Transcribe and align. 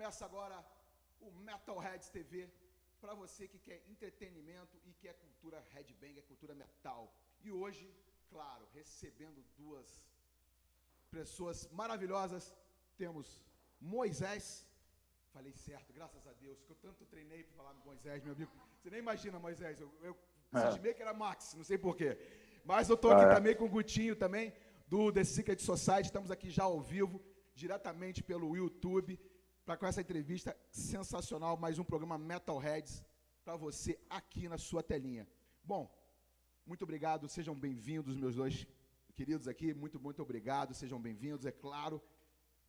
Começa 0.00 0.24
agora 0.24 0.58
o 1.20 1.30
Metalheads 1.46 2.08
TV 2.08 2.48
para 3.02 3.12
você 3.12 3.46
que 3.46 3.58
quer 3.58 3.82
entretenimento 3.86 4.74
e 4.86 4.94
quer 4.94 5.12
cultura 5.24 5.62
headbanger, 5.72 6.24
cultura 6.24 6.54
metal. 6.54 7.02
E 7.44 7.52
hoje, 7.52 7.86
claro, 8.30 8.66
recebendo 8.72 9.44
duas 9.58 9.88
pessoas 11.10 11.68
maravilhosas, 11.80 12.56
temos 12.96 13.44
Moisés. 13.78 14.66
Falei 15.34 15.52
certo, 15.52 15.92
graças 15.92 16.26
a 16.26 16.32
Deus, 16.32 16.62
que 16.62 16.70
eu 16.70 16.76
tanto 16.76 17.04
treinei 17.04 17.44
para 17.44 17.56
falar 17.58 17.74
Moisés, 17.84 18.24
meu 18.24 18.32
amigo. 18.32 18.50
Você 18.78 18.88
nem 18.88 19.00
imagina, 19.00 19.38
Moisés, 19.38 19.82
eu, 19.82 19.92
eu 20.02 20.16
é. 20.54 20.94
que 20.94 21.02
era 21.02 21.12
Max, 21.12 21.52
não 21.52 21.62
sei 21.70 21.76
porquê. 21.76 22.16
Mas 22.64 22.88
eu 22.88 22.96
aqui 22.96 23.26
ah, 23.26 23.32
é. 23.32 23.34
também 23.34 23.54
com 23.54 23.66
o 23.66 23.74
Gutinho 23.76 24.16
também, 24.16 24.50
do 24.88 25.12
The 25.12 25.24
Secret 25.24 25.58
Society. 25.58 26.06
Estamos 26.06 26.30
aqui 26.30 26.48
já 26.48 26.64
ao 26.64 26.80
vivo, 26.80 27.22
diretamente 27.54 28.22
pelo 28.22 28.56
YouTube, 28.56 29.20
para 29.70 29.76
com 29.76 29.86
essa 29.86 30.00
entrevista 30.00 30.56
sensacional, 30.72 31.56
mais 31.56 31.78
um 31.78 31.84
programa 31.84 32.18
Metalheads 32.18 33.04
para 33.44 33.54
você 33.54 33.96
aqui 34.10 34.48
na 34.48 34.58
sua 34.58 34.82
telinha. 34.82 35.28
Bom, 35.62 35.88
muito 36.66 36.82
obrigado, 36.82 37.28
sejam 37.28 37.54
bem-vindos, 37.54 38.16
meus 38.16 38.34
dois 38.34 38.66
queridos 39.14 39.46
aqui, 39.46 39.72
muito, 39.72 40.00
muito 40.00 40.20
obrigado, 40.22 40.74
sejam 40.74 41.00
bem-vindos, 41.00 41.46
é 41.46 41.52
claro. 41.52 42.02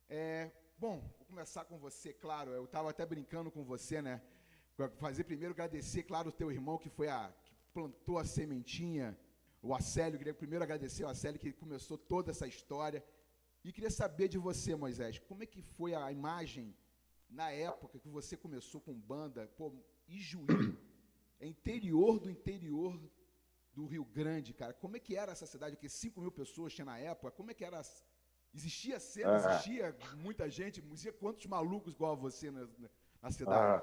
É, 0.08 0.52
bom, 0.78 1.00
vou 1.18 1.26
começar 1.26 1.64
com 1.64 1.76
você, 1.76 2.12
claro, 2.12 2.52
eu 2.52 2.66
estava 2.66 2.90
até 2.90 3.04
brincando 3.04 3.50
com 3.50 3.64
você, 3.64 4.00
né? 4.00 4.22
Fazer 5.00 5.24
primeiro 5.24 5.54
agradecer, 5.54 6.04
claro, 6.04 6.28
o 6.28 6.32
teu 6.40 6.52
irmão 6.52 6.78
que 6.78 6.88
foi 6.88 7.08
a 7.08 7.34
que 7.42 7.52
plantou 7.74 8.16
a 8.16 8.24
sementinha, 8.24 9.18
o 9.60 9.74
Acélio, 9.74 10.18
queria 10.18 10.34
primeiro 10.34 10.62
agradecer 10.62 11.02
ao 11.02 11.10
Acélio 11.10 11.40
que 11.40 11.52
começou 11.52 11.98
toda 11.98 12.30
essa 12.30 12.46
história. 12.46 13.04
E 13.64 13.72
queria 13.72 13.90
saber 13.90 14.28
de 14.28 14.38
você, 14.38 14.76
Moisés, 14.76 15.18
como 15.18 15.42
é 15.42 15.46
que 15.46 15.62
foi 15.62 15.94
a 15.94 16.12
imagem 16.12 16.72
na 17.32 17.50
época 17.50 17.98
que 17.98 18.08
você 18.08 18.36
começou 18.36 18.80
com 18.80 18.92
banda, 18.92 19.48
pô, 19.56 19.72
Ijuí, 20.06 20.76
é 21.40 21.46
interior 21.46 22.18
do 22.20 22.30
interior 22.30 22.98
do 23.72 23.86
Rio 23.86 24.04
Grande, 24.04 24.52
cara. 24.52 24.74
Como 24.74 24.96
é 24.96 25.00
que 25.00 25.16
era 25.16 25.32
essa 25.32 25.46
cidade? 25.46 25.76
Que 25.76 25.88
5 25.88 26.20
mil 26.20 26.30
pessoas 26.30 26.74
tinha 26.74 26.84
na 26.84 26.98
época. 26.98 27.30
Como 27.30 27.50
é 27.50 27.54
que 27.54 27.64
era? 27.64 27.80
Existia 28.54 29.00
cena, 29.00 29.36
existia 29.36 29.96
muita 30.18 30.48
gente, 30.50 30.80
existia 30.80 31.12
quantos 31.12 31.46
malucos 31.46 31.94
igual 31.94 32.12
a 32.12 32.16
você 32.16 32.50
na, 32.50 32.68
na 33.22 33.30
cidade? 33.30 33.82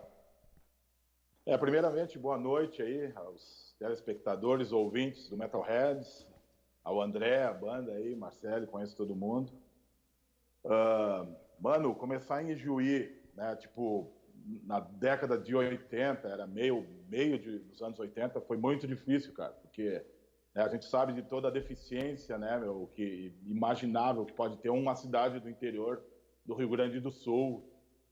É, 1.44 1.58
primeiramente, 1.58 2.20
boa 2.20 2.38
noite 2.38 2.84
aí 2.84 3.12
aos 3.16 3.76
telespectadores, 3.80 4.72
ouvintes 4.72 5.28
do 5.28 5.36
Metalheads, 5.36 6.28
ao 6.84 7.02
André, 7.02 7.44
a 7.44 7.54
banda 7.54 7.94
aí, 7.94 8.16
Marcelo, 8.16 8.68
conheço 8.68 8.96
todo 8.96 9.16
mundo. 9.16 9.52
Uh, 10.64 11.36
mano, 11.60 11.96
começar 11.96 12.44
em 12.44 12.56
Juí, 12.56 13.19
né, 13.40 13.56
tipo, 13.56 14.12
na 14.66 14.82
década 14.82 15.38
de 15.38 15.56
80, 15.56 16.28
era 16.28 16.46
meio, 16.46 16.86
meio 17.08 17.40
de, 17.40 17.60
dos 17.60 17.82
anos 17.82 17.98
80, 17.98 18.42
foi 18.42 18.58
muito 18.58 18.86
difícil, 18.86 19.34
cara, 19.34 19.54
porque 19.54 20.04
né, 20.54 20.62
a 20.62 20.68
gente 20.68 20.84
sabe 20.86 21.14
de 21.14 21.22
toda 21.22 21.48
a 21.48 21.52
deficiência, 21.52 22.38
né, 22.38 22.60
meu, 22.60 22.92
que 22.94 23.34
imaginável 23.46 24.26
que 24.26 24.34
pode 24.34 24.58
ter 24.58 24.70
uma 24.70 24.94
cidade 24.94 25.40
do 25.40 25.50
interior 25.50 26.04
do 26.46 26.54
Rio 26.54 26.68
Grande 26.68 27.00
do 27.00 27.10
Sul, 27.12 27.64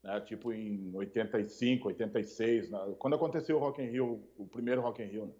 né, 0.02 0.22
tipo 0.22 0.54
em 0.54 0.96
85, 0.96 1.90
86, 1.90 2.70
né, 2.70 2.96
quando 2.98 3.16
aconteceu 3.16 3.58
o 3.58 3.60
Rock 3.60 3.82
in 3.82 3.90
Rio, 3.90 4.24
o 4.38 4.48
primeiro 4.48 4.82
Rock 4.82 5.04
in 5.04 5.08
Rio. 5.08 5.26
Né? 5.26 5.34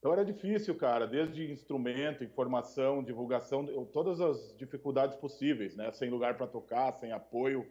Então 0.00 0.12
era 0.12 0.24
difícil, 0.24 0.74
cara, 0.74 1.06
desde 1.06 1.48
instrumento, 1.48 2.24
informação, 2.24 3.04
divulgação, 3.04 3.64
todas 3.92 4.20
as 4.20 4.52
dificuldades 4.56 5.16
possíveis, 5.16 5.76
né, 5.76 5.92
sem 5.92 6.10
lugar 6.10 6.36
para 6.36 6.48
tocar, 6.48 6.92
sem 6.94 7.12
apoio, 7.12 7.64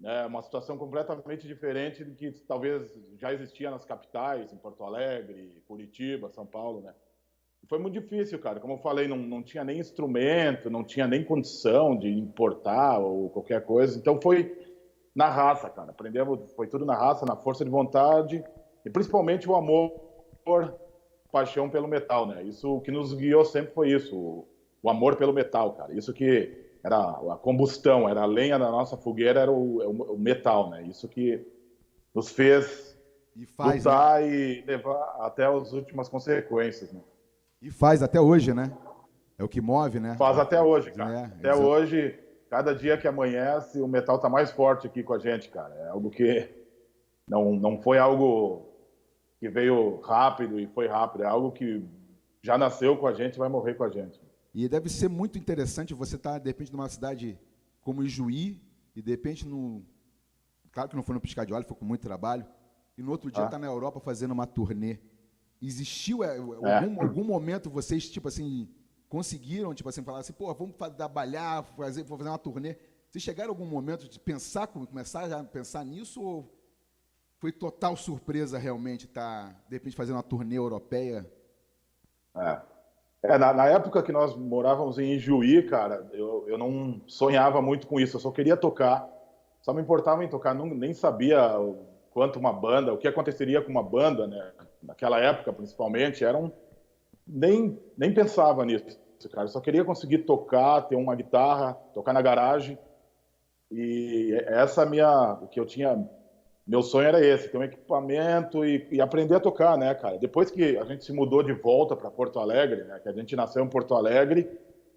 né? 0.00 0.26
Uma 0.26 0.42
situação 0.42 0.78
completamente 0.78 1.46
diferente 1.46 2.02
do 2.02 2.14
que 2.14 2.32
talvez 2.48 2.98
já 3.18 3.32
existia 3.32 3.70
nas 3.70 3.84
capitais, 3.84 4.52
em 4.52 4.56
Porto 4.56 4.82
Alegre, 4.82 5.62
Curitiba, 5.68 6.30
São 6.30 6.46
Paulo, 6.46 6.80
né? 6.80 6.94
Foi 7.68 7.78
muito 7.78 8.00
difícil, 8.00 8.38
cara. 8.38 8.58
Como 8.58 8.74
eu 8.74 8.78
falei, 8.78 9.06
não, 9.06 9.18
não 9.18 9.42
tinha 9.42 9.62
nem 9.62 9.78
instrumento, 9.78 10.70
não 10.70 10.82
tinha 10.82 11.06
nem 11.06 11.22
condição 11.22 11.96
de 11.96 12.08
importar 12.08 12.98
ou 12.98 13.28
qualquer 13.28 13.64
coisa. 13.64 13.98
Então 13.98 14.18
foi 14.20 14.58
na 15.14 15.28
raça, 15.28 15.68
cara. 15.68 15.90
Aprendemos, 15.90 16.52
foi 16.54 16.66
tudo 16.66 16.86
na 16.86 16.96
raça, 16.96 17.26
na 17.26 17.36
força 17.36 17.62
de 17.62 17.70
vontade 17.70 18.42
e 18.84 18.90
principalmente 18.90 19.48
o 19.48 19.54
amor, 19.54 19.92
paixão 21.30 21.68
pelo 21.68 21.86
metal, 21.86 22.26
né? 22.26 22.42
Isso 22.42 22.76
o 22.76 22.80
que 22.80 22.90
nos 22.90 23.12
guiou 23.12 23.44
sempre 23.44 23.72
foi 23.72 23.92
isso, 23.92 24.16
o, 24.16 24.48
o 24.82 24.90
amor 24.90 25.16
pelo 25.16 25.32
metal, 25.32 25.74
cara. 25.74 25.94
Isso 25.94 26.12
que 26.12 26.69
era 26.82 26.96
a 26.98 27.36
combustão, 27.36 28.08
era 28.08 28.22
a 28.22 28.26
lenha 28.26 28.58
da 28.58 28.70
nossa 28.70 28.96
fogueira, 28.96 29.40
era 29.40 29.50
o, 29.50 29.78
o, 29.78 30.14
o 30.14 30.18
metal, 30.18 30.70
né? 30.70 30.82
Isso 30.82 31.08
que 31.08 31.46
nos 32.14 32.30
fez 32.30 32.98
e 33.36 33.46
faz, 33.46 33.84
lutar 33.84 34.20
né? 34.20 34.28
e 34.28 34.62
levar 34.62 35.16
até 35.20 35.46
as 35.46 35.72
últimas 35.72 36.08
consequências, 36.08 36.92
né? 36.92 37.00
E 37.62 37.70
faz 37.70 38.02
até 38.02 38.20
hoje, 38.20 38.54
né? 38.54 38.72
É 39.38 39.44
o 39.44 39.48
que 39.48 39.60
move, 39.60 40.00
né? 40.00 40.16
Faz 40.16 40.38
até 40.38 40.60
hoje, 40.60 40.90
cara. 40.92 41.12
É, 41.12 41.24
até 41.24 41.48
exatamente. 41.48 41.66
hoje, 41.66 42.18
cada 42.48 42.74
dia 42.74 42.96
que 42.96 43.06
amanhece, 43.06 43.80
o 43.80 43.88
metal 43.88 44.18
tá 44.18 44.28
mais 44.28 44.50
forte 44.50 44.86
aqui 44.86 45.02
com 45.02 45.14
a 45.14 45.18
gente, 45.18 45.48
cara. 45.48 45.74
É 45.74 45.88
algo 45.88 46.10
que 46.10 46.48
não, 47.28 47.52
não 47.52 47.80
foi 47.80 47.98
algo 47.98 48.66
que 49.38 49.48
veio 49.48 50.00
rápido 50.00 50.58
e 50.58 50.66
foi 50.66 50.86
rápido, 50.86 51.24
é 51.24 51.26
algo 51.26 51.52
que 51.52 51.82
já 52.42 52.58
nasceu 52.58 52.96
com 52.96 53.06
a 53.06 53.12
gente 53.14 53.36
e 53.36 53.38
vai 53.38 53.48
morrer 53.48 53.74
com 53.74 53.84
a 53.84 53.88
gente. 53.88 54.20
E 54.52 54.68
deve 54.68 54.88
ser 54.88 55.08
muito 55.08 55.38
interessante 55.38 55.94
você 55.94 56.16
estar, 56.16 56.38
de 56.38 56.48
repente, 56.48 56.72
numa 56.72 56.88
cidade 56.88 57.38
como 57.80 58.02
Ijuí, 58.02 58.60
e 58.94 59.00
de 59.00 59.10
repente, 59.10 59.46
no, 59.46 59.84
claro 60.72 60.88
que 60.88 60.96
não 60.96 61.02
foi 61.02 61.14
no 61.14 61.20
piscar 61.20 61.46
de 61.46 61.52
olho, 61.52 61.64
foi 61.64 61.76
com 61.76 61.84
muito 61.84 62.02
trabalho, 62.02 62.46
e 62.98 63.02
no 63.02 63.10
outro 63.10 63.30
dia 63.30 63.44
estar 63.44 63.46
ah. 63.46 63.50
tá 63.50 63.58
na 63.58 63.66
Europa 63.66 64.00
fazendo 64.00 64.32
uma 64.32 64.46
turnê. 64.46 64.98
Existiu 65.62 66.24
é, 66.24 66.36
é. 66.36 66.38
Algum, 66.38 67.02
algum, 67.02 67.24
momento 67.24 67.70
vocês, 67.70 68.08
tipo 68.10 68.28
assim, 68.28 68.68
conseguiram, 69.08 69.74
tipo 69.74 69.88
assim, 69.88 70.02
falar 70.02 70.20
assim, 70.20 70.32
pô, 70.32 70.52
vamos 70.54 70.74
trabalhar, 70.96 71.62
fazer, 71.62 72.02
vou 72.02 72.18
fazer 72.18 72.30
uma 72.30 72.38
turnê. 72.38 72.76
Vocês 73.08 73.22
chegaram 73.22 73.50
algum 73.50 73.66
momento 73.66 74.08
de 74.08 74.18
pensar, 74.18 74.66
começar 74.66 75.32
a 75.32 75.44
pensar 75.44 75.84
nisso, 75.84 76.22
ou 76.22 76.60
foi 77.38 77.52
total 77.52 77.96
surpresa 77.96 78.58
realmente 78.58 79.06
estar, 79.06 79.64
de 79.68 79.76
repente, 79.76 79.96
fazendo 79.96 80.16
uma 80.16 80.22
turnê 80.22 80.56
europeia? 80.56 81.30
É. 82.34 82.62
É, 83.22 83.36
na, 83.36 83.52
na, 83.52 83.68
época 83.68 84.02
que 84.02 84.12
nós 84.12 84.34
morávamos 84.34 84.98
em 84.98 85.12
Ijuí, 85.12 85.62
cara, 85.64 86.08
eu, 86.12 86.46
eu 86.48 86.56
não 86.56 87.02
sonhava 87.06 87.60
muito 87.60 87.86
com 87.86 88.00
isso, 88.00 88.16
eu 88.16 88.20
só 88.20 88.30
queria 88.30 88.56
tocar, 88.56 89.06
só 89.60 89.74
me 89.74 89.82
importava 89.82 90.24
em 90.24 90.28
tocar, 90.28 90.54
não, 90.54 90.66
nem 90.66 90.94
sabia 90.94 91.38
quanto 92.10 92.38
uma 92.38 92.52
banda, 92.52 92.94
o 92.94 92.98
que 92.98 93.06
aconteceria 93.06 93.60
com 93.60 93.70
uma 93.70 93.82
banda, 93.82 94.26
né? 94.26 94.52
Naquela 94.82 95.20
época, 95.20 95.52
principalmente, 95.52 96.24
eram 96.24 96.50
nem 97.26 97.78
nem 97.96 98.12
pensava 98.12 98.64
nisso, 98.64 98.98
cara. 99.30 99.44
Eu 99.44 99.48
só 99.48 99.60
queria 99.60 99.84
conseguir 99.84 100.20
tocar, 100.20 100.82
ter 100.82 100.96
uma 100.96 101.14
guitarra, 101.14 101.74
tocar 101.92 102.14
na 102.14 102.22
garagem. 102.22 102.78
E 103.70 104.32
essa 104.46 104.86
minha, 104.86 105.34
o 105.34 105.46
que 105.46 105.60
eu 105.60 105.66
tinha 105.66 106.08
meu 106.70 106.82
sonho 106.84 107.08
era 107.08 107.20
esse, 107.20 107.48
ter 107.48 107.58
um 107.58 107.64
equipamento 107.64 108.64
e, 108.64 108.86
e, 108.92 109.00
aprender 109.00 109.34
a 109.34 109.40
tocar, 109.40 109.76
né, 109.76 109.92
cara? 109.92 110.16
Depois 110.18 110.52
que 110.52 110.78
a 110.78 110.84
gente 110.84 111.04
se 111.04 111.12
mudou 111.12 111.42
de 111.42 111.52
volta 111.52 111.96
para 111.96 112.08
Porto 112.12 112.38
Alegre, 112.38 112.84
né, 112.84 113.00
que 113.00 113.08
a 113.08 113.12
gente 113.12 113.34
nasceu 113.34 113.64
em 113.64 113.68
Porto 113.68 113.92
Alegre, 113.92 114.48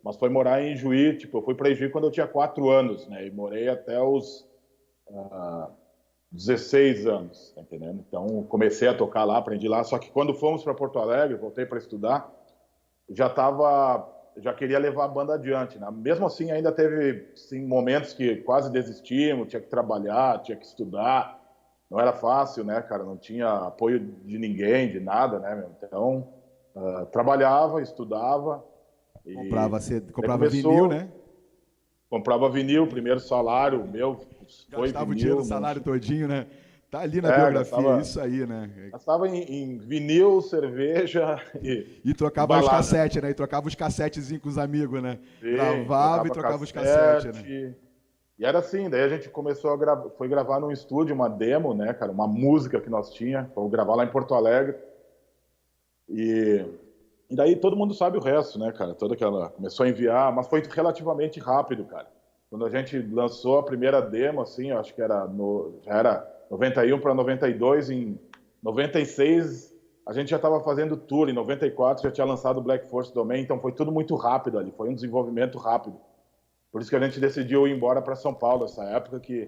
mas 0.04 0.16
foi 0.16 0.30
morar 0.30 0.62
em 0.62 0.76
Juí, 0.76 1.18
tipo, 1.18 1.40
eu 1.40 1.42
fui 1.42 1.56
para 1.56 1.74
Juí 1.74 1.90
quando 1.90 2.04
eu 2.04 2.12
tinha 2.12 2.28
quatro 2.28 2.70
anos, 2.70 3.08
né, 3.08 3.26
e 3.26 3.32
morei 3.32 3.70
até 3.70 4.00
os 4.00 4.42
uh, 5.10 5.32
ah, 5.32 5.72
16 6.32 7.08
anos, 7.08 7.52
tá 7.56 7.62
entendendo? 7.62 8.06
Então, 8.08 8.44
comecei 8.44 8.88
a 8.88 8.94
tocar 8.94 9.24
lá, 9.24 9.40
aprendi 9.40 9.68
lá, 9.68 9.84
só 9.84 9.98
que 9.98 10.12
quando 10.12 10.36
fomos 10.36 10.64
para 10.64 10.76
Porto 10.76 11.00
Alegre, 11.00 11.38
voltei 11.38 11.66
para 11.66 11.80
estudar, 11.80 12.32
já 13.10 13.28
tava 13.30 14.12
já 14.38 14.54
queria 14.54 14.80
levar 14.80 15.06
a 15.06 15.08
banda 15.08 15.36
adiante, 15.36 15.78
né? 15.78 15.88
Mesmo 15.92 16.26
assim, 16.26 16.52
ainda 16.52 16.72
teve 16.72 17.32
sim, 17.36 17.66
momentos 17.66 18.14
que 18.14 18.38
quase 18.38 18.72
desistimos, 18.72 19.48
tinha 19.48 19.62
que 19.62 19.70
trabalhar, 19.70 20.42
tinha 20.42 20.58
que 20.58 20.66
estudar, 20.66 21.43
não 21.94 22.00
era 22.00 22.12
fácil, 22.12 22.64
né, 22.64 22.82
cara? 22.82 23.04
Não 23.04 23.16
tinha 23.16 23.48
apoio 23.48 24.00
de 24.26 24.40
ninguém, 24.40 24.92
de 24.92 25.00
nada, 25.00 25.38
né, 25.38 25.54
meu? 25.54 25.70
Então, 25.78 26.28
uh, 26.76 27.06
trabalhava, 27.06 27.84
estudava. 27.84 28.66
Comprava, 29.24 29.78
e... 29.78 30.02
comprava 30.12 30.48
começou, 30.50 30.72
vinil, 30.72 30.88
né? 30.88 31.12
Comprava 32.10 32.50
vinil, 32.50 32.88
primeiro 32.88 33.20
salário 33.20 33.88
meu 33.88 34.16
foi 34.72 34.88
Gastava 34.88 35.06
vinil, 35.06 35.12
o 35.12 35.16
dinheiro 35.16 35.38
do 35.38 35.46
salário 35.46 35.84
mas... 35.86 35.94
todinho, 35.94 36.28
né? 36.28 36.48
Tá 36.90 37.02
ali 37.02 37.22
na 37.22 37.30
é, 37.30 37.38
biografia, 37.38 37.78
gastava, 37.78 38.02
isso 38.02 38.20
aí, 38.20 38.46
né? 38.46 38.90
Gastava 38.92 39.28
em, 39.28 39.42
em 39.44 39.78
vinil, 39.78 40.42
cerveja 40.42 41.40
e. 41.62 42.02
E 42.04 42.14
trocava 42.14 42.48
balada. 42.48 42.66
os 42.66 42.72
cassetes, 42.72 43.22
né? 43.22 43.30
E 43.30 43.34
trocava 43.36 43.68
os 43.68 43.76
cassetezinhos 43.76 44.42
com 44.42 44.50
os 44.50 44.58
amigos, 44.58 45.02
né? 45.02 45.20
Sim, 45.40 45.54
Gravava 45.54 46.28
e 46.28 46.32
trocava 46.32 46.58
cassete, 46.60 46.64
os 46.64 46.72
cassetes, 46.72 47.44
né? 47.44 47.76
E 48.38 48.46
era 48.46 48.60
assim, 48.60 48.90
daí 48.90 49.04
a 49.04 49.10
gente 49.10 49.30
começou 49.30 49.72
a 49.72 50.10
foi 50.18 50.28
gravar 50.28 50.60
num 50.60 50.72
estúdio 50.72 51.14
uma 51.14 51.30
demo, 51.30 51.74
né, 51.74 51.94
cara, 51.94 52.12
uma 52.12 52.28
música 52.28 52.82
que 52.82 52.90
nós 52.90 53.12
tinha, 53.12 53.50
vamos 53.56 53.72
gravar 53.72 53.96
lá 53.96 54.04
em 54.04 54.12
Porto 54.12 54.34
Alegre. 54.34 54.76
E, 56.10 56.66
e 57.30 57.36
daí 57.36 57.56
todo 57.56 57.78
mundo 57.78 57.94
sabe 57.94 58.18
o 58.18 58.22
resto, 58.22 58.58
né, 58.58 58.72
cara, 58.72 58.96
toda 58.96 59.14
aquela 59.14 59.50
começou 59.50 59.86
a 59.86 59.90
enviar, 59.90 60.34
mas 60.34 60.48
foi 60.48 60.64
relativamente 60.68 61.40
rápido, 61.40 61.86
cara. 61.86 62.08
quando 62.50 62.66
a 62.66 62.70
gente 62.70 63.00
lançou 63.00 63.60
a 63.60 63.64
primeira 63.64 64.02
demo, 64.02 64.42
assim, 64.42 64.72
acho 64.72 64.94
que 64.96 65.02
era 65.02 65.26
no, 65.28 65.80
já 65.84 65.94
era 65.94 66.46
91 66.50 67.00
para 67.00 67.14
92, 67.14 67.90
em 67.92 68.20
96 68.62 69.74
a 70.06 70.12
gente 70.12 70.30
já 70.30 70.36
estava 70.36 70.60
fazendo 70.60 70.98
tour, 70.98 71.30
em 71.30 71.34
94 71.34 72.04
já 72.04 72.12
tinha 72.12 72.26
lançado 72.26 72.62
Black 72.62 72.90
Force 72.90 73.14
Domain, 73.14 73.42
então 73.42 73.60
foi 73.60 73.72
tudo 73.72 73.92
muito 73.92 74.16
rápido 74.16 74.60
ali, 74.60 74.72
foi 74.76 74.90
um 74.90 74.94
desenvolvimento 74.94 75.58
rápido. 75.58 75.98
Por 76.74 76.82
isso 76.82 76.90
que 76.90 76.96
a 76.96 77.00
gente 77.00 77.20
decidiu 77.20 77.68
ir 77.68 77.72
embora 77.72 78.02
para 78.02 78.16
São 78.16 78.34
Paulo, 78.34 78.66
essa 78.66 78.84
época 78.86 79.20
que 79.20 79.48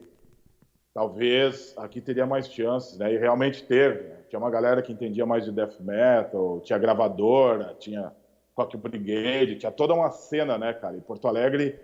talvez 0.94 1.74
aqui 1.76 2.00
teria 2.00 2.28
mais 2.28 2.48
chances, 2.48 3.00
né? 3.00 3.12
E 3.12 3.18
realmente 3.18 3.64
teve. 3.64 4.04
Né? 4.04 4.18
Tinha 4.30 4.38
uma 4.38 4.52
galera 4.52 4.80
que 4.80 4.94
entendia 4.94 5.26
mais 5.26 5.44
de 5.44 5.52
death 5.52 5.80
metal, 5.80 6.62
tinha 6.62 6.78
gravadora, 6.78 7.76
tinha 7.80 8.14
Rock 8.56 8.78
Brigade, 8.78 9.56
tinha 9.56 9.72
toda 9.72 9.96
uma 9.96 10.12
cena, 10.12 10.56
né, 10.56 10.72
cara? 10.72 10.98
E 10.98 11.02
Porto 11.02 11.28
Alegre 11.28 11.76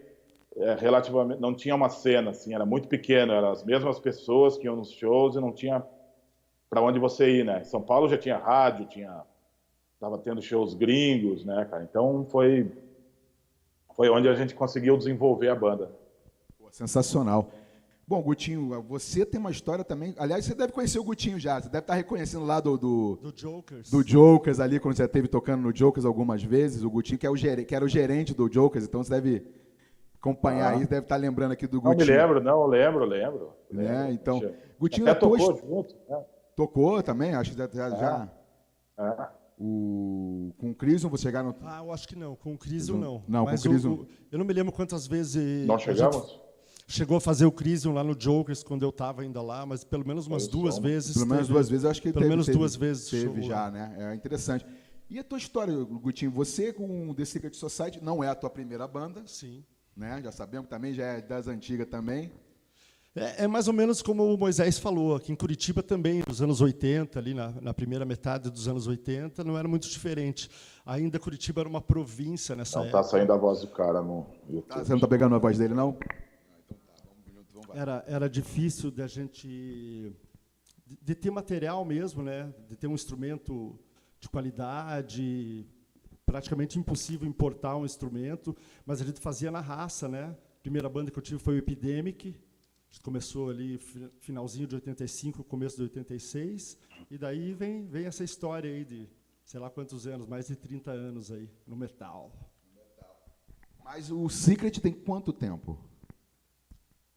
é, 0.56 0.76
relativamente 0.76 1.42
não 1.42 1.56
tinha 1.56 1.74
uma 1.74 1.90
cena 1.90 2.30
assim, 2.30 2.54
era 2.54 2.66
muito 2.66 2.88
pequeno, 2.88 3.34
eram 3.34 3.50
as 3.50 3.64
mesmas 3.64 4.00
pessoas 4.00 4.60
que 4.60 4.66
iam 4.68 4.76
nos 4.76 4.92
shows 4.92 5.36
e 5.36 5.40
não 5.40 5.52
tinha 5.52 5.84
para 6.70 6.84
onde 6.84 7.00
você 7.00 7.40
ir, 7.40 7.44
né? 7.44 7.64
São 7.64 7.82
Paulo 7.82 8.08
já 8.08 8.18
tinha 8.18 8.38
rádio, 8.38 8.86
tinha 8.86 9.24
tava 10.00 10.20
tendo 10.20 10.40
shows 10.40 10.76
gringos, 10.76 11.44
né, 11.44 11.66
cara? 11.66 11.84
Então 11.84 12.28
foi 12.30 12.72
foi 14.01 14.10
onde 14.10 14.27
a 14.27 14.34
gente 14.34 14.55
conseguiu 14.55 14.98
desenvolver 14.98 15.50
a 15.50 15.53
banda. 15.53 15.91
Pô, 16.58 16.67
sensacional. 16.72 17.51
Bom, 18.08 18.20
Gutinho, 18.20 18.81
você 18.81 19.24
tem 19.24 19.39
uma 19.39 19.51
história 19.51 19.84
também. 19.84 20.15
Aliás, 20.17 20.43
você 20.43 20.55
deve 20.55 20.74
conhecer 20.74 20.98
o 20.98 21.03
Gutinho 21.03 21.39
já. 21.39 21.62
Você 21.62 21.70
deve 21.70 21.84
estar 21.84 21.93
reconhecendo 21.93 22.43
lá 22.43 22.60
do. 22.60 22.79
Do, 22.79 23.15
do 23.17 23.31
Jokers. 23.31 23.91
Do 23.91 24.01
Jokers 24.01 24.60
ali, 24.60 24.79
quando 24.79 24.98
você 24.98 25.03
esteve 25.03 25.27
tocando 25.27 25.62
no 25.62 25.72
Jokers 25.72 26.03
algumas 26.03 26.41
vezes. 26.41 26.84
O 26.84 26.89
Gutinho, 26.89 27.20
que, 27.20 27.27
é 27.27 27.29
o 27.29 27.36
gerente, 27.36 27.67
que 27.67 27.75
era 27.75 27.86
o 27.86 27.88
gerente 27.88 28.34
do 28.34 28.51
Jokers, 28.51 28.86
então 28.86 29.03
você 29.03 29.12
deve 29.12 29.46
acompanhar 30.20 30.74
ah. 30.74 30.77
aí, 30.77 30.79
deve 30.79 31.01
estar 31.01 31.15
lembrando 31.15 31.51
aqui 31.51 31.67
do 31.67 31.79
Gutinho. 31.79 32.00
Não 32.00 32.05
me 32.05 32.12
lembro, 32.12 32.43
não, 32.43 32.65
lembro, 32.65 33.05
lembro. 33.05 33.53
É, 33.77 34.12
então. 34.12 34.41
Gutinho 34.79 35.08
Até 35.08 35.20
tocou 35.20 35.38
tua... 35.38 35.55
junto. 35.62 35.96
Né? 36.10 36.25
Tocou 36.55 37.03
também, 37.03 37.36
acho 37.36 37.51
que 37.51 37.58
já. 37.58 37.67
já... 37.70 38.27
É. 38.98 39.41
O... 39.63 40.53
Com 40.58 40.72
o 40.72 40.75
Crison 40.75 41.08
você 41.08 41.24
chegaram 41.24 41.50
no... 41.50 41.56
Ah, 41.62 41.82
eu 41.84 41.91
acho 41.94 42.08
que 42.08 42.15
não. 42.15 42.36
Com 42.36 42.56
o 42.56 42.58
Crison 42.58 42.98
não. 42.98 43.24
Não, 43.27 43.46
Mas 43.46 43.62
com 43.62 43.70
o 43.70 43.72
Crison... 43.72 44.06
Eu 44.32 44.39
não 44.39 44.46
me 44.46 44.53
lembro 44.53 44.72
quantas 44.72 45.06
vezes... 45.06 45.68
Nós 45.68 45.84
chegamos? 45.84 46.39
Chegou 46.88 47.15
a 47.15 47.22
fazer 47.22 47.46
o 47.46 47.51
Crisium 47.51 47.94
lá 47.94 48.03
no 48.03 48.20
Jokers 48.20 48.63
quando 48.63 48.82
eu 48.82 48.89
estava 48.89 49.22
ainda 49.22 49.39
lá, 49.41 49.63
mas 49.63 49.84
pelo 49.84 50.06
menos 50.06 50.25
umas 50.25 50.48
duas 50.48 50.80
vezes. 50.80 51.13
Pelo 51.13 51.27
menos 51.27 51.48
duas 51.48 51.70
vezes, 51.70 51.84
eu 51.84 51.91
acho 51.91 52.01
que 52.01 52.10
Pelo 52.12 52.22
teve, 52.22 52.30
menos 52.30 52.48
teve, 52.48 52.58
duas 52.58 52.75
vezes. 52.75 53.10
Teve 53.10 53.44
já, 53.44 53.65
lá. 53.65 53.72
né? 53.72 53.96
É 54.00 54.15
interessante. 54.15 54.65
E 55.08 55.20
a 55.20 55.24
tua 55.24 55.38
história, 55.38 55.74
Gutinho? 55.74 56.32
Você 56.32 56.74
com 56.74 57.13
The 57.13 57.24
Secret 57.24 57.53
Society 57.53 58.03
não 58.03 58.24
é 58.24 58.30
a 58.30 58.36
tua 58.36 58.50
primeira 58.50 58.88
banda. 58.88 59.22
Sim. 59.27 59.63
Né? 59.96 60.22
Já 60.24 60.32
sabemos 60.32 60.68
também, 60.70 60.94
já 60.94 61.03
é 61.06 61.22
das 61.22 61.48
antigas 61.48 61.88
também. 61.88 62.32
É, 63.13 63.44
é, 63.44 63.48
mais 63.48 63.68
ou 63.68 63.74
menos 63.74 64.01
como 64.01 64.34
o 64.34 64.38
Moisés 64.38 64.80
falou, 64.80 65.15
aqui 65.15 65.34
em 65.34 65.36
Curitiba 65.36 65.84
também, 65.84 66.24
nos 66.25 66.41
anos 66.41 66.62
80, 66.62 67.20
ali 67.20 67.34
na, 67.34 67.51
na, 67.60 67.74
primeira 67.74 68.06
metade 68.06 68.50
dos 68.50 68.70
anos 68.70 68.88
80, 68.88 69.44
não 69.44 69.58
era 69.58 69.68
muito 69.68 69.89
diferente. 69.89 70.50
Ainda 70.86 71.20
Curitiba 71.20 71.60
era 71.60 71.70
uma 71.70 71.82
província 71.82 72.56
nessa 72.56 72.80
não, 72.80 72.84
tá 72.84 72.88
época. 72.88 72.98
Não 72.98 73.06
está 73.06 73.18
saindo 73.18 73.34
a 73.34 73.38
voz 73.38 73.62
do 73.62 73.68
cara 73.68 74.01
no 74.01 74.27
YouTube. 74.50 74.68
Tá, 74.68 74.84
você 74.84 74.89
não 74.89 74.96
está 74.98 75.08
pegando 75.10 75.36
a 75.36 75.39
voz 75.39 75.58
dele, 75.58 75.74
não? 75.74 75.98
Era, 77.74 78.03
era 78.08 78.30
difícil 78.30 78.89
da 78.89 79.08
gente 79.08 79.48
de, 80.86 80.98
de 81.01 81.15
ter 81.15 81.32
material 81.32 81.84
mesmo, 81.84 82.24
né? 82.24 82.53
de 82.70 82.77
ter 82.77 82.88
um 82.88 82.94
instrumento 82.94 83.77
de 84.22 84.30
qualidade, 84.30 85.65
praticamente 86.25 86.80
impossível 86.80 87.27
importar 87.27 87.75
um 87.75 87.84
instrumento, 87.84 88.56
mas 88.86 89.01
a 89.01 89.06
gente 89.06 89.20
fazia 89.20 89.51
na 89.51 89.60
raça, 89.60 90.08
né? 90.08 90.36
A 90.60 90.62
primeira 90.62 90.88
banda 90.88 91.12
que 91.12 91.18
eu 91.18 91.24
tive 91.24 91.39
foi 91.39 91.56
o 91.56 91.58
Epidemic, 91.58 92.39
começou 93.00 93.50
ali 93.50 93.78
finalzinho 94.20 94.68
de 94.68 94.76
85, 94.76 95.44
começo 95.44 95.78
de 95.78 95.84
86, 95.84 96.78
e 97.10 97.18
daí 97.18 97.54
vem, 97.54 97.86
vem 97.86 98.06
essa 98.06 98.24
história 98.24 98.70
aí 98.70 98.84
de 98.84 99.08
sei 99.46 99.60
lá 99.60 99.70
quantos 99.70 100.08
anos, 100.08 100.28
mais 100.28 100.48
de 100.48 100.56
30 100.56 100.92
anos 100.92 101.32
aí 101.32 101.50
no 101.66 101.76
metal. 101.76 102.32
Mas 103.84 104.10
o 104.12 104.30
Secret 104.30 104.80
tem 104.80 104.94
quanto 104.94 105.34
tempo? 105.34 105.78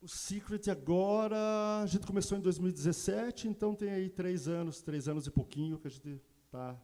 O 0.01 0.09
Secret 0.09 0.69
agora, 0.71 1.81
a 1.83 1.87
gente 1.87 2.07
começou 2.07 2.37
em 2.37 2.41
2017, 2.41 3.49
então 3.49 3.75
tem 3.75 3.91
aí 3.91 4.11
três 4.11 4.49
anos, 4.49 4.83
três 4.83 5.09
anos 5.09 5.27
e 5.27 5.31
pouquinho 5.31 5.79
que 5.79 5.87
a 5.87 5.91
gente 5.91 6.21
está 6.45 6.77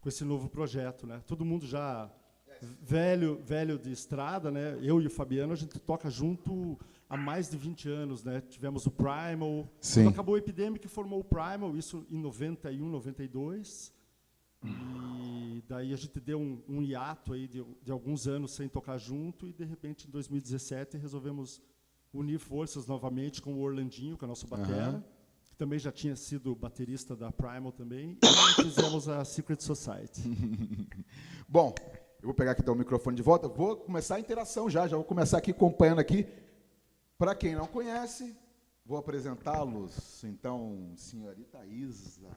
com 0.00 0.08
esse 0.08 0.24
novo 0.24 0.48
projeto, 0.48 1.06
né? 1.06 1.22
Todo 1.26 1.44
mundo 1.44 1.66
já 1.66 2.10
velho, 2.80 3.42
velho 3.42 3.78
de 3.78 3.90
estrada, 3.90 4.50
né? 4.50 4.78
Eu 4.80 5.00
e 5.00 5.06
o 5.06 5.10
Fabiano 5.10 5.52
a 5.52 5.56
gente 5.56 5.78
toca 5.80 6.10
junto 6.10 6.78
há 7.12 7.16
mais 7.16 7.50
de 7.50 7.58
20 7.58 7.90
anos, 7.90 8.24
né? 8.24 8.40
Tivemos 8.40 8.86
o 8.86 8.90
Primal. 8.90 9.70
Sim. 9.82 10.04
Quando 10.04 10.14
acabou 10.14 10.34
a 10.34 10.38
epidemia, 10.38 10.80
formou 10.88 11.20
o 11.20 11.24
Primal, 11.24 11.76
isso 11.76 12.06
em 12.10 12.18
91, 12.18 12.88
92. 12.88 13.92
E 14.64 15.62
daí 15.68 15.92
a 15.92 15.96
gente 15.96 16.18
deu 16.18 16.40
um, 16.40 16.62
um 16.66 16.80
hiato 16.80 17.34
aí 17.34 17.46
de, 17.46 17.62
de, 17.82 17.92
alguns 17.92 18.26
anos 18.26 18.52
sem 18.52 18.66
tocar 18.66 18.96
junto 18.96 19.46
e 19.46 19.52
de 19.52 19.64
repente 19.64 20.06
em 20.06 20.10
2017 20.10 20.96
resolvemos 20.96 21.60
unir 22.14 22.38
forças 22.38 22.86
novamente 22.86 23.42
com 23.42 23.54
o 23.54 23.60
Orlandinho, 23.60 24.16
que 24.16 24.24
é 24.24 24.26
o 24.26 24.28
nosso 24.28 24.46
batera, 24.46 24.92
uhum. 24.92 25.02
que 25.44 25.56
também 25.56 25.78
já 25.78 25.90
tinha 25.90 26.14
sido 26.16 26.54
baterista 26.54 27.14
da 27.14 27.30
Primal 27.30 27.72
também, 27.72 28.16
e 28.22 28.62
fizemos 28.62 29.08
a 29.08 29.24
Secret 29.24 29.60
Society. 29.60 30.22
Bom, 31.48 31.74
eu 32.22 32.26
vou 32.26 32.34
pegar 32.34 32.52
aqui 32.52 32.62
então, 32.62 32.74
o 32.74 32.78
microfone 32.78 33.16
de 33.16 33.22
volta, 33.22 33.48
vou 33.48 33.76
começar 33.76 34.14
a 34.14 34.20
interação 34.20 34.70
já, 34.70 34.86
já 34.86 34.96
vou 34.96 35.04
começar 35.04 35.38
aqui 35.38 35.50
acompanhando 35.50 35.98
aqui 35.98 36.26
para 37.18 37.34
quem 37.34 37.54
não 37.54 37.66
conhece, 37.66 38.36
vou 38.84 38.98
apresentá-los. 38.98 40.22
Então, 40.24 40.92
senhorita 40.96 41.64
Isa. 41.66 42.28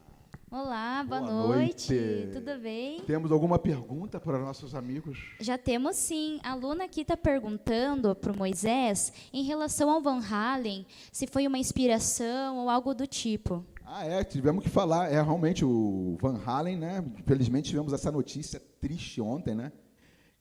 Olá, 0.48 1.02
boa, 1.02 1.20
boa 1.20 1.32
noite. 1.32 1.92
noite. 1.92 2.30
Tudo 2.32 2.60
bem? 2.60 3.00
Temos 3.00 3.32
alguma 3.32 3.58
pergunta 3.58 4.20
para 4.20 4.38
nossos 4.38 4.76
amigos? 4.76 5.18
Já 5.40 5.58
temos 5.58 5.96
sim. 5.96 6.38
A 6.44 6.54
Luna 6.54 6.84
aqui 6.84 7.00
está 7.00 7.16
perguntando 7.16 8.14
para 8.14 8.30
o 8.32 8.36
Moisés 8.36 9.12
em 9.32 9.42
relação 9.42 9.90
ao 9.90 10.00
Van 10.00 10.20
Halen, 10.20 10.86
se 11.10 11.26
foi 11.26 11.48
uma 11.48 11.58
inspiração 11.58 12.58
ou 12.58 12.70
algo 12.70 12.94
do 12.94 13.08
tipo. 13.08 13.64
Ah, 13.84 14.04
é, 14.04 14.22
tivemos 14.22 14.62
que 14.62 14.70
falar. 14.70 15.12
É 15.12 15.20
realmente 15.20 15.64
o 15.64 16.16
Van 16.20 16.40
Halen, 16.44 16.76
né? 16.76 17.04
Infelizmente 17.18 17.70
tivemos 17.70 17.92
essa 17.92 18.12
notícia 18.12 18.60
triste 18.80 19.20
ontem, 19.20 19.54
né? 19.54 19.72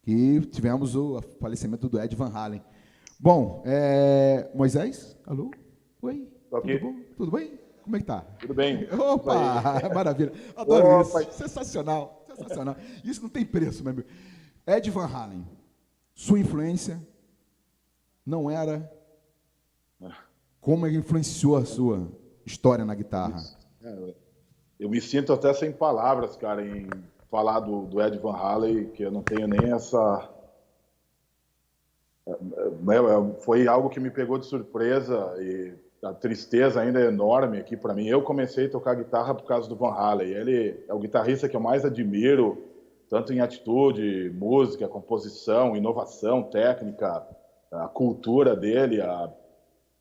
Que 0.03 0.39
tivemos 0.41 0.95
o 0.95 1.19
falecimento 1.39 1.89
do 1.89 1.99
Ed 1.99 2.15
Van 2.15 2.29
Halen. 2.29 2.61
Bom, 3.25 3.63
é... 3.65 4.51
Moisés, 4.53 5.17
alô? 5.25 5.49
Oi, 6.03 6.31
okay. 6.51 6.77
tudo 6.77 6.91
bom? 6.91 6.99
Tudo 7.17 7.31
bem? 7.31 7.59
Como 7.81 7.95
é 7.95 7.99
que 7.99 8.05
tá? 8.05 8.21
Tudo 8.39 8.53
bem. 8.53 8.87
Opa, 8.93 9.89
maravilha. 9.91 10.31
Adoro 10.55 11.01
Opa. 11.01 11.23
isso. 11.23 11.31
Sensacional, 11.31 12.23
sensacional. 12.27 12.75
Isso 13.03 13.23
não 13.23 13.29
tem 13.29 13.43
preço, 13.43 13.83
meu 13.83 13.93
amigo. 13.93 14.07
Ed 14.67 14.91
Van 14.91 15.07
Halen, 15.07 15.43
sua 16.13 16.37
influência 16.37 17.01
não 18.23 18.47
era 18.47 18.87
como 20.61 20.85
ele 20.85 20.97
influenciou 20.97 21.57
a 21.57 21.65
sua 21.65 22.07
história 22.45 22.85
na 22.85 22.93
guitarra? 22.93 23.41
É, 23.81 24.13
eu 24.79 24.87
me 24.87 25.01
sinto 25.01 25.33
até 25.33 25.51
sem 25.51 25.71
palavras, 25.71 26.35
cara, 26.35 26.63
em 26.63 26.87
falar 27.31 27.61
do, 27.61 27.87
do 27.87 27.99
Ed 27.99 28.19
Van 28.19 28.35
Halen, 28.35 28.91
que 28.91 29.01
eu 29.01 29.09
não 29.09 29.23
tenho 29.23 29.47
nem 29.47 29.73
essa 29.73 30.29
foi 33.41 33.67
algo 33.67 33.89
que 33.89 33.99
me 33.99 34.09
pegou 34.09 34.37
de 34.37 34.45
surpresa 34.45 35.33
e 35.39 35.73
a 36.03 36.13
tristeza 36.13 36.81
ainda 36.81 36.99
é 36.99 37.07
enorme 37.07 37.57
aqui 37.57 37.75
para 37.75 37.93
mim. 37.93 38.07
Eu 38.07 38.21
comecei 38.21 38.65
a 38.65 38.69
tocar 38.69 38.95
guitarra 38.95 39.33
por 39.33 39.45
causa 39.45 39.67
do 39.67 39.75
Van 39.75 39.91
Halen. 39.91 40.29
Ele 40.29 40.83
é 40.87 40.93
o 40.93 40.99
guitarrista 40.99 41.49
que 41.49 41.55
eu 41.55 41.61
mais 41.61 41.85
admiro, 41.85 42.63
tanto 43.09 43.33
em 43.33 43.39
atitude, 43.39 44.31
música, 44.35 44.87
composição, 44.87 45.75
inovação, 45.75 46.43
técnica, 46.43 47.25
a 47.71 47.87
cultura 47.87 48.55
dele, 48.55 49.01
a 49.01 49.31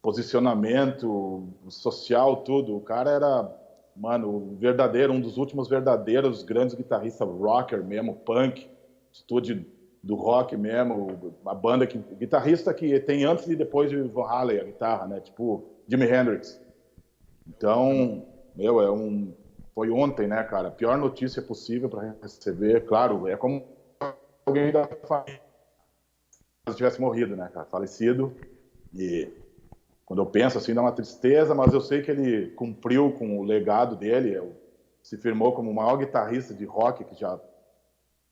posicionamento 0.02 1.48
social, 1.68 2.38
tudo. 2.38 2.76
O 2.76 2.80
cara 2.80 3.10
era, 3.10 3.50
mano, 3.96 4.56
verdadeiro, 4.58 5.12
um 5.12 5.20
dos 5.20 5.38
últimos 5.38 5.68
verdadeiros 5.68 6.42
grandes 6.42 6.74
guitarristas 6.74 7.26
rocker 7.26 7.82
mesmo, 7.82 8.14
punk, 8.14 8.68
estúdio 9.10 9.64
do 10.04 10.14
rock 10.14 10.54
mesmo, 10.54 11.34
a 11.46 11.54
banda 11.54 11.86
que 11.86 11.98
guitarrista 11.98 12.74
que 12.74 13.00
tem 13.00 13.24
antes 13.24 13.46
e 13.46 13.56
depois 13.56 13.88
de 13.88 13.96
Van 14.02 14.26
Halen 14.26 14.60
a 14.60 14.64
guitarra, 14.64 15.06
né? 15.06 15.20
Tipo 15.20 15.64
Jimi 15.88 16.04
Hendrix. 16.04 16.60
Então, 17.48 18.26
meu, 18.54 18.82
é 18.82 18.90
um 18.90 19.32
foi 19.74 19.90
ontem, 19.90 20.28
né, 20.28 20.42
cara? 20.44 20.70
Pior 20.70 20.96
notícia 20.98 21.42
possível 21.42 21.88
para 21.88 22.14
receber, 22.22 22.84
claro, 22.84 23.26
é 23.26 23.36
como 23.36 23.64
alguém 24.46 24.70
da 24.70 24.86
família 25.08 25.40
tivesse 26.74 27.00
morrido, 27.00 27.34
né, 27.34 27.50
cara? 27.52 27.66
Falecido. 27.66 28.36
E 28.94 29.28
quando 30.04 30.20
eu 30.20 30.26
penso 30.26 30.58
assim, 30.58 30.74
dá 30.74 30.82
uma 30.82 30.92
tristeza, 30.92 31.54
mas 31.54 31.72
eu 31.72 31.80
sei 31.80 32.02
que 32.02 32.10
ele 32.10 32.50
cumpriu 32.50 33.10
com 33.12 33.38
o 33.38 33.42
legado 33.42 33.96
dele, 33.96 34.40
se 35.02 35.16
firmou 35.16 35.52
como 35.52 35.70
o 35.70 35.74
maior 35.74 35.96
guitarrista 35.96 36.54
de 36.54 36.64
rock 36.64 37.04
que 37.04 37.18
já 37.18 37.40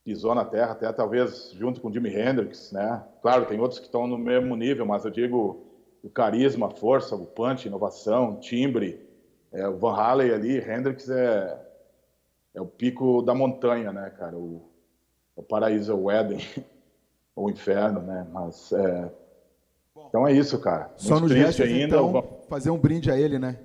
pisou 0.05 0.35
na 0.35 0.45
terra, 0.45 0.73
até 0.73 0.93
talvez 0.93 1.53
junto 1.53 1.81
com 1.81 1.93
Jimi 1.93 2.11
Hendrix, 2.11 2.73
né? 2.73 3.03
Claro, 3.21 3.47
tem 3.47 3.61
outros 3.61 3.79
que 3.79 3.87
estão 3.87 4.07
no 4.07 4.19
mesmo 4.19 4.57
nível, 4.57 4.85
mas 4.85 5.05
eu 5.05 5.11
digo 5.11 5.65
o 6.03 6.11
carisma, 6.11 6.67
a 6.67 6.71
força, 6.71 7.15
o 7.15 7.27
punch, 7.27 7.67
inovação, 7.67 8.41
timbre, 8.41 9.07
é, 9.53 9.69
o 9.69 9.77
Van 9.77 9.95
Halen 9.95 10.33
ali, 10.33 10.59
Hendrix 10.59 11.09
é, 11.09 11.61
é 12.55 12.61
o 12.61 12.67
pico 12.67 13.23
da 13.23 13.35
montanha, 13.35 13.93
né, 13.93 14.11
cara? 14.11 14.37
O, 14.37 14.69
o 15.37 15.43
paraíso, 15.43 15.95
o 15.95 16.11
Éden, 16.11 16.41
o 17.37 17.49
inferno, 17.49 18.01
né? 18.01 18.27
Mas 18.33 18.73
é... 18.73 19.11
então 20.09 20.27
é 20.27 20.33
isso, 20.33 20.59
cara. 20.59 20.87
Muito 20.89 21.03
Só 21.03 21.21
nos 21.21 21.31
resta 21.31 21.65
ainda 21.65 21.97
então, 21.97 22.41
fazer 22.49 22.71
um 22.71 22.79
brinde 22.79 23.11
a 23.11 23.19
ele, 23.19 23.39
né? 23.39 23.59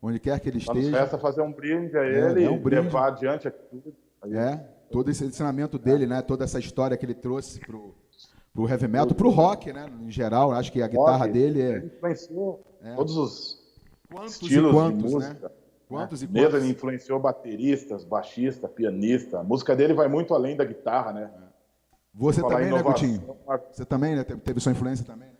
Onde 0.00 0.18
quer 0.18 0.40
que 0.40 0.48
ele 0.48 0.58
esteja. 0.58 0.80
Só 0.80 0.90
nos 0.90 0.98
resta 0.98 1.18
fazer 1.18 1.42
um 1.42 1.52
brinde 1.52 1.96
a 1.96 2.04
é, 2.04 2.30
ele, 2.30 2.44
é, 2.44 2.50
um 2.50 2.58
brinde. 2.58 2.82
levar 2.82 3.08
adiante 3.08 3.46
aquilo. 3.46 3.94
É, 4.24 4.60
todo 4.92 5.10
esse 5.10 5.24
ensinamento 5.24 5.78
dele, 5.78 6.06
né? 6.06 6.22
Toda 6.22 6.44
essa 6.44 6.58
história 6.58 6.96
que 6.96 7.04
ele 7.04 7.14
trouxe 7.14 7.58
pro 7.60 7.94
pro 8.52 8.68
heavy 8.68 8.86
metal, 8.86 9.14
pro 9.14 9.30
rock, 9.30 9.72
né? 9.72 9.86
Em 10.02 10.10
geral, 10.10 10.52
acho 10.52 10.70
que 10.70 10.82
a 10.82 10.86
guitarra 10.86 11.24
rock, 11.24 11.32
dele 11.32 11.62
é. 11.62 11.78
influenciou 11.78 12.62
é. 12.82 12.94
todos 12.94 13.16
os 13.16 13.62
quantos 14.12 14.34
estilos 14.34 14.72
quantos, 14.72 14.98
de 14.98 15.04
né? 15.04 15.10
música. 15.10 15.48
Né? 15.48 15.54
Quantos 15.88 16.22
e 16.22 16.26
quantos? 16.26 16.42
Mesmo 16.42 16.56
ele 16.58 16.68
influenciou 16.68 17.18
bateristas, 17.18 18.04
baixista, 18.04 18.68
pianista. 18.68 19.40
A 19.40 19.42
música 19.42 19.74
dele 19.74 19.94
vai 19.94 20.06
muito 20.06 20.34
além 20.34 20.54
da 20.56 20.64
guitarra, 20.64 21.12
né? 21.12 21.30
Você 22.14 22.42
também, 22.42 22.70
né, 22.70 22.82
Gutinho? 22.82 23.36
Você 23.70 23.84
também, 23.86 24.16
né? 24.16 24.22
Teve 24.22 24.60
sua 24.60 24.72
influência 24.72 25.04
também, 25.04 25.28
né? 25.28 25.36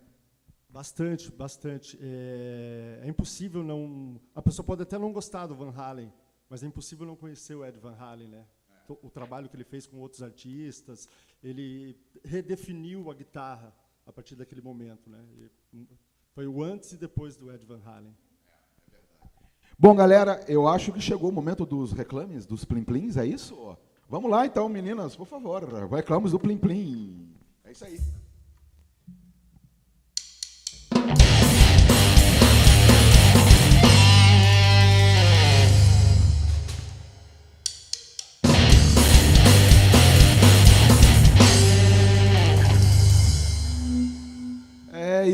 Bastante, 0.71 1.31
bastante. 1.31 1.99
É, 2.01 3.01
é, 3.03 3.09
impossível 3.09 3.63
não. 3.63 4.19
A 4.35 4.41
pessoa 4.41 4.65
pode 4.65 4.83
até 4.83 4.99
não 4.99 5.13
gostar 5.13 5.47
do 5.47 5.55
Van 5.55 5.71
Halen, 5.77 6.11
mas 6.49 6.63
é 6.63 6.67
impossível 6.67 7.07
não 7.07 7.15
conhecer 7.15 7.55
o 7.55 7.63
Ed 7.63 7.79
Van 7.79 7.95
Halen, 7.95 8.29
né? 8.29 8.45
O 8.89 9.11
trabalho 9.11 9.49
que 9.49 9.57
ele 9.57 9.65
fez 9.65 9.87
com 9.87 9.99
outros 9.99 10.23
artistas, 10.23 11.09
ele 11.43 11.97
redefiniu 12.25 13.11
a 13.11 13.15
guitarra 13.15 13.75
a 14.07 14.13
partir 14.13 14.35
daquele 14.35 14.61
momento, 14.61 15.09
né? 15.09 15.19
foi 16.35 16.47
o 16.47 16.63
antes 16.63 16.93
e 16.93 16.97
depois 16.97 17.37
do 17.37 17.53
Ed 17.53 17.65
Van 17.65 17.81
Halen. 17.85 18.15
Bom, 19.79 19.95
galera, 19.95 20.45
eu 20.49 20.69
acho 20.69 20.93
que 20.93 21.01
chegou 21.01 21.31
o 21.31 21.33
momento 21.33 21.67
dos 21.67 21.93
reclames, 21.93 22.47
dos 22.47 22.65
plim-plims, 22.65 23.17
é 23.17 23.27
isso? 23.27 23.77
Vamos 24.09 24.31
lá, 24.31 24.47
então, 24.47 24.69
meninas, 24.69 25.17
por 25.17 25.27
favor, 25.27 25.65
reclamos 25.91 26.33
do 26.33 26.39
plim-plim. 26.39 27.35
É 27.65 27.73
isso 27.73 27.85
aí. 27.85 27.99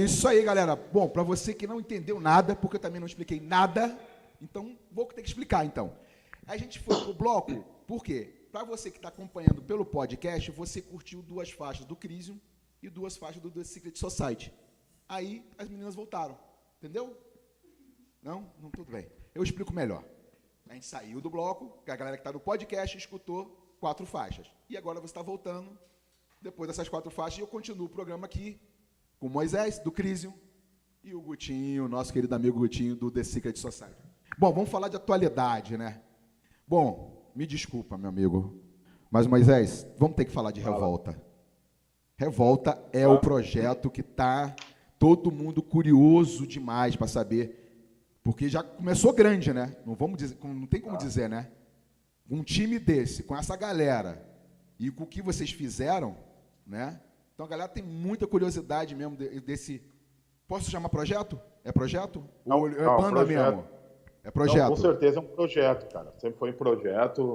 Isso 0.09 0.27
aí, 0.27 0.43
galera. 0.43 0.75
Bom, 0.75 1.07
para 1.07 1.23
você 1.23 1.53
que 1.53 1.67
não 1.67 1.79
entendeu 1.79 2.19
nada, 2.19 2.57
porque 2.57 2.77
eu 2.77 2.81
também 2.81 2.99
não 2.99 3.07
expliquei 3.07 3.39
nada, 3.39 3.97
então 4.41 4.77
vou 4.91 5.05
ter 5.05 5.21
que 5.21 5.29
explicar 5.29 5.67
então. 5.67 5.95
A 6.47 6.57
gente 6.57 6.79
foi 6.79 6.99
pro 7.03 7.13
bloco, 7.13 7.63
por 7.87 8.03
quê? 8.03 8.49
Para 8.51 8.65
você 8.65 8.91
que 8.91 8.97
está 8.97 9.09
acompanhando 9.09 9.61
pelo 9.61 9.85
podcast, 9.85 10.51
você 10.51 10.81
curtiu 10.81 11.21
duas 11.21 11.51
faixas 11.51 11.85
do 11.85 11.95
Crisium 11.95 12.41
e 12.83 12.89
duas 12.89 13.19
faixas 13.19 13.43
do 13.43 13.51
The 13.51 13.63
Secret 13.65 13.97
Society. 13.97 14.53
Aí 15.07 15.45
as 15.59 15.69
meninas 15.69 15.95
voltaram, 15.95 16.39
entendeu? 16.79 17.15
Não? 18.23 18.51
Não, 18.61 18.71
tudo 18.71 18.91
bem. 18.91 19.07
Eu 19.35 19.43
explico 19.43 19.75
melhor. 19.75 20.03
A 20.71 20.73
gente 20.73 20.87
saiu 20.87 21.21
do 21.21 21.29
bloco, 21.29 21.83
a 21.87 21.97
galera 21.97 22.17
que 22.17 22.23
está 22.23 22.33
no 22.33 22.41
podcast 22.41 22.97
escutou 22.97 23.77
quatro 23.79 24.07
faixas. 24.07 24.51
E 24.71 24.77
agora 24.77 25.01
você 25.01 25.13
está 25.13 25.23
voltando, 25.23 25.79
depois 26.41 26.69
dessas 26.69 26.89
quatro 26.89 27.11
faixas, 27.11 27.39
e 27.39 27.43
eu 27.43 27.47
continuo 27.47 27.87
o 27.87 27.91
programa 27.91 28.25
aqui 28.25 28.59
com 29.19 29.29
Moisés, 29.29 29.79
do 29.79 29.91
Crisium, 29.91 30.33
e 31.03 31.15
o 31.15 31.21
Gutinho, 31.21 31.89
nosso 31.89 32.13
querido 32.13 32.35
amigo 32.35 32.59
Gutinho, 32.59 32.95
do 32.95 33.11
The 33.11 33.25
Secret 33.25 33.57
Society. 33.57 33.97
Bom, 34.39 34.53
vamos 34.53 34.71
falar 34.71 34.89
de 34.89 34.97
atualidade, 34.97 35.77
né? 35.77 36.01
Bom, 36.67 37.33
me 37.35 37.47
desculpa, 37.47 37.97
meu 37.97 38.09
amigo, 38.09 38.61
mas 39.11 39.27
Moisés, 39.27 39.87
vamos 39.97 40.17
ter 40.17 40.25
que 40.25 40.33
falar 40.33 40.51
de 40.51 40.61
Revolta. 40.61 41.21
Revolta 42.17 42.79
é 42.93 43.07
o 43.07 43.19
projeto 43.19 43.91
que 43.91 44.01
está 44.01 44.55
todo 44.99 45.31
mundo 45.31 45.63
curioso 45.63 46.47
demais 46.47 46.97
para 46.97 47.07
saber, 47.07 48.19
porque 48.23 48.49
já 48.49 48.63
começou 48.63 49.13
grande, 49.13 49.53
né? 49.53 49.77
Não 49.87 49.95
vamos 49.95 50.19
dizer, 50.19 50.37
não 50.43 50.67
tem 50.67 50.81
como 50.81 50.99
dizer, 50.99 51.29
né? 51.29 51.51
Um 52.29 52.43
time 52.43 52.79
desse, 52.79 53.23
com 53.23 53.37
essa 53.37 53.57
galera 53.57 54.23
e 54.79 54.91
com 54.91 55.05
o 55.05 55.07
que 55.07 55.23
vocês 55.23 55.51
fizeram, 55.51 56.17
né? 56.67 57.01
Então 57.39 57.47
a 57.47 57.51
galera 57.51 57.69
tem 57.69 57.85
muita 57.85 58.27
curiosidade 58.27 58.97
mesmo 58.97 59.17
desse. 59.17 59.81
Posso 60.49 60.69
chamar 60.69 60.89
projeto? 60.89 61.41
É 61.63 61.71
projeto? 61.71 62.25
Não, 62.45 62.59
Ou 62.59 62.69
é 62.69 62.83
não, 62.83 62.97
banda 62.97 63.25
projeto. 63.25 63.47
mesmo? 63.47 63.65
É 64.25 64.31
projeto. 64.33 64.63
Não, 64.63 64.69
com 64.71 64.77
certeza 64.77 65.19
é 65.19 65.21
um 65.21 65.25
projeto, 65.25 65.93
cara. 65.93 66.13
Sempre 66.19 66.37
foi 66.37 66.51
um 66.51 66.55
projeto, 66.55 67.33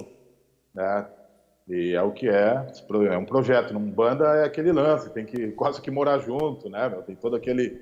né? 0.74 1.08
E 1.70 1.94
é 1.94 2.02
o 2.02 2.12
que 2.12 2.28
é. 2.28 2.70
É 3.10 3.18
um 3.18 3.24
projeto. 3.24 3.74
Num 3.74 3.90
banda 3.90 4.26
é 4.36 4.44
aquele 4.44 4.74
lance, 4.74 5.10
tem 5.10 5.26
que 5.26 5.54
quase 5.54 5.82
que 5.82 5.90
morar 5.90 6.20
junto, 6.20 6.70
né? 6.70 6.90
Meu? 6.90 7.02
Tem 7.02 7.16
todo 7.16 7.38
aquele, 7.38 7.82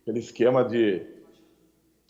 aquele 0.00 0.20
esquema 0.20 0.64
de 0.64 1.06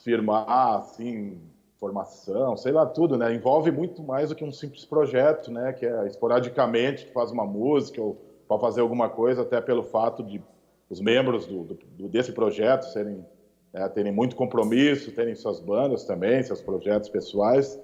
firmar, 0.04 0.76
assim, 0.76 1.40
formação, 1.76 2.56
sei 2.56 2.70
lá, 2.70 2.86
tudo, 2.86 3.18
né? 3.18 3.34
Envolve 3.34 3.72
muito 3.72 4.00
mais 4.00 4.28
do 4.28 4.36
que 4.36 4.44
um 4.44 4.52
simples 4.52 4.84
projeto, 4.84 5.50
né? 5.50 5.72
Que 5.72 5.86
é 5.86 6.06
esporadicamente, 6.06 7.06
tu 7.06 7.12
faz 7.12 7.32
uma 7.32 7.44
música 7.44 8.00
ou 8.00 8.29
para 8.50 8.58
fazer 8.58 8.80
alguma 8.80 9.08
coisa, 9.08 9.42
até 9.42 9.60
pelo 9.60 9.84
fato 9.84 10.24
de 10.24 10.42
os 10.88 11.00
membros 11.00 11.46
do, 11.46 11.62
do, 11.62 12.08
desse 12.08 12.32
projeto 12.32 12.82
serem 12.82 13.24
né, 13.72 13.88
terem 13.90 14.10
muito 14.10 14.34
compromisso, 14.34 15.12
terem 15.12 15.36
suas 15.36 15.60
bandas 15.60 16.02
também, 16.02 16.42
seus 16.42 16.60
projetos 16.60 17.08
pessoais, 17.08 17.80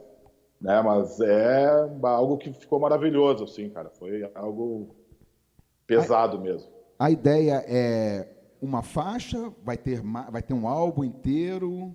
né? 0.61 0.83
Mas 0.83 1.20
é 1.20 1.68
algo 2.02 2.37
que 2.37 2.52
ficou 2.52 2.81
maravilhoso, 2.81 3.44
assim, 3.44 3.70
cara. 3.70 3.90
Foi 3.90 4.29
algo 4.35 4.88
pesado 5.87 6.37
a, 6.37 6.40
mesmo. 6.40 6.68
A 6.98 7.12
ideia 7.12 7.64
é 7.68 8.29
uma 8.61 8.83
faixa, 8.83 9.52
vai 9.62 9.76
ter 9.76 10.02
vai 10.02 10.42
ter 10.42 10.52
um 10.52 10.66
álbum 10.66 11.05
inteiro 11.05 11.94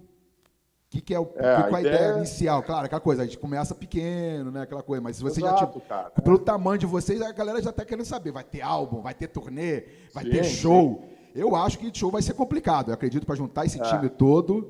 que, 0.91 0.99
que 0.99 1.13
é, 1.13 1.19
o, 1.19 1.23
é, 1.35 1.63
que, 1.63 1.75
a, 1.75 1.79
ideia, 1.79 1.95
ideia 1.95 2.17
inicial? 2.17 2.61
Claro, 2.61 2.85
aquela 2.85 2.99
coisa, 2.99 3.21
a 3.21 3.25
gente 3.25 3.39
começa 3.39 3.73
pequeno, 3.73 4.51
né? 4.51 4.63
Aquela 4.63 4.83
coisa, 4.83 5.01
mas 5.01 5.15
se 5.15 5.23
você 5.23 5.39
Exato, 5.39 5.79
já 5.79 5.85
cara, 5.87 6.09
pelo 6.09 6.35
é. 6.35 6.39
tamanho 6.39 6.79
de 6.79 6.85
vocês, 6.85 7.21
a 7.21 7.31
galera 7.31 7.61
já 7.61 7.69
está 7.69 7.85
querendo 7.85 8.03
saber, 8.03 8.33
vai 8.33 8.43
ter 8.43 8.59
álbum, 8.59 9.01
vai 9.01 9.13
ter 9.13 9.29
turnê, 9.29 9.85
vai 10.13 10.25
sim, 10.25 10.31
ter 10.31 10.43
show. 10.43 11.01
Sim. 11.01 11.31
Eu 11.33 11.55
acho 11.55 11.79
que 11.79 11.97
show 11.97 12.11
vai 12.11 12.21
ser 12.21 12.33
complicado. 12.33 12.89
Eu 12.89 12.93
acredito 12.93 13.25
para 13.25 13.35
juntar 13.35 13.65
esse 13.65 13.79
é. 13.79 13.83
time 13.85 14.09
todo, 14.09 14.69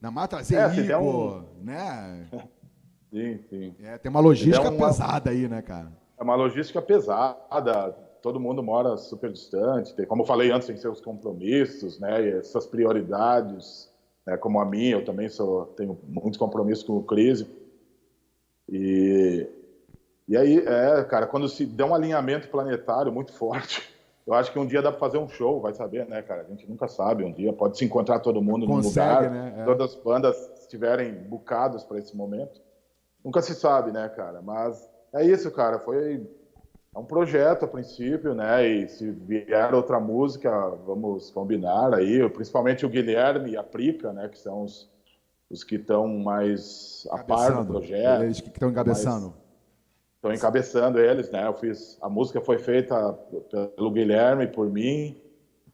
na 0.00 0.12
mais 0.12 0.28
trazer 0.28 0.58
é, 0.58 0.76
Igor, 0.76 1.42
um... 1.42 1.64
né? 1.64 2.28
Sim, 3.10 3.40
sim. 3.48 3.74
É, 3.82 3.96
tem 3.96 4.10
uma 4.10 4.20
logística 4.20 4.70
pesada 4.70 5.30
aí, 5.30 5.48
né, 5.48 5.62
cara? 5.62 5.90
É 6.20 6.22
uma 6.22 6.34
logística 6.34 6.82
pesada. 6.82 7.90
Todo 8.20 8.38
mundo 8.38 8.62
mora 8.62 8.98
super 8.98 9.32
distante. 9.32 9.94
Tem, 9.94 10.04
como 10.04 10.24
eu 10.24 10.26
falei 10.26 10.50
antes, 10.50 10.68
tem 10.68 10.76
seus 10.76 11.00
compromissos, 11.00 11.98
né? 11.98 12.22
E 12.22 12.32
essas 12.34 12.66
prioridades 12.66 13.90
né, 14.28 14.36
como 14.36 14.60
a 14.60 14.64
minha, 14.64 14.92
eu 14.92 15.04
também 15.04 15.26
sou, 15.30 15.64
tenho 15.68 15.98
muito 16.06 16.38
compromisso 16.38 16.84
com 16.84 16.98
o 16.98 17.02
Crise. 17.02 17.46
E, 18.68 19.48
e 20.28 20.36
aí, 20.36 20.58
é, 20.58 21.02
cara, 21.04 21.26
quando 21.26 21.48
se 21.48 21.64
der 21.64 21.84
um 21.84 21.94
alinhamento 21.94 22.48
planetário 22.48 23.10
muito 23.10 23.32
forte, 23.32 23.90
eu 24.26 24.34
acho 24.34 24.52
que 24.52 24.58
um 24.58 24.66
dia 24.66 24.82
dá 24.82 24.90
para 24.90 25.00
fazer 25.00 25.16
um 25.16 25.26
show, 25.26 25.62
vai 25.62 25.72
saber, 25.72 26.06
né, 26.06 26.20
cara? 26.20 26.42
A 26.42 26.44
gente 26.44 26.68
nunca 26.68 26.86
sabe. 26.86 27.24
Um 27.24 27.32
dia 27.32 27.54
pode 27.54 27.78
se 27.78 27.86
encontrar 27.86 28.20
todo 28.20 28.42
mundo 28.42 28.66
Consegue, 28.66 29.06
num 29.06 29.22
lugar, 29.22 29.30
né? 29.30 29.62
É. 29.62 29.64
todas 29.64 29.94
as 29.94 29.96
bandas 29.96 30.36
estiverem 30.60 31.14
bucadas 31.14 31.82
para 31.82 31.98
esse 31.98 32.14
momento. 32.14 32.60
Nunca 33.24 33.40
se 33.40 33.54
sabe, 33.54 33.92
né, 33.92 34.10
cara? 34.10 34.42
Mas 34.42 34.86
é 35.14 35.24
isso, 35.24 35.50
cara. 35.50 35.78
Foi 35.78 36.28
é 36.98 37.00
um 37.00 37.04
projeto 37.04 37.64
a 37.64 37.68
princípio, 37.68 38.34
né? 38.34 38.66
E 38.66 38.88
se 38.88 39.08
vier 39.10 39.72
outra 39.72 40.00
música, 40.00 40.50
vamos 40.84 41.30
combinar 41.30 41.94
aí, 41.94 42.28
principalmente 42.28 42.84
o 42.84 42.88
Guilherme 42.88 43.52
e 43.52 43.56
a 43.56 43.62
Prica, 43.62 44.12
né? 44.12 44.28
Que 44.28 44.36
são 44.36 44.64
os, 44.64 44.90
os 45.48 45.62
que 45.62 45.76
estão 45.76 46.08
mais 46.08 47.06
a 47.12 47.18
par 47.18 47.64
do 47.64 47.72
projeto. 47.72 48.24
Eles 48.24 48.40
que 48.40 48.48
estão 48.48 48.70
encabeçando. 48.70 49.32
Estão 50.16 50.32
encabeçando 50.32 50.98
eles, 50.98 51.30
né? 51.30 51.46
Eu 51.46 51.54
fiz 51.54 51.96
a 52.02 52.08
música 52.08 52.40
foi 52.40 52.58
feita 52.58 53.12
pelo 53.76 53.92
Guilherme, 53.92 54.48
por 54.48 54.68
mim, 54.68 55.22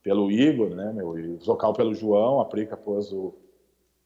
pelo 0.02 0.30
Igor, 0.30 0.74
né? 0.74 0.92
Meu, 0.92 1.18
e 1.18 1.28
o 1.28 1.38
vocal 1.38 1.72
pelo 1.72 1.94
João, 1.94 2.42
a 2.42 2.44
Prica 2.44 2.76
pôs 2.76 3.10
o 3.10 3.34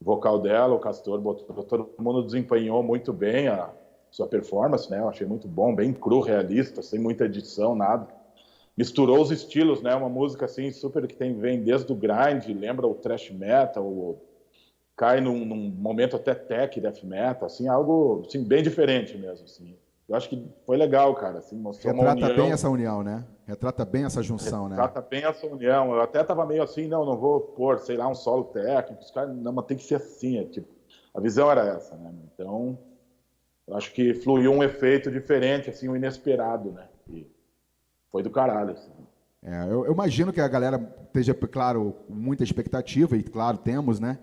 vocal 0.01 0.39
dela, 0.39 0.73
o 0.73 0.79
Castor 0.79 1.21
botou, 1.21 1.65
todo 1.65 1.91
mundo 1.99 2.25
desempenhou 2.25 2.81
muito 2.85 3.13
bem 3.13 3.49
a 3.49 3.73
sua 4.11 4.27
performance, 4.27 4.91
né? 4.91 4.99
Eu 4.99 5.09
achei 5.09 5.27
muito 5.27 5.47
bom, 5.47 5.75
bem 5.75 5.93
cru, 5.93 6.21
realista, 6.21 6.83
sem 6.83 6.99
muita 6.99 7.25
edição, 7.25 7.75
nada. 7.75 8.07
Misturou 8.77 9.21
os 9.21 9.31
estilos, 9.31 9.83
né? 9.83 9.95
Uma 9.95 10.09
música 10.09 10.45
assim 10.45 10.71
super 10.71 11.07
que 11.07 11.17
tem 11.17 11.39
vem 11.39 11.63
desde 11.63 11.91
o 11.93 11.97
grind, 11.97 12.47
lembra 12.49 12.87
o 12.87 12.95
thrash 12.95 13.31
metal, 13.31 13.85
o, 13.85 14.21
cai 14.99 15.21
num, 15.21 15.45
num, 15.45 15.71
momento 15.71 16.17
até 16.17 16.35
tech 16.35 16.81
death 16.81 17.05
metal, 17.05 17.47
assim, 17.47 17.69
algo 17.69 18.25
assim 18.27 18.43
bem 18.43 18.63
diferente 18.63 19.17
mesmo, 19.17 19.45
assim. 19.45 19.77
eu 20.09 20.17
acho 20.17 20.29
que 20.29 20.45
foi 20.67 20.77
legal, 20.77 21.15
cara. 21.15 21.39
Assim, 21.39 21.57
mostrou 21.57 21.95
Retrata 21.95 22.27
união. 22.27 22.37
bem 22.37 22.53
essa 22.53 22.69
união, 22.69 23.03
né? 23.03 23.25
Retrata 23.47 23.85
bem 23.85 24.05
essa 24.05 24.23
junção, 24.23 24.69
né? 24.69 24.75
Retrata 24.75 25.01
bem 25.01 25.25
essa 25.25 25.47
união. 25.47 25.93
Eu 25.93 26.03
até 26.03 26.23
tava 26.25 26.45
meio 26.45 26.63
assim, 26.63 26.89
não, 26.89 27.05
não 27.05 27.17
vou 27.17 27.41
pôr, 27.41 27.79
sei 27.79 27.97
lá, 27.97 28.09
um 28.09 28.15
solo 28.15 28.45
técnico. 28.45 29.03
Os 29.03 29.11
caras, 29.11 29.35
não, 29.37 29.53
mas 29.53 29.67
tem 29.67 29.77
que 29.77 29.85
ser 29.85 29.95
assim. 29.95 30.39
É, 30.39 30.45
tipo, 30.45 30.69
a 31.15 31.21
visão 31.21 31.51
era 31.51 31.65
essa, 31.65 31.97
né? 31.97 32.13
Então, 32.35 32.77
eu 33.69 33.77
acho 33.77 33.93
que 33.93 34.15
fluiu 34.15 34.51
um 34.51 34.63
efeito 34.63 35.11
diferente, 35.11 35.69
assim, 35.69 35.89
o 35.89 35.93
um 35.93 35.97
inesperado, 35.97 36.73
né? 36.73 36.89
E 37.07 37.31
foi 38.11 38.23
do 38.23 38.31
caralho, 38.31 38.73
assim. 38.73 38.91
É, 39.45 39.65
eu, 39.65 39.85
eu, 39.85 39.93
imagino 39.93 40.33
que 40.33 40.41
a 40.41 40.49
galera 40.49 40.81
esteja, 41.05 41.35
claro, 41.35 41.95
com 42.07 42.15
muita 42.15 42.43
expectativa, 42.43 43.15
e 43.17 43.23
claro, 43.23 43.59
temos, 43.59 44.01
né? 44.01 44.19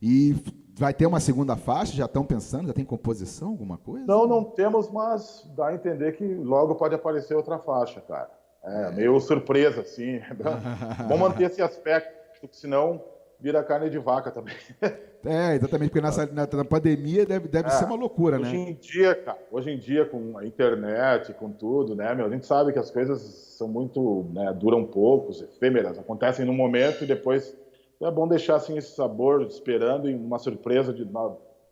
E 0.00 0.34
vai 0.74 0.94
ter 0.94 1.06
uma 1.06 1.20
segunda 1.20 1.56
faixa? 1.56 1.92
Já 1.92 2.06
estão 2.06 2.24
pensando? 2.24 2.68
Já 2.68 2.72
tem 2.72 2.84
composição, 2.84 3.48
alguma 3.48 3.76
coisa? 3.76 4.06
Não, 4.06 4.26
não 4.26 4.42
temos, 4.42 4.90
mas 4.90 5.46
dá 5.54 5.68
a 5.68 5.74
entender 5.74 6.16
que 6.16 6.24
logo 6.24 6.74
pode 6.74 6.94
aparecer 6.94 7.34
outra 7.34 7.58
faixa, 7.58 8.00
cara. 8.00 8.30
É, 8.64 8.90
meio 8.92 9.20
surpresa, 9.20 9.82
assim. 9.82 10.20
Vamos 11.06 11.20
manter 11.20 11.44
esse 11.44 11.60
aspecto, 11.60 12.10
porque 12.40 12.56
senão 12.56 13.04
vira 13.40 13.62
carne 13.62 13.90
de 13.90 13.98
vaca 13.98 14.30
também. 14.30 14.54
É, 15.28 15.56
exatamente, 15.56 15.90
porque 15.90 16.00
nessa, 16.00 16.24
na, 16.26 16.46
na 16.46 16.64
pandemia 16.64 17.26
deve, 17.26 17.48
deve 17.48 17.66
é, 17.66 17.70
ser 17.72 17.84
uma 17.84 17.96
loucura, 17.96 18.38
hoje 18.38 18.52
né? 18.52 18.62
Hoje 18.62 18.70
em 18.70 18.74
dia, 18.74 19.14
cara, 19.16 19.38
hoje 19.50 19.70
em 19.70 19.78
dia 19.78 20.04
com 20.04 20.38
a 20.38 20.46
internet, 20.46 21.34
com 21.34 21.50
tudo, 21.50 21.96
né, 21.96 22.14
meu, 22.14 22.26
a 22.26 22.30
gente 22.30 22.46
sabe 22.46 22.72
que 22.72 22.78
as 22.78 22.92
coisas 22.92 23.20
são 23.58 23.66
muito, 23.66 24.30
né, 24.32 24.52
duram 24.52 24.84
poucos, 24.84 25.42
efêmeras, 25.42 25.98
acontecem 25.98 26.46
no 26.46 26.52
momento 26.52 27.02
e 27.02 27.08
depois 27.08 27.56
é 28.00 28.08
bom 28.08 28.28
deixar 28.28 28.54
assim 28.54 28.78
esse 28.78 28.94
sabor 28.94 29.42
esperando 29.42 30.08
e 30.08 30.14
uma 30.14 30.38
surpresa 30.38 30.92
de 30.92 31.04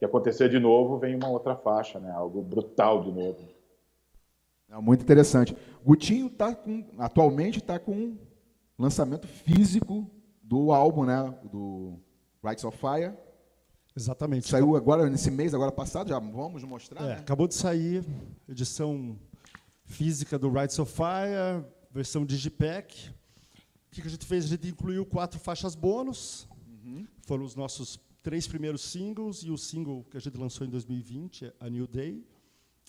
que 0.00 0.04
acontecer 0.04 0.48
de 0.48 0.58
novo, 0.58 0.98
vem 0.98 1.14
uma 1.14 1.28
outra 1.28 1.54
faixa, 1.54 2.00
né, 2.00 2.10
algo 2.10 2.42
brutal 2.42 3.04
de 3.04 3.12
novo. 3.12 3.38
É 4.68 4.80
muito 4.80 5.02
interessante. 5.02 5.56
Gutinho 5.84 6.28
tá 6.28 6.52
com, 6.56 6.84
atualmente 6.98 7.58
está 7.58 7.78
com 7.78 8.16
lançamento 8.76 9.28
físico 9.28 10.10
do 10.44 10.72
álbum, 10.72 11.04
né, 11.04 11.34
do 11.50 11.98
Rights 12.42 12.64
of 12.64 12.76
Fire. 12.78 13.14
Exatamente. 13.96 14.48
Saiu 14.48 14.76
agora 14.76 15.08
nesse 15.08 15.30
mês, 15.30 15.54
agora 15.54 15.72
passado, 15.72 16.08
já 16.08 16.18
vamos 16.18 16.62
mostrar. 16.64 17.02
É, 17.02 17.06
né? 17.06 17.14
Acabou 17.14 17.48
de 17.48 17.54
sair 17.54 18.04
edição 18.48 19.18
física 19.84 20.38
do 20.38 20.50
Rights 20.50 20.78
of 20.78 20.92
Fire, 20.92 21.64
versão 21.90 22.26
Digipack. 22.26 23.10
O 23.88 23.94
que 23.94 24.02
a 24.02 24.10
gente 24.10 24.26
fez? 24.26 24.44
A 24.44 24.48
gente 24.48 24.68
incluiu 24.68 25.06
quatro 25.06 25.38
faixas 25.38 25.74
bônus. 25.74 26.48
Uhum. 26.66 27.06
Foram 27.22 27.44
os 27.44 27.54
nossos 27.54 27.98
três 28.22 28.48
primeiros 28.48 28.82
singles 28.82 29.44
e 29.44 29.50
o 29.50 29.56
single 29.56 30.04
que 30.10 30.16
a 30.16 30.20
gente 30.20 30.36
lançou 30.36 30.66
em 30.66 30.70
2020, 30.70 31.52
A 31.60 31.70
New 31.70 31.86
Day, 31.86 32.26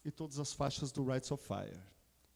e 0.03 0.09
todas 0.09 0.39
as 0.39 0.53
faixas 0.53 0.91
do 0.91 1.03
Rights 1.05 1.31
of 1.31 1.43
Fire. 1.45 1.79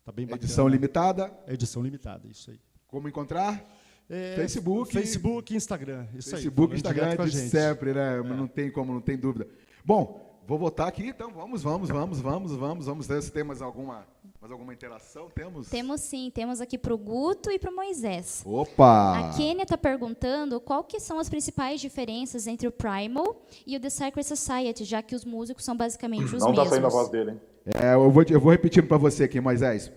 Tá 0.03 0.11
bem 0.11 0.25
bacana. 0.25 0.43
Edição 0.43 0.67
limitada. 0.67 1.33
Edição 1.47 1.81
limitada, 1.81 2.27
isso 2.27 2.51
aí. 2.51 2.59
Como 2.87 3.07
encontrar? 3.09 3.63
É, 4.09 4.35
Facebook, 4.35 4.91
Facebook 4.91 5.53
e 5.53 5.57
Instagram. 5.57 6.07
Isso 6.15 6.31
Facebook, 6.31 6.73
aí, 6.73 6.77
Instagram 6.77 7.15
de 7.25 7.37
sempre, 7.37 7.93
né? 7.93 8.17
É. 8.17 8.23
Não 8.23 8.47
tem 8.47 8.71
como, 8.71 8.91
não 8.91 9.01
tem 9.01 9.15
dúvida. 9.15 9.47
Bom, 9.85 10.41
vou 10.47 10.57
voltar 10.57 10.87
aqui, 10.87 11.09
então 11.09 11.31
vamos, 11.31 11.61
vamos, 11.61 11.89
vamos, 11.89 12.19
vamos, 12.19 12.55
vamos, 12.55 12.85
vamos 12.87 13.07
ver 13.07 13.21
se 13.21 13.31
tem 13.31 13.43
mais 13.43 13.61
alguma, 13.61 14.07
mais 14.41 14.51
alguma 14.51 14.73
interação. 14.73 15.29
Temos? 15.29 15.69
Temos 15.69 16.01
sim, 16.01 16.31
temos 16.33 16.59
aqui 16.59 16.75
para 16.75 16.91
o 16.91 16.97
Guto 16.97 17.51
e 17.51 17.59
para 17.59 17.69
o 17.69 17.75
Moisés. 17.75 18.41
Opa! 18.43 19.29
A 19.29 19.37
Kênia 19.37 19.61
está 19.61 19.77
perguntando 19.77 20.59
qual 20.59 20.83
que 20.83 20.99
são 20.99 21.19
as 21.19 21.29
principais 21.29 21.79
diferenças 21.79 22.47
entre 22.47 22.67
o 22.67 22.71
Primal 22.71 23.45
e 23.65 23.77
o 23.77 23.79
The 23.79 23.91
Sacred 23.91 24.27
Society, 24.27 24.85
já 24.85 25.03
que 25.03 25.13
os 25.13 25.23
músicos 25.23 25.63
são 25.63 25.77
basicamente 25.77 26.23
os 26.23 26.41
Não 26.41 26.49
mesmos. 26.49 26.55
Não 26.55 26.63
está 26.63 26.75
saindo 26.75 26.87
a 26.87 26.89
voz 26.89 27.09
dele, 27.09 27.31
hein? 27.31 27.41
É, 27.79 27.93
eu 27.93 28.09
vou, 28.09 28.23
eu 28.27 28.39
vou 28.39 28.51
repetindo 28.51 28.87
para 28.87 28.97
você 28.97 29.25
aqui, 29.25 29.39
Moisés. 29.39 29.91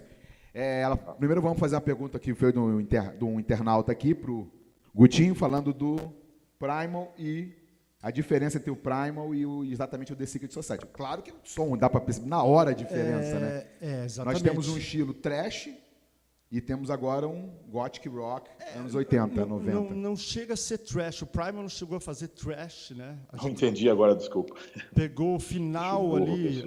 É, 0.55 0.83
ela, 0.83 0.97
primeiro 0.97 1.41
vamos 1.41 1.59
fazer 1.59 1.77
a 1.77 1.81
pergunta 1.81 2.19
que 2.19 2.35
foi 2.35 2.53
do, 2.53 2.81
inter, 2.81 3.17
do 3.17 3.41
internauta 3.41 3.91
aqui 3.91 4.15
para 4.15 4.31
o 4.31 4.51
Gutinho, 4.95 5.35
falando 5.35 5.73
do 5.73 5.97
Primal 6.59 7.15
e 7.19 7.53
a 8.03 8.11
diferença 8.11 8.59
entre 8.59 8.71
o 8.71 8.77
Primal 8.77 9.35
e 9.35 9.47
o, 9.47 9.65
exatamente 9.65 10.13
o 10.13 10.17
The 10.17 10.27
Secret 10.27 10.53
Society. 10.53 10.85
Claro 10.93 11.23
que 11.23 11.31
o 11.31 11.37
som 11.45 11.77
dá 11.77 11.89
para 11.89 12.01
perceber 12.01 12.29
na 12.29 12.43
hora 12.43 12.71
a 12.71 12.75
diferença, 12.75 13.37
é, 13.37 13.41
né? 13.41 13.67
É, 13.81 14.05
exatamente. 14.05 14.43
Nós 14.43 14.51
temos 14.51 14.69
um 14.69 14.77
estilo 14.77 15.15
trash 15.15 15.71
e 16.51 16.61
temos 16.61 16.91
agora 16.91 17.27
um 17.27 17.49
gothic 17.69 18.07
rock, 18.11 18.51
é, 18.61 18.79
anos 18.79 18.95
80, 18.95 19.47
não, 19.47 19.59
90. 19.59 19.73
Não, 19.73 19.91
não, 19.91 20.17
chega 20.17 20.53
a 20.53 20.57
ser 20.57 20.79
trash. 20.79 21.23
O 21.23 21.27
Primal 21.27 21.63
não 21.63 21.69
chegou 21.69 21.97
a 21.97 22.01
fazer 22.01 22.29
trash, 22.29 22.91
né? 22.91 23.17
A 23.31 23.37
não 23.39 23.49
entendi 23.49 23.89
agora, 23.89 24.15
desculpa. 24.15 24.55
Pegou 24.95 25.37
o 25.37 25.41
final 25.41 26.15
ali, 26.15 26.65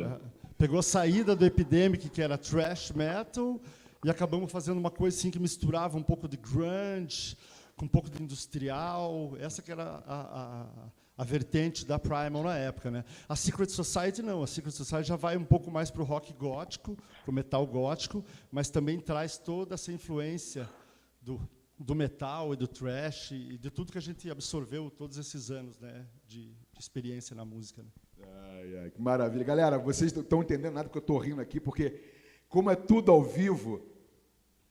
pegou 0.58 0.80
a 0.80 0.84
saída 0.84 1.36
do 1.36 1.46
Epidemic, 1.46 2.10
que 2.10 2.22
era 2.22 2.38
trash 2.38 2.92
metal, 2.92 3.60
e 4.04 4.10
acabamos 4.10 4.52
fazendo 4.52 4.78
uma 4.78 4.92
coisa 4.92 5.18
assim 5.18 5.32
que 5.32 5.40
misturava 5.40 5.98
um 5.98 6.04
pouco 6.04 6.28
de 6.28 6.38
grunge 6.38 7.38
com 7.76 7.86
um 7.86 7.90
pouco 7.90 8.10
de 8.10 8.22
industrial. 8.22 9.34
Essa 9.40 9.62
que 9.62 9.72
era 9.72 9.84
a, 10.06 10.22
a, 10.42 10.68
a 11.18 11.24
vertente 11.24 11.86
da 11.86 11.98
Primal 12.00 12.44
na 12.44 12.58
época. 12.58 12.92
Né? 12.92 13.04
A 13.28 13.36
Secret 13.36 13.70
Society 13.70 14.22
não. 14.22 14.44
A 14.44 14.48
Secret 14.48 14.72
Society 14.72 15.10
já 15.10 15.16
vai 15.16 15.36
um 15.38 15.44
pouco 15.44 15.72
mais 15.72 15.90
para 15.90 16.02
o 16.02 16.06
rock 16.06 16.34
gótico, 16.34 16.96
para 16.96 17.32
o 17.32 17.34
metal 17.34 17.66
gótico, 17.66 18.24
mas 18.52 18.70
também 18.70 19.00
traz 19.00 19.38
toda 19.38 19.74
essa 19.76 19.92
influência 19.92 20.70
do, 21.22 21.42
do 21.78 21.96
metal 21.96 22.54
e 22.54 22.58
do 22.58 22.68
thrash 22.68 23.32
e 23.32 23.58
de 23.58 23.70
tudo 23.70 23.92
que 23.92 23.98
a 23.98 24.02
gente 24.02 24.30
absorveu 24.30 24.90
todos 24.90 25.18
esses 25.18 25.50
anos 25.52 25.80
né, 25.80 26.06
de 26.28 26.56
experiência 26.80 27.36
na 27.36 27.44
música. 27.44 27.82
Né? 27.82 27.90
Ai, 28.24 28.78
ai, 28.84 28.92
que 28.92 29.02
maravilha. 29.02 29.44
Galera, 29.44 29.78
vocês 29.78 30.14
não 30.14 30.22
estão 30.22 30.42
entendendo 30.42 30.74
nada 30.74 30.86
porque 30.86 30.98
eu 30.98 31.02
estou 31.02 31.18
rindo 31.18 31.42
aqui, 31.42 31.60
porque 31.60 32.00
como 32.48 32.70
é 32.70 32.76
tudo 32.76 33.12
ao 33.12 33.22
vivo, 33.22 33.82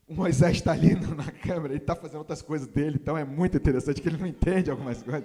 o 0.06 0.14
Moisés 0.14 0.56
está 0.56 0.72
ali 0.72 0.94
na 0.94 1.30
câmera, 1.30 1.72
ele 1.72 1.82
está 1.82 1.96
fazendo 1.96 2.18
outras 2.18 2.42
coisas 2.42 2.66
dele, 2.68 2.98
então 3.00 3.16
é 3.16 3.24
muito 3.24 3.56
interessante 3.56 4.02
que 4.02 4.08
ele 4.08 4.18
não 4.18 4.26
entende 4.26 4.70
algumas 4.70 5.02
coisas. 5.02 5.24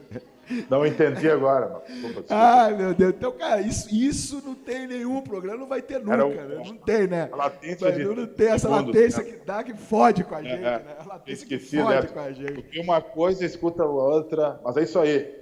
Não 0.69 0.85
entendi 0.85 1.29
agora, 1.29 1.81
desculpa. 1.87 2.25
Ai, 2.29 2.75
meu 2.75 2.93
Deus. 2.93 3.13
Então, 3.15 3.31
cara, 3.33 3.61
isso, 3.61 3.93
isso 3.93 4.41
não 4.43 4.55
tem 4.55 4.87
nenhum 4.87 5.21
programa, 5.21 5.57
não 5.57 5.67
vai 5.67 5.81
ter 5.81 5.99
nunca, 5.99 6.25
um, 6.25 6.29
né? 6.29 6.63
Não 6.65 6.77
tem, 6.77 7.07
né? 7.07 7.29
A 7.31 7.35
latência 7.35 7.91
de, 7.91 8.03
não 8.03 8.25
tem 8.25 8.47
essa 8.47 8.67
segundos, 8.67 8.95
latência 8.95 9.23
né? 9.23 9.29
que 9.29 9.45
dá, 9.45 9.63
que 9.63 9.73
fode 9.75 10.23
com 10.23 10.35
a 10.35 10.41
gente, 10.41 10.55
é, 10.55 10.79
né? 10.79 10.95
A 10.97 11.03
latência 11.03 11.43
esqueci, 11.43 11.77
que 11.77 11.83
fode 11.83 12.07
né? 12.07 12.13
com 12.13 12.19
a 12.19 12.31
gente. 12.31 12.53
Porque 12.53 12.79
uma 12.79 13.01
coisa 13.01 13.45
escuta 13.45 13.83
a 13.83 13.85
outra, 13.85 14.59
mas 14.63 14.77
é 14.77 14.83
isso 14.83 14.97
aí. 14.97 15.38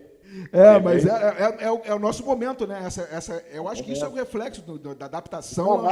É, 0.52 0.80
mas 0.80 1.06
é, 1.06 1.10
é, 1.10 1.66
é, 1.66 1.72
o, 1.72 1.82
é, 1.86 1.94
o, 1.94 2.00
nosso 2.00 2.26
momento, 2.26 2.68
né? 2.68 2.82
Essa, 2.86 3.02
essa, 3.12 3.44
eu 3.52 3.68
acho 3.68 3.84
que 3.84 3.92
isso 3.92 4.04
é 4.04 4.08
o 4.08 4.14
reflexo 4.14 4.62
do, 4.62 4.78
do, 4.78 4.96
da 4.96 5.06
adaptação. 5.06 5.84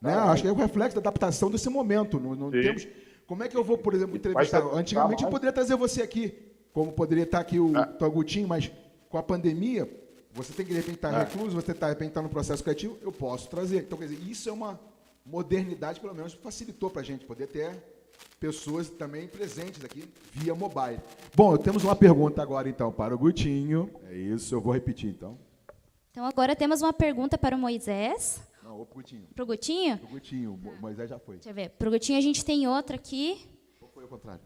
Né? 0.00 0.12
Acho 0.12 0.42
que 0.42 0.48
é 0.48 0.52
o 0.52 0.56
reflexo 0.56 0.94
da 0.94 1.00
adaptação 1.00 1.50
desse 1.50 1.68
momento. 1.70 2.20
Não, 2.20 2.34
não 2.34 2.50
temos 2.50 2.86
como 3.26 3.42
é 3.42 3.48
que 3.48 3.56
eu 3.56 3.64
vou, 3.64 3.78
por 3.78 3.94
exemplo, 3.94 4.16
entrevistar? 4.16 4.62
Antigamente 4.74 5.24
eu 5.24 5.30
poderia 5.30 5.52
trazer 5.52 5.76
você 5.76 6.02
aqui, 6.02 6.34
como 6.72 6.92
poderia 6.92 7.24
estar 7.24 7.40
aqui 7.40 7.58
o 7.58 7.72
é. 7.76 8.04
Agutinho, 8.04 8.46
mas 8.46 8.70
com 9.08 9.16
a 9.16 9.22
pandemia, 9.22 9.88
você 10.32 10.52
tem 10.52 10.64
que 10.66 10.72
de 10.72 10.78
repente 10.78 10.96
estar 10.96 11.12
é. 11.12 11.24
recluso, 11.24 11.54
você 11.54 11.72
está 11.72 11.86
de 11.86 11.92
repente 11.92 12.08
estar 12.08 12.22
no 12.22 12.28
processo 12.28 12.62
criativo, 12.62 12.98
eu 13.00 13.12
posso 13.12 13.48
trazer. 13.48 13.78
Então, 13.78 13.98
quer 13.98 14.08
dizer, 14.08 14.22
isso 14.28 14.48
é 14.48 14.52
uma 14.52 14.78
modernidade, 15.24 16.00
pelo 16.00 16.14
menos, 16.14 16.34
facilitou 16.34 16.90
para 16.90 17.00
a 17.00 17.04
gente 17.04 17.24
poder 17.24 17.46
ter 17.46 17.70
pessoas 18.44 18.90
também 18.90 19.26
presentes 19.26 19.82
aqui 19.84 20.04
via 20.32 20.54
mobile. 20.54 21.00
Bom, 21.34 21.56
temos 21.56 21.82
uma 21.82 21.96
pergunta 21.96 22.42
agora, 22.42 22.68
então, 22.68 22.92
para 22.92 23.14
o 23.14 23.18
Gutinho. 23.18 23.90
É 24.10 24.14
isso, 24.14 24.54
eu 24.54 24.60
vou 24.60 24.74
repetir, 24.74 25.10
então. 25.10 25.38
Então, 26.10 26.26
agora 26.26 26.54
temos 26.54 26.82
uma 26.82 26.92
pergunta 26.92 27.38
para 27.38 27.56
o 27.56 27.58
Moisés. 27.58 28.40
Não, 28.62 28.78
ou 28.78 28.86
pro 28.86 28.96
Gutinho. 28.96 29.26
Pro 29.34 29.46
Gutinho? 29.46 29.98
Pro 29.98 30.08
Gutinho, 30.08 30.52
o 30.52 30.80
Moisés 30.80 31.08
já 31.08 31.18
foi. 31.18 31.36
Deixa 31.36 31.50
eu 31.50 31.54
ver. 31.54 31.70
Pro 31.70 31.90
Gutinho 31.90 32.18
a 32.18 32.20
gente 32.20 32.44
tem 32.44 32.68
outra 32.68 32.96
aqui. 32.96 33.48
Ou 33.80 33.88
foi 33.88 34.04
o 34.04 34.08
contrário? 34.08 34.42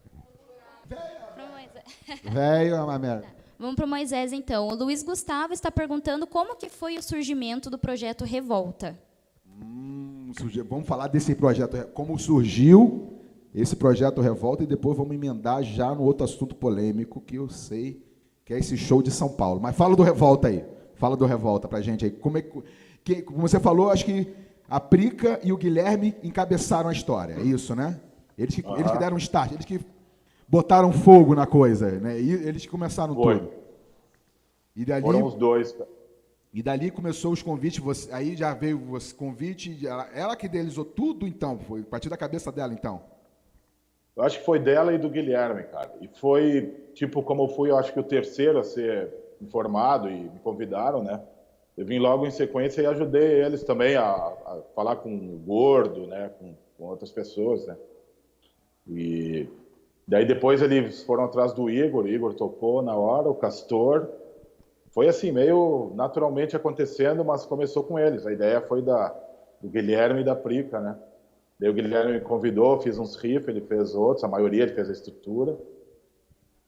Pro 0.88 1.48
Moisés. 1.50 1.85
Velho, 2.22 2.74
é 2.76 2.83
uma 2.83 2.98
merda. 2.98 3.22
Tá. 3.22 3.33
Vamos 3.59 3.74
para 3.74 3.85
o 3.85 3.88
Moisés, 3.88 4.33
então. 4.33 4.68
O 4.68 4.74
Luiz 4.74 5.02
Gustavo 5.02 5.52
está 5.52 5.72
perguntando 5.72 6.24
como 6.24 6.54
que 6.54 6.68
foi 6.68 6.96
o 6.96 7.02
surgimento 7.02 7.68
do 7.68 7.76
projeto 7.76 8.24
Revolta. 8.24 8.96
Hum, 9.44 10.31
vamos 10.68 10.87
falar 10.87 11.09
desse 11.09 11.35
projeto, 11.35 11.88
como 11.88 12.16
surgiu 12.16 13.17
esse 13.55 13.75
projeto 13.77 14.21
Revolta 14.21 14.63
e 14.63 14.67
depois 14.67 14.97
vamos 14.97 15.15
emendar 15.15 15.63
já 15.63 15.95
no 15.95 16.03
outro 16.03 16.25
assunto 16.25 16.55
polêmico 16.55 17.21
que 17.21 17.37
eu 17.37 17.49
sei 17.49 18.03
que 18.45 18.55
é 18.55 18.59
esse 18.59 18.79
show 18.79 19.03
de 19.03 19.11
São 19.11 19.29
Paulo. 19.29 19.61
Mas 19.61 19.77
fala 19.77 19.95
do 19.95 20.03
Revolta 20.03 20.49
aí. 20.49 20.65
Fala 20.95 21.17
do 21.17 21.27
Revolta 21.27 21.69
pra 21.69 21.83
gente 21.83 22.07
aí. 22.07 22.11
Como 22.11 22.39
é 22.39 22.43
que 22.43 23.23
como 23.23 23.41
você 23.41 23.59
falou, 23.59 23.91
acho 23.91 24.05
que 24.05 24.27
a 24.69 24.79
Prica 24.79 25.41
e 25.43 25.53
o 25.53 25.57
Guilherme 25.57 26.15
encabeçaram 26.23 26.91
a 26.91 26.93
história, 26.93 27.35
é 27.35 27.43
isso, 27.43 27.75
né? 27.75 27.99
Eles 28.37 28.55
que, 28.55 28.67
uhum. 28.67 28.77
eles 28.77 28.91
que 28.91 28.99
deram 28.99 29.17
um 29.17 29.19
start, 29.19 29.53
eles 29.53 29.65
que 29.65 29.81
botaram 30.47 30.93
fogo 30.93 31.35
na 31.35 31.47
coisa, 31.47 31.91
né? 31.91 32.21
E 32.21 32.31
eles 32.31 32.63
que 32.63 32.69
começaram 32.69 33.15
Foi. 33.15 33.39
tudo. 33.39 33.51
E 34.77 34.85
dali, 34.85 35.03
Foram 35.03 35.25
os 35.25 35.35
dois. 35.35 35.77
E 36.53 36.63
dali 36.63 36.91
começou 36.91 37.33
os 37.33 37.43
convites, 37.43 37.79
você, 37.79 38.13
aí 38.13 38.37
já 38.37 38.55
veio 38.55 38.79
o 38.79 39.15
convite, 39.15 39.87
ela, 39.87 40.09
ela 40.15 40.37
que 40.37 40.47
idealizou 40.47 40.85
tudo, 40.85 41.27
então, 41.27 41.59
foi 41.59 41.81
a 41.81 41.85
partir 41.85 42.09
da 42.09 42.17
cabeça 42.17 42.53
dela, 42.53 42.73
então. 42.73 43.03
Eu 44.18 44.24
acho 44.24 44.40
que 44.40 44.44
foi 44.44 44.59
dela 44.59 44.92
e 44.92 44.98
do 44.98 45.09
Guilherme, 45.09 45.62
cara. 45.62 45.92
E 46.00 46.09
foi, 46.09 46.74
tipo, 46.92 47.22
como 47.22 47.44
eu 47.44 47.48
fui, 47.48 47.70
eu 47.70 47.78
acho 47.78 47.92
que 47.92 48.00
o 48.00 48.04
terceiro 48.04 48.59
a 48.59 48.64
ser 48.64 49.14
informado 49.40 50.11
e 50.11 50.14
me 50.14 50.40
convidaram, 50.40 51.02
né? 51.02 51.22
eu 51.78 51.87
vim 51.87 52.00
logo 52.00 52.26
em 52.26 52.31
sequência 52.33 52.83
e 52.83 52.87
ajudei 52.87 53.40
eles 53.40 53.62
também 53.62 53.94
a, 53.94 54.11
a 54.11 54.59
falar 54.74 54.96
com 54.96 55.14
o 55.14 55.38
Gordo, 55.46 56.09
né? 56.09 56.28
Com, 56.37 56.52
com, 56.76 56.85
outras 56.87 57.12
pessoas, 57.12 57.64
né? 57.68 57.76
E 58.88 59.48
daí 60.07 60.26
depois 60.26 60.61
eles 60.61 61.04
foram 61.04 61.22
atrás 61.22 61.52
do 61.52 61.70
Igor, 61.70 62.04
o 62.04 62.09
Igor 62.09 62.35
topou 62.35 62.83
na 62.83 62.96
hora, 62.96 63.28
o 63.28 63.35
Castor. 63.37 64.09
Foi 64.90 65.07
assim, 65.07 65.31
meio 65.31 65.92
naturalmente 65.94 66.57
acontecendo, 66.57 67.24
mas 67.24 67.46
começou 67.46 67.85
com 67.85 67.96
eles. 67.96 68.26
A 68.26 68.33
ideia 68.33 68.61
foi 68.61 68.83
da, 68.83 69.14
do 69.61 69.68
Guilherme 69.68 70.22
e 70.22 70.24
da 70.24 70.35
Prica, 70.35 70.81
né? 70.81 70.98
Daí 71.59 71.68
o 71.68 71.75
Guilherme 71.75 72.12
me 72.12 72.21
convidou, 72.21 72.81
fiz 72.81 72.99
uns 72.99 73.16
riffs, 73.16 73.49
ele 73.49 73.61
fez 73.61 73.94
outros, 73.94 74.23
a 74.23 74.29
maioria 74.29 74.62
ele 74.62 74.75
fez 74.75 74.88
a 74.88 74.92
estrutura. 74.92 75.59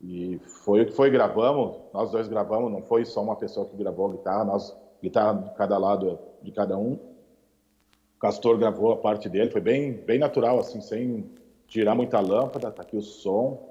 E 0.01 0.41
foi 0.65 0.83
o 0.83 0.87
que 0.87 0.93
foi, 0.93 1.11
gravamos, 1.11 1.77
nós 1.93 2.11
dois 2.11 2.27
gravamos, 2.27 2.73
não 2.73 2.83
foi 2.83 3.05
só 3.05 3.23
uma 3.23 3.37
pessoa 3.37 3.67
que 3.67 3.77
gravou 3.77 4.09
a 4.09 4.13
guitarra, 4.13 4.45
nós, 4.45 4.77
guitarra 5.03 5.35
de 5.35 5.55
cada 5.55 5.79
lado 5.79 6.19
de 6.43 6.51
cada 6.51 6.77
um. 6.77 6.95
O 6.95 8.19
Castor 8.19 8.59
gravou 8.59 8.93
a 8.93 8.97
parte 8.97 9.29
dele, 9.29 9.51
foi 9.51 9.61
bem, 9.61 9.93
bem 9.93 10.19
natural, 10.19 10.59
assim, 10.59 10.81
sem 10.81 11.31
tirar 11.69 11.95
muita 11.95 12.19
lâmpada, 12.19 12.71
tá 12.71 12.83
aqui 12.83 12.97
o 12.97 13.03
som. 13.03 13.69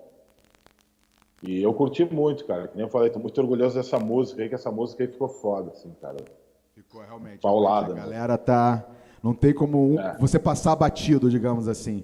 E 1.43 1.61
eu 1.61 1.73
curti 1.73 2.05
muito, 2.05 2.45
cara, 2.45 2.67
que 2.67 2.77
nem 2.77 2.85
eu 2.85 2.91
falei, 2.91 3.09
tô 3.09 3.19
muito 3.19 3.39
orgulhoso 3.41 3.75
dessa 3.75 3.99
música 3.99 4.41
aí, 4.41 4.49
que 4.49 4.55
essa 4.55 4.71
música 4.71 5.03
aí 5.03 5.09
ficou 5.09 5.27
foda, 5.27 5.71
assim, 5.71 5.93
cara. 5.99 6.17
Ficou 6.73 7.01
realmente. 7.01 7.41
Paulada. 7.41 7.91
A 7.91 7.95
né? 7.95 8.01
galera 8.01 8.37
tá... 8.37 8.85
Não 9.23 9.33
tem 9.33 9.53
como 9.53 9.99
é. 9.99 10.17
você 10.17 10.39
passar 10.39 10.75
batido, 10.75 11.29
digamos 11.29 11.67
assim. 11.67 12.03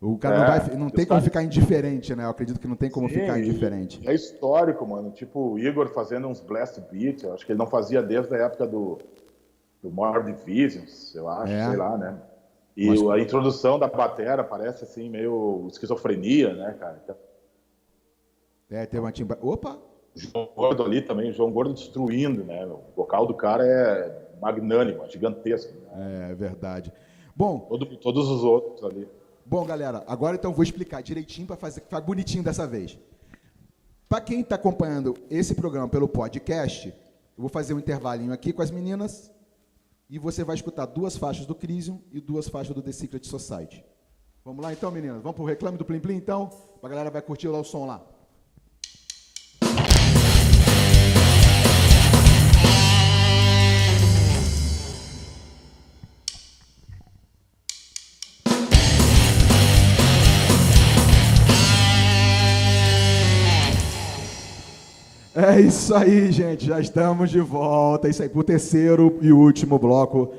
O 0.00 0.18
cara 0.18 0.34
é, 0.34 0.38
não, 0.38 0.46
vai, 0.46 0.76
não 0.76 0.90
tem 0.90 1.06
como 1.06 1.20
ficar 1.20 1.44
indiferente, 1.44 2.14
né? 2.14 2.24
Eu 2.24 2.30
acredito 2.30 2.58
que 2.58 2.66
não 2.66 2.74
tem 2.74 2.90
como 2.90 3.08
Sim, 3.08 3.20
ficar 3.20 3.38
indiferente. 3.38 4.00
É 4.04 4.12
histórico, 4.12 4.84
mano. 4.84 5.12
Tipo, 5.12 5.52
o 5.52 5.58
Igor 5.58 5.88
fazendo 5.90 6.26
uns 6.26 6.40
blast 6.40 6.80
beats, 6.90 7.22
eu 7.22 7.32
acho 7.32 7.46
que 7.46 7.52
ele 7.52 7.58
não 7.58 7.68
fazia 7.68 8.02
desde 8.02 8.34
a 8.34 8.38
época 8.38 8.66
do, 8.66 8.98
do 9.80 9.90
More 9.92 10.24
Divisions, 10.24 11.14
eu 11.14 11.28
acho, 11.28 11.52
é. 11.52 11.68
sei 11.68 11.76
lá, 11.76 11.96
né? 11.96 12.18
E 12.76 12.88
Mas... 12.88 13.08
a 13.10 13.20
introdução 13.20 13.78
da 13.78 13.86
batera 13.86 14.42
parece 14.42 14.82
assim, 14.82 15.08
meio 15.08 15.68
esquizofrenia, 15.70 16.52
né, 16.52 16.76
cara? 16.80 17.00
Então... 17.04 17.16
É, 18.70 18.86
tem 18.86 18.98
uma 18.98 19.12
timba. 19.12 19.38
Opa! 19.40 19.78
João 20.14 20.48
Gordo 20.54 20.82
ali 20.82 21.00
também, 21.00 21.32
João 21.32 21.52
Gordo 21.52 21.74
destruindo, 21.74 22.42
né? 22.42 22.66
O 22.66 22.80
vocal 22.96 23.26
do 23.26 23.34
cara 23.34 23.64
é 23.64 24.21
magnânimo, 24.42 25.04
é 25.04 25.08
gigantesco. 25.08 25.72
Né? 25.72 26.30
É 26.30 26.34
verdade. 26.34 26.92
Bom. 27.34 27.60
Todo, 27.60 27.96
todos 27.96 28.28
os 28.28 28.42
outros 28.42 28.84
ali. 28.84 29.08
Bom, 29.46 29.64
galera, 29.64 30.04
agora 30.06 30.36
então 30.36 30.50
eu 30.50 30.54
vou 30.54 30.62
explicar 30.62 31.00
direitinho 31.00 31.46
para 31.46 31.56
fazer 31.56 31.80
ficar 31.80 32.00
bonitinho 32.00 32.42
dessa 32.42 32.66
vez. 32.66 32.98
Para 34.08 34.20
quem 34.20 34.40
está 34.40 34.56
acompanhando 34.56 35.16
esse 35.30 35.54
programa 35.54 35.88
pelo 35.88 36.06
podcast, 36.06 36.88
eu 36.88 37.40
vou 37.40 37.48
fazer 37.48 37.72
um 37.72 37.78
intervalinho 37.78 38.32
aqui 38.32 38.52
com 38.52 38.60
as 38.60 38.70
meninas 38.70 39.32
e 40.10 40.18
você 40.18 40.44
vai 40.44 40.54
escutar 40.54 40.86
duas 40.86 41.16
faixas 41.16 41.46
do 41.46 41.54
Crisium 41.54 42.00
e 42.12 42.20
duas 42.20 42.48
faixas 42.48 42.74
do 42.74 42.82
The 42.82 42.92
Secret 42.92 43.24
Society. 43.24 43.84
Vamos 44.44 44.62
lá 44.62 44.72
então, 44.72 44.90
meninas? 44.90 45.22
Vamos 45.22 45.36
para 45.36 45.44
o 45.44 45.46
reclame 45.46 45.78
do 45.78 45.84
Plim 45.84 46.00
Plim 46.00 46.16
então? 46.16 46.50
A 46.82 46.88
galera 46.88 47.10
vai 47.10 47.22
curtir 47.22 47.48
lá 47.48 47.58
o 47.58 47.64
som 47.64 47.86
lá. 47.86 48.04
É 65.34 65.58
isso 65.58 65.94
aí, 65.94 66.30
gente. 66.30 66.66
Já 66.66 66.78
estamos 66.78 67.30
de 67.30 67.40
volta. 67.40 68.06
Isso 68.06 68.22
aí, 68.22 68.28
para 68.28 68.40
o 68.40 68.44
terceiro 68.44 69.18
e 69.22 69.32
último 69.32 69.78
bloco, 69.78 70.34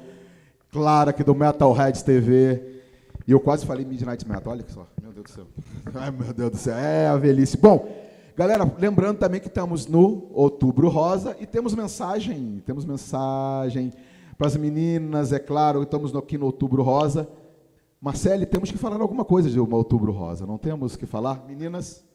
claro, 0.72 1.10
aqui 1.10 1.24
do 1.24 1.34
Metalheads 1.34 2.04
TV. 2.04 2.82
E 3.28 3.32
eu 3.32 3.40
quase 3.40 3.66
falei 3.66 3.84
Midnight 3.86 4.28
Metal. 4.28 4.54
Olha 4.54 4.64
só. 4.68 4.86
Meu 5.02 5.12
Deus 5.12 5.26
do 5.26 5.32
céu. 5.32 5.46
Ai, 5.96 6.12
meu 6.12 6.32
Deus 6.32 6.52
do 6.52 6.58
céu. 6.58 6.76
É 6.76 7.08
a 7.08 7.18
velhice. 7.18 7.58
Bom, 7.58 7.90
galera, 8.38 8.72
lembrando 8.78 9.18
também 9.18 9.42
que 9.42 9.48
estamos 9.48 9.88
no 9.88 10.28
Outubro 10.32 10.90
Rosa 10.90 11.36
e 11.40 11.48
temos 11.48 11.74
mensagem. 11.74 12.62
Temos 12.64 12.86
mensagem 12.86 13.92
para 14.38 14.46
as 14.46 14.56
meninas, 14.56 15.34
é 15.34 15.40
claro. 15.40 15.82
Estamos 15.82 16.16
aqui 16.16 16.38
no 16.38 16.46
Outubro 16.46 16.84
Rosa. 16.84 17.28
Marcele, 18.00 18.46
temos 18.46 18.70
que 18.70 18.78
falar 18.78 19.02
alguma 19.02 19.26
coisa 19.26 19.50
de 19.50 19.60
Outubro 19.60 20.12
Rosa. 20.12 20.46
Não 20.46 20.60
temos 20.60 20.96
que 20.96 21.08
falar? 21.08 21.44
Meninas? 21.48 22.06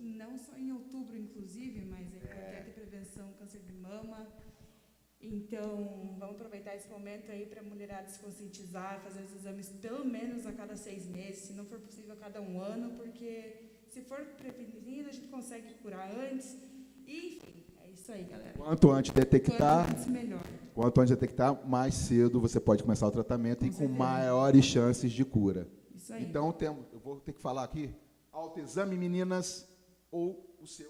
Então, 5.59 6.15
vamos 6.21 6.37
aproveitar 6.37 6.77
esse 6.77 6.89
momento 6.89 7.33
aí 7.33 7.45
para 7.45 7.61
a 7.61 7.65
mulherada 7.65 8.09
se 8.09 8.21
conscientizar, 8.21 9.01
fazer 9.03 9.23
os 9.23 9.35
exames 9.35 9.69
pelo 9.69 10.05
menos 10.05 10.47
a 10.47 10.53
cada 10.53 10.77
seis 10.77 11.05
meses, 11.09 11.41
se 11.47 11.53
não 11.53 11.65
for 11.65 11.81
possível 11.81 12.13
a 12.13 12.17
cada 12.17 12.41
um 12.41 12.61
ano, 12.61 12.97
porque 12.97 13.57
se 13.89 14.03
for 14.03 14.21
prevenido, 14.37 15.09
a 15.09 15.13
gente 15.13 15.27
consegue 15.27 15.75
curar 15.83 16.09
antes. 16.17 16.57
E, 17.05 17.39
enfim, 17.39 17.65
é 17.85 17.91
isso 17.91 18.13
aí, 18.13 18.23
galera. 18.23 18.53
Quanto 18.57 18.89
antes 18.93 19.11
detectar, 19.13 19.85
quanto 19.87 19.97
antes, 19.97 20.07
melhor. 20.07 20.47
Quanto 20.77 21.01
antes 21.01 21.11
detectar, 21.11 21.69
mais 21.69 21.95
cedo 21.95 22.41
você 22.41 22.61
pode 22.61 22.85
começar 22.85 23.09
o 23.09 23.11
tratamento 23.11 23.61
com 23.61 23.67
e 23.67 23.73
certeza. 23.73 23.91
com 23.91 23.99
maiores 23.99 24.65
chances 24.65 25.11
de 25.11 25.25
cura. 25.25 25.67
Isso 25.93 26.15
aí. 26.15 26.23
Então, 26.23 26.53
temos, 26.53 26.87
eu 26.93 27.01
vou 27.01 27.19
ter 27.19 27.33
que 27.33 27.41
falar 27.41 27.65
aqui, 27.65 27.93
autoexame, 28.31 28.97
meninas, 28.97 29.69
ou 30.09 30.57
o 30.61 30.67
seu 30.69 30.89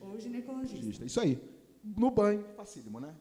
ou 0.00 0.16
ginecologista. 0.18 1.04
Isso 1.04 1.20
aí. 1.20 1.42
No 1.82 2.10
banho, 2.10 2.44
facílimo, 2.56 3.00
né? 3.00 3.12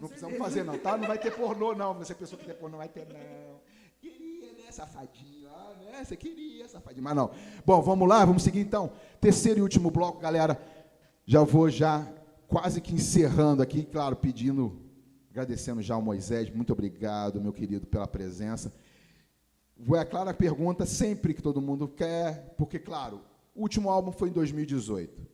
Não 0.00 0.08
precisamos 0.08 0.38
fazer, 0.38 0.64
não, 0.64 0.78
tá? 0.78 0.96
Não 0.96 1.06
vai 1.06 1.18
ter 1.18 1.30
pornô, 1.30 1.74
não. 1.74 1.94
Você 1.94 2.14
pensou 2.14 2.38
que 2.38 2.44
ter 2.44 2.54
pornô, 2.54 2.72
não 2.72 2.78
vai 2.78 2.88
ter, 2.88 3.06
não. 3.06 3.60
Queria, 4.00 4.52
né, 4.52 4.70
safadinho? 4.70 5.48
Ah, 5.48 5.74
né? 5.80 6.04
Você 6.04 6.16
queria, 6.16 6.68
safadinho, 6.68 7.04
mas 7.04 7.14
não. 7.14 7.30
Bom, 7.64 7.80
vamos 7.80 8.08
lá, 8.08 8.24
vamos 8.24 8.42
seguir 8.42 8.60
então. 8.60 8.92
Terceiro 9.20 9.60
e 9.60 9.62
último 9.62 9.90
bloco, 9.90 10.20
galera. 10.20 10.60
Já 11.24 11.42
vou 11.42 11.70
já 11.70 12.06
quase 12.48 12.80
que 12.80 12.94
encerrando 12.94 13.62
aqui, 13.62 13.84
claro, 13.84 14.16
pedindo, 14.16 14.80
agradecendo 15.30 15.80
já 15.80 15.94
ao 15.94 16.02
Moisés, 16.02 16.50
muito 16.50 16.72
obrigado, 16.72 17.40
meu 17.40 17.52
querido, 17.52 17.86
pela 17.86 18.06
presença. 18.06 18.72
É 19.96 20.04
clara 20.04 20.30
a 20.30 20.34
pergunta 20.34 20.86
sempre 20.86 21.34
que 21.34 21.42
todo 21.42 21.60
mundo 21.60 21.88
quer, 21.88 22.54
porque, 22.56 22.78
claro, 22.78 23.20
o 23.54 23.62
último 23.62 23.90
álbum 23.90 24.12
foi 24.12 24.28
em 24.28 24.32
2018. 24.32 25.33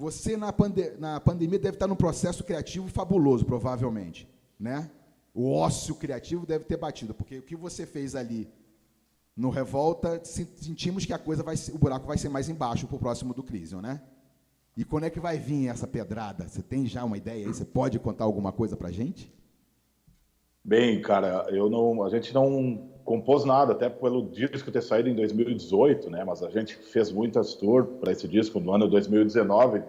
Você, 0.00 0.34
na, 0.34 0.50
pande 0.50 0.92
na 0.98 1.20
pandemia, 1.20 1.58
deve 1.58 1.76
estar 1.76 1.86
num 1.86 1.94
processo 1.94 2.42
criativo 2.42 2.88
fabuloso, 2.88 3.44
provavelmente. 3.44 4.26
Né? 4.58 4.90
O 5.34 5.52
ócio 5.52 5.94
criativo 5.94 6.46
deve 6.46 6.64
ter 6.64 6.78
batido, 6.78 7.12
porque 7.12 7.36
o 7.36 7.42
que 7.42 7.54
você 7.54 7.84
fez 7.84 8.14
ali 8.14 8.50
no 9.36 9.50
Revolta, 9.50 10.18
sentimos 10.24 11.04
que 11.04 11.12
a 11.12 11.18
coisa 11.18 11.42
vai 11.42 11.54
o 11.74 11.78
buraco 11.78 12.06
vai 12.06 12.16
ser 12.16 12.30
mais 12.30 12.48
embaixo 12.48 12.86
para 12.86 12.96
o 12.96 12.98
próximo 12.98 13.34
do 13.34 13.42
Crisium, 13.42 13.82
né? 13.82 14.00
E 14.74 14.86
quando 14.86 15.04
é 15.04 15.10
que 15.10 15.20
vai 15.20 15.38
vir 15.38 15.68
essa 15.68 15.86
pedrada? 15.86 16.48
Você 16.48 16.62
tem 16.62 16.86
já 16.86 17.04
uma 17.04 17.18
ideia 17.18 17.46
aí? 17.46 17.52
Você 17.52 17.66
pode 17.66 17.98
contar 17.98 18.24
alguma 18.24 18.52
coisa 18.52 18.78
para 18.78 18.88
a 18.88 18.92
gente? 18.92 19.30
Bem, 20.62 21.00
cara, 21.00 21.46
eu 21.48 21.68
não, 21.70 22.02
a 22.04 22.10
gente 22.10 22.34
não 22.34 22.80
compôs 23.02 23.44
nada, 23.44 23.72
até 23.72 23.88
pelo 23.88 24.22
disco 24.28 24.70
ter 24.70 24.82
saído 24.82 25.08
em 25.08 25.14
2018, 25.14 26.10
né? 26.10 26.22
Mas 26.24 26.42
a 26.42 26.50
gente 26.50 26.76
fez 26.76 27.10
muitas 27.10 27.54
tours 27.54 27.88
para 27.98 28.12
esse 28.12 28.28
disco 28.28 28.60
no 28.60 28.72
ano 28.74 28.86
2019, 28.88 29.82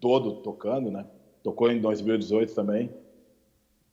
todo 0.00 0.32
tocando, 0.32 0.90
né? 0.90 1.06
Tocou 1.42 1.70
em 1.70 1.80
2018 1.80 2.54
também. 2.54 2.94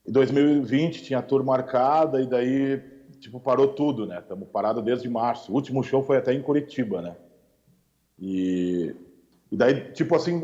Em 0.06 0.12
2020 0.12 1.04
tinha 1.04 1.21
tour 1.21 1.43
marcada 1.43 2.21
e 2.21 2.28
daí, 2.28 2.82
tipo, 3.19 3.39
parou 3.39 3.67
tudo, 3.67 4.06
né? 4.06 4.19
Estamos 4.19 4.50
parados 4.50 4.84
desde 4.84 5.08
março. 5.10 5.52
O 5.52 5.56
último 5.56 5.84
show 5.84 6.02
foi 6.04 6.17
até 6.17 6.34
em 6.34 6.41
Curitiba, 6.41 7.02
né? 7.02 7.17
E, 8.19 8.95
e 9.52 9.58
daí, 9.58 9.91
tipo 9.93 10.15
assim, 10.15 10.41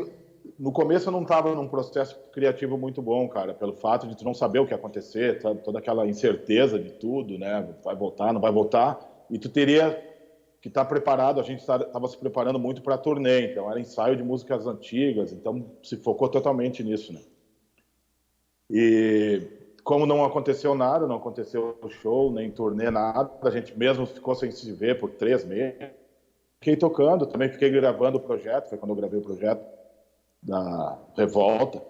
no 0.58 0.72
começo 0.72 1.08
eu 1.08 1.12
não 1.12 1.22
estava 1.22 1.54
num 1.54 1.68
processo 1.68 2.18
criativo 2.32 2.76
muito 2.76 3.00
bom, 3.00 3.28
cara, 3.28 3.54
pelo 3.54 3.72
fato 3.74 4.08
de 4.08 4.16
tu 4.16 4.24
não 4.24 4.34
saber 4.34 4.58
o 4.58 4.66
que 4.66 4.72
ia 4.72 4.76
acontecer, 4.76 5.40
toda 5.62 5.78
aquela 5.78 6.06
incerteza 6.06 6.78
de 6.78 6.90
tudo, 6.90 7.38
né? 7.38 7.68
Vai 7.84 7.94
voltar, 7.94 8.32
não 8.32 8.40
vai 8.40 8.50
voltar, 8.50 8.98
e 9.30 9.38
tu 9.38 9.48
teria 9.48 10.04
que 10.60 10.66
estar 10.66 10.82
tá 10.84 10.88
preparado. 10.88 11.38
A 11.40 11.44
gente 11.44 11.60
estava 11.60 12.08
se 12.08 12.18
preparando 12.18 12.58
muito 12.58 12.82
para 12.82 12.96
a 12.96 12.98
turnê, 12.98 13.52
então 13.52 13.70
era 13.70 13.78
ensaio 13.78 14.16
de 14.16 14.22
músicas 14.24 14.66
antigas, 14.66 15.32
então 15.32 15.64
se 15.80 15.96
focou 15.96 16.28
totalmente 16.28 16.82
nisso, 16.82 17.12
né? 17.12 17.20
E 18.68 19.46
como 19.84 20.06
não 20.06 20.24
aconteceu 20.24 20.74
nada, 20.74 21.06
não 21.06 21.16
aconteceu 21.16 21.78
show, 22.02 22.32
nem 22.32 22.50
turnê, 22.50 22.90
nada, 22.90 23.30
a 23.42 23.50
gente 23.50 23.78
mesmo 23.78 24.04
ficou 24.06 24.34
sem 24.34 24.50
se 24.50 24.72
ver 24.72 24.98
por 24.98 25.10
três 25.10 25.44
meses. 25.44 25.92
Fiquei 26.58 26.76
tocando, 26.76 27.26
também 27.26 27.48
fiquei 27.48 27.70
gravando 27.70 28.18
o 28.18 28.20
projeto, 28.20 28.68
foi 28.68 28.76
quando 28.76 28.90
eu 28.90 28.96
gravei 28.96 29.20
o 29.20 29.22
projeto 29.22 29.77
da 30.48 30.98
revolta. 31.14 31.82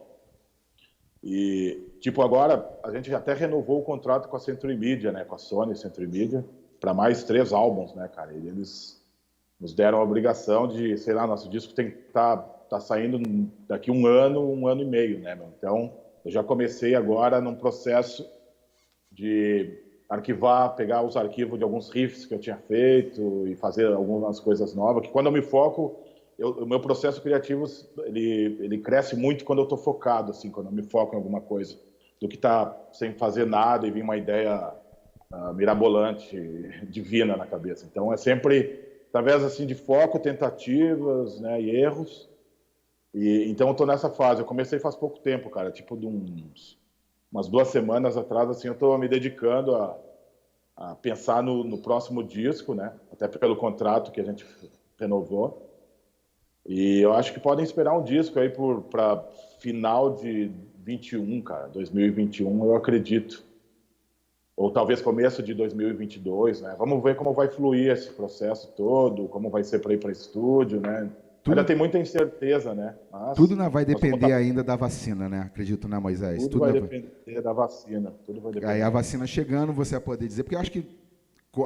E, 1.23 1.81
tipo, 2.01 2.23
agora 2.23 2.69
a 2.83 2.91
gente 2.91 3.15
até 3.15 3.33
renovou 3.33 3.79
o 3.79 3.85
contrato 3.85 4.29
com 4.29 4.37
a 4.37 4.41
Century 4.41 4.77
Media, 4.77 5.13
né? 5.13 5.25
Com 5.25 5.37
a 5.37 5.39
Sony 5.39 5.77
Century 5.77 6.07
Media, 6.07 6.45
para 6.81 6.93
mais 6.93 7.25
três 7.25 7.53
álbuns, 7.53 7.95
né, 7.95 8.09
cara? 8.09 8.33
E 8.33 8.49
eles 8.49 9.01
nos 9.61 9.73
deram 9.75 9.99
a 9.99 10.03
obrigação 10.03 10.67
de, 10.69 10.97
sei 10.99 11.15
lá, 11.15 11.27
nosso 11.27 11.49
disco 11.49 11.73
tem 11.73 11.91
que 11.91 11.99
estar 12.09 12.37
tá, 12.37 12.43
tá 12.71 12.81
saindo 12.81 13.21
daqui 13.69 13.91
um 13.91 14.07
ano, 14.07 14.53
um 14.53 14.67
ano 14.67 14.83
e 14.83 14.85
meio, 14.85 15.19
né, 15.21 15.35
meu? 15.35 15.49
Então, 15.57 15.93
Eu 16.25 16.31
já 16.31 16.43
comecei 16.43 16.95
agora 16.95 17.41
num 17.41 17.55
processo 17.55 18.29
de 19.11 19.83
arquivar, 20.09 20.75
pegar 20.75 21.03
os 21.03 21.17
arquivos 21.17 21.59
de 21.59 21.65
alguns 21.65 21.91
riffs 21.91 22.27
que 22.27 22.35
eu 22.35 22.39
tinha 22.39 22.57
feito 22.57 23.47
e 23.47 23.55
fazer 23.55 23.87
algumas 23.87 24.41
coisas 24.41 24.75
novas. 24.75 25.05
Que 25.05 25.13
quando 25.13 25.27
eu 25.27 25.33
me 25.33 25.43
foco, 25.43 26.08
eu, 26.39 26.51
o 26.51 26.67
meu 26.67 26.81
processo 26.81 27.21
criativo 27.21 27.65
ele, 28.05 28.59
ele 28.61 28.79
cresce 28.79 29.17
muito 29.17 29.45
quando 29.45 29.59
eu 29.59 29.65
estou 29.65 29.79
focado, 29.79 30.31
assim, 30.31 30.51
quando 30.51 30.67
eu 30.67 30.73
me 30.73 30.83
foco 30.83 31.15
em 31.15 31.17
alguma 31.17 31.41
coisa, 31.41 31.77
do 32.21 32.29
que 32.29 32.37
tá 32.37 32.77
sem 32.93 33.13
fazer 33.15 33.47
nada 33.47 33.87
e 33.87 33.91
vir 33.91 34.03
uma 34.03 34.17
ideia 34.17 34.73
uh, 35.33 35.53
mirabolante, 35.55 36.37
divina 36.89 37.37
na 37.37 37.47
cabeça. 37.47 37.87
Então 37.91 38.13
é 38.13 38.17
sempre 38.17 38.87
através 39.09 39.43
assim 39.43 39.67
de 39.67 39.75
foco, 39.75 40.19
tentativas, 40.19 41.41
né, 41.41 41.61
e 41.61 41.71
erros. 41.71 42.29
E 43.15 43.51
então 43.51 43.69
eu 43.69 43.73
estou 43.73 43.87
nessa 43.87 44.11
fase. 44.11 44.41
Eu 44.41 44.47
comecei 44.47 44.79
faz 44.79 44.95
pouco 44.95 45.19
tempo, 45.19 45.51
cara, 45.51 45.71
tipo 45.71 45.97
de 45.97 46.07
uns 46.07 46.79
umas 47.31 47.49
duas 47.49 47.69
semanas 47.69 48.17
atrás, 48.17 48.49
assim, 48.49 48.69
eu 48.69 48.73
estou 48.73 48.97
me 48.97 49.07
dedicando 49.07 49.75
a, 49.77 49.99
a 50.77 50.95
pensar 50.95 51.43
no, 51.43 51.63
no, 51.63 51.79
próximo 51.79 52.25
disco, 52.25 52.75
né? 52.75 52.95
Até 53.13 53.29
pelo 53.29 53.57
contrato 53.57 54.11
que 54.11 54.21
a 54.21 54.25
gente 54.25 54.47
renovou. 54.99 55.68
E 56.69 57.01
eu 57.01 57.15
acho 57.15 57.33
que 57.33 57.41
podem 57.41 57.65
esperar 57.65 57.99
um 57.99 58.05
disco 58.05 58.39
aí 58.39 58.53
para 58.91 59.25
final 59.59 60.15
de 60.17 60.53
21, 60.85 61.41
cara, 61.41 61.67
2021, 61.69 62.63
eu 62.63 62.77
acredito. 62.77 63.43
Ou 64.55 64.71
talvez 64.71 65.01
começo 65.01 65.43
de 65.43 65.55
2022, 65.55 66.61
né? 66.61 66.77
Vamos 66.79 67.03
ver 67.03 67.17
como 67.17 67.33
vai 67.33 67.49
fluir 67.49 67.91
esse 67.91 68.11
processo 68.11 68.71
todo, 68.77 69.29
como 69.29 69.49
vai 69.49 69.65
ser 69.65 69.79
para 69.79 69.95
ir 69.95 69.99
para 69.99 70.13
estúdio, 70.13 70.79
né? 70.79 71.09
Tudo, 71.43 71.53
ainda 71.53 71.65
tem 71.65 71.77
muita 71.77 71.99
incerteza, 71.99 72.75
né? 72.75 72.95
Mas, 73.11 73.35
tudo 73.35 73.57
vai 73.71 73.87
depender 73.87 74.33
ainda 74.35 74.63
da 74.63 74.77
vacina, 74.77 75.27
né? 75.27 75.41
Acredito, 75.47 75.89
né, 75.89 75.99
Moisés? 75.99 76.43
Tudo, 76.43 76.51
tudo 76.51 76.61
vai 76.61 76.73
depender 76.73 77.41
da 77.41 77.53
vacina. 77.55 78.13
Tudo 78.27 78.41
vai 78.43 78.53
depender. 78.53 78.73
Aí 78.73 78.83
a 78.83 78.91
vacina 78.91 79.27
chegando, 79.27 79.73
você 79.73 79.95
vai 79.95 80.05
poder 80.05 80.27
dizer, 80.27 80.43
porque 80.43 80.57
eu 80.57 80.61
acho 80.61 80.73
que 80.73 80.85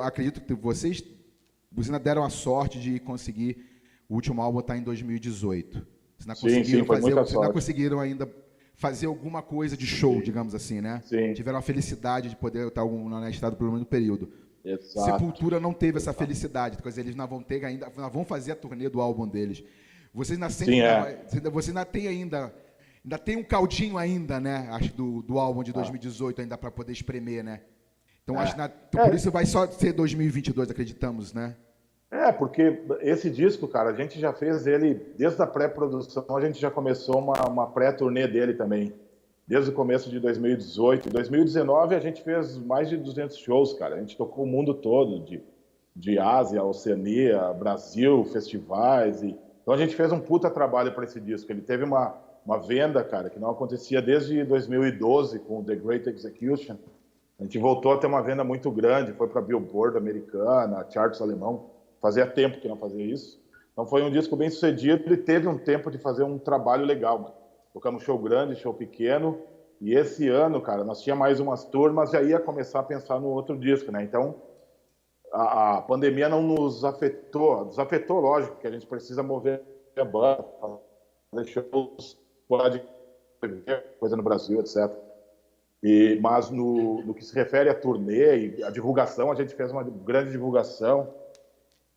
acredito 0.01 0.41
que 0.41 0.55
vocês, 0.55 1.03
vocês 1.73 1.88
ainda 1.88 1.99
deram 1.99 2.23
a 2.23 2.31
sorte 2.31 2.79
de 2.79 3.00
conseguir 3.00 3.71
o 4.13 4.15
último 4.15 4.42
álbum 4.42 4.60
estar 4.60 4.75
tá 4.75 4.79
em 4.79 4.83
2018. 4.83 5.73
Vocês 5.73 6.27
não 6.27 6.35
conseguiram 6.35 6.65
sim, 6.65 6.77
sim, 6.81 6.85
fazer, 6.85 7.15
vocês 7.15 7.40
não 7.40 7.52
conseguiram 7.52 7.98
ainda 7.98 8.31
fazer 8.75 9.06
alguma 9.06 9.40
coisa 9.40 9.75
de 9.75 9.87
show, 9.87 10.17
sim. 10.17 10.23
digamos 10.23 10.54
assim, 10.54 10.83
né? 10.83 11.00
Sim. 11.06 11.33
Tiveram 11.33 11.58
a 11.58 11.63
felicidade 11.63 12.29
de 12.29 12.37
poder 12.37 12.69
estar 12.69 12.85
na 12.85 13.31
estrada 13.31 13.56
pelo 13.56 13.71
menos 13.71 13.81
no 13.81 13.87
período. 13.87 14.31
Exato. 14.63 15.10
Sepultura 15.10 15.58
não 15.58 15.73
teve 15.73 15.96
essa 15.96 16.13
felicidade, 16.13 16.77
porque 16.77 17.00
eles 17.00 17.15
não 17.15 17.27
vão 17.27 17.42
ter 17.42 17.65
ainda, 17.65 17.90
não 17.96 18.10
vão 18.10 18.23
fazer 18.23 18.52
a 18.52 18.56
turnê 18.56 18.87
do 18.90 19.00
álbum 19.00 19.27
deles. 19.27 19.65
Vocês 20.13 20.38
ainda, 20.38 20.50
Sim, 20.50 20.81
é. 20.81 21.25
você 21.50 21.71
ainda 21.71 21.85
tem 21.87 22.06
ainda, 22.06 22.54
ainda 23.02 23.19
tem 23.19 23.37
um 23.37 23.42
caldinho 23.42 23.96
ainda, 23.96 24.38
né? 24.38 24.69
Acho 24.73 24.94
do, 24.94 25.23
do 25.23 25.38
álbum 25.38 25.63
de 25.63 25.73
2018 25.73 26.38
ah. 26.38 26.42
ainda 26.42 26.58
para 26.58 26.71
poder 26.71 26.92
espremer, 26.92 27.42
né? 27.42 27.63
Então 28.23 28.37
é. 28.37 28.40
acho 28.40 28.54
que 28.54 28.60
então, 28.60 29.04
por 29.06 29.13
é. 29.15 29.17
isso 29.17 29.31
vai 29.31 29.46
só 29.46 29.67
ser 29.71 29.94
2022, 29.94 30.71
acreditamos, 30.71 31.33
né? 31.33 31.56
É, 32.13 32.31
porque 32.31 32.83
esse 33.00 33.31
disco, 33.31 33.67
cara, 33.67 33.88
a 33.88 33.94
gente 33.94 34.21
já 34.21 34.35
fez 34.35 34.67
ele 34.67 34.92
desde 35.17 35.40
a 35.40 35.46
pré-produção, 35.46 36.37
a 36.37 36.40
gente 36.42 36.60
já 36.60 36.71
começou 36.71 37.19
uma, 37.19 37.48
uma 37.48 37.67
pré-turnê 37.67 38.29
dele 38.29 38.52
também 38.52 38.92
desde 39.48 39.71
o 39.71 39.73
começo 39.73 40.10
de 40.10 40.21
2018. 40.21 41.08
Em 41.08 41.10
2019 41.10 41.94
a 41.94 41.98
gente 41.98 42.23
fez 42.23 42.58
mais 42.58 42.90
de 42.90 42.98
200 42.98 43.35
shows, 43.38 43.73
cara. 43.73 43.94
A 43.94 43.98
gente 43.98 44.15
tocou 44.15 44.44
o 44.44 44.46
mundo 44.46 44.75
todo, 44.75 45.21
de, 45.25 45.42
de 45.96 46.19
Ásia, 46.19 46.63
Oceania, 46.63 47.50
Brasil, 47.54 48.23
festivais. 48.27 49.23
E... 49.23 49.35
Então 49.63 49.73
a 49.73 49.79
gente 49.79 49.96
fez 49.96 50.13
um 50.13 50.21
puta 50.21 50.50
trabalho 50.50 50.92
para 50.92 51.04
esse 51.04 51.19
disco. 51.19 51.50
Ele 51.50 51.63
teve 51.63 51.83
uma, 51.83 52.15
uma 52.44 52.58
venda, 52.58 53.02
cara, 53.02 53.31
que 53.31 53.38
não 53.38 53.50
acontecia 53.50 54.02
desde 54.02 54.44
2012 54.44 55.38
com 55.38 55.65
The 55.65 55.77
Great 55.77 56.10
Execution. 56.10 56.77
A 57.40 57.44
gente 57.44 57.58
voltou 57.58 57.94
a 57.94 57.96
ter 57.96 58.06
uma 58.06 58.23
venda 58.23 58.44
muito 58.44 58.71
grande, 58.71 59.15
foi 59.15 59.29
para 59.29 59.40
Billboard 59.40 59.96
americana, 59.96 60.87
charts 60.90 61.23
alemão. 61.23 61.71
Fazia 62.03 62.27
tempo 62.27 62.61
que 62.61 62.69
não 62.69 62.77
fazia 62.77 63.05
isso. 63.05 63.40
Então 63.73 63.87
foi 63.87 64.03
um 64.03 64.11
disco 64.11 64.37
bem 64.37 64.50
sucedido 64.50 65.15
e 65.15 65.17
teve 65.17 65.48
um 65.48 65.57
tempo 65.57 65.90
de 65.90 65.96
fazer 65.96 66.25
um 66.25 66.38
trabalho 66.38 66.85
legal, 66.85 67.19
mano. 67.19 67.35
Tocamos 67.73 68.03
show 68.03 68.19
grande, 68.19 68.57
show 68.57 68.75
pequeno. 68.75 69.38
E 69.81 69.94
esse 69.94 70.29
ano, 70.29 70.61
cara, 70.61 70.85
nós 70.85 71.00
tinha 71.00 71.17
mais 71.17 71.40
umas 71.40 71.65
turmas, 71.65 72.11
já 72.11 72.23
ia 72.23 72.38
começar 72.38 72.81
a 72.81 72.85
pensar 72.85 73.19
no 73.19 73.29
outro 73.29 73.57
disco, 73.59 73.90
né? 73.90 74.03
Então, 74.03 74.42
a, 75.33 75.79
a 75.79 75.83
pandemia 75.83 76.29
não 76.29 76.42
nos 76.42 76.85
afetou, 76.85 77.65
nos 77.65 77.79
afetou, 77.79 78.21
lógico, 78.21 78.55
porque 78.55 78.69
a 78.69 78.71
gente 78.71 78.87
precisa 78.87 79.23
mover 79.23 79.63
a 79.96 80.05
banda, 80.05 80.44
fazer 81.31 81.46
shows 81.46 82.19
pode 82.46 82.83
coisa 83.98 84.17
no 84.17 84.23
Brasil, 84.23 84.61
etc. 84.61 84.90
E, 85.83 86.19
mas 86.23 86.50
no, 86.50 87.03
no 87.03 87.15
que 87.15 87.25
se 87.25 87.35
refere 87.35 87.69
à 87.69 87.75
turnê 87.75 88.57
e 88.57 88.63
à 88.63 88.71
divulgação, 88.71 89.33
a 89.33 89.35
gente 89.35 89.55
fez 89.55 89.73
uma 89.73 89.83
grande 89.83 90.31
divulgação. 90.31 91.13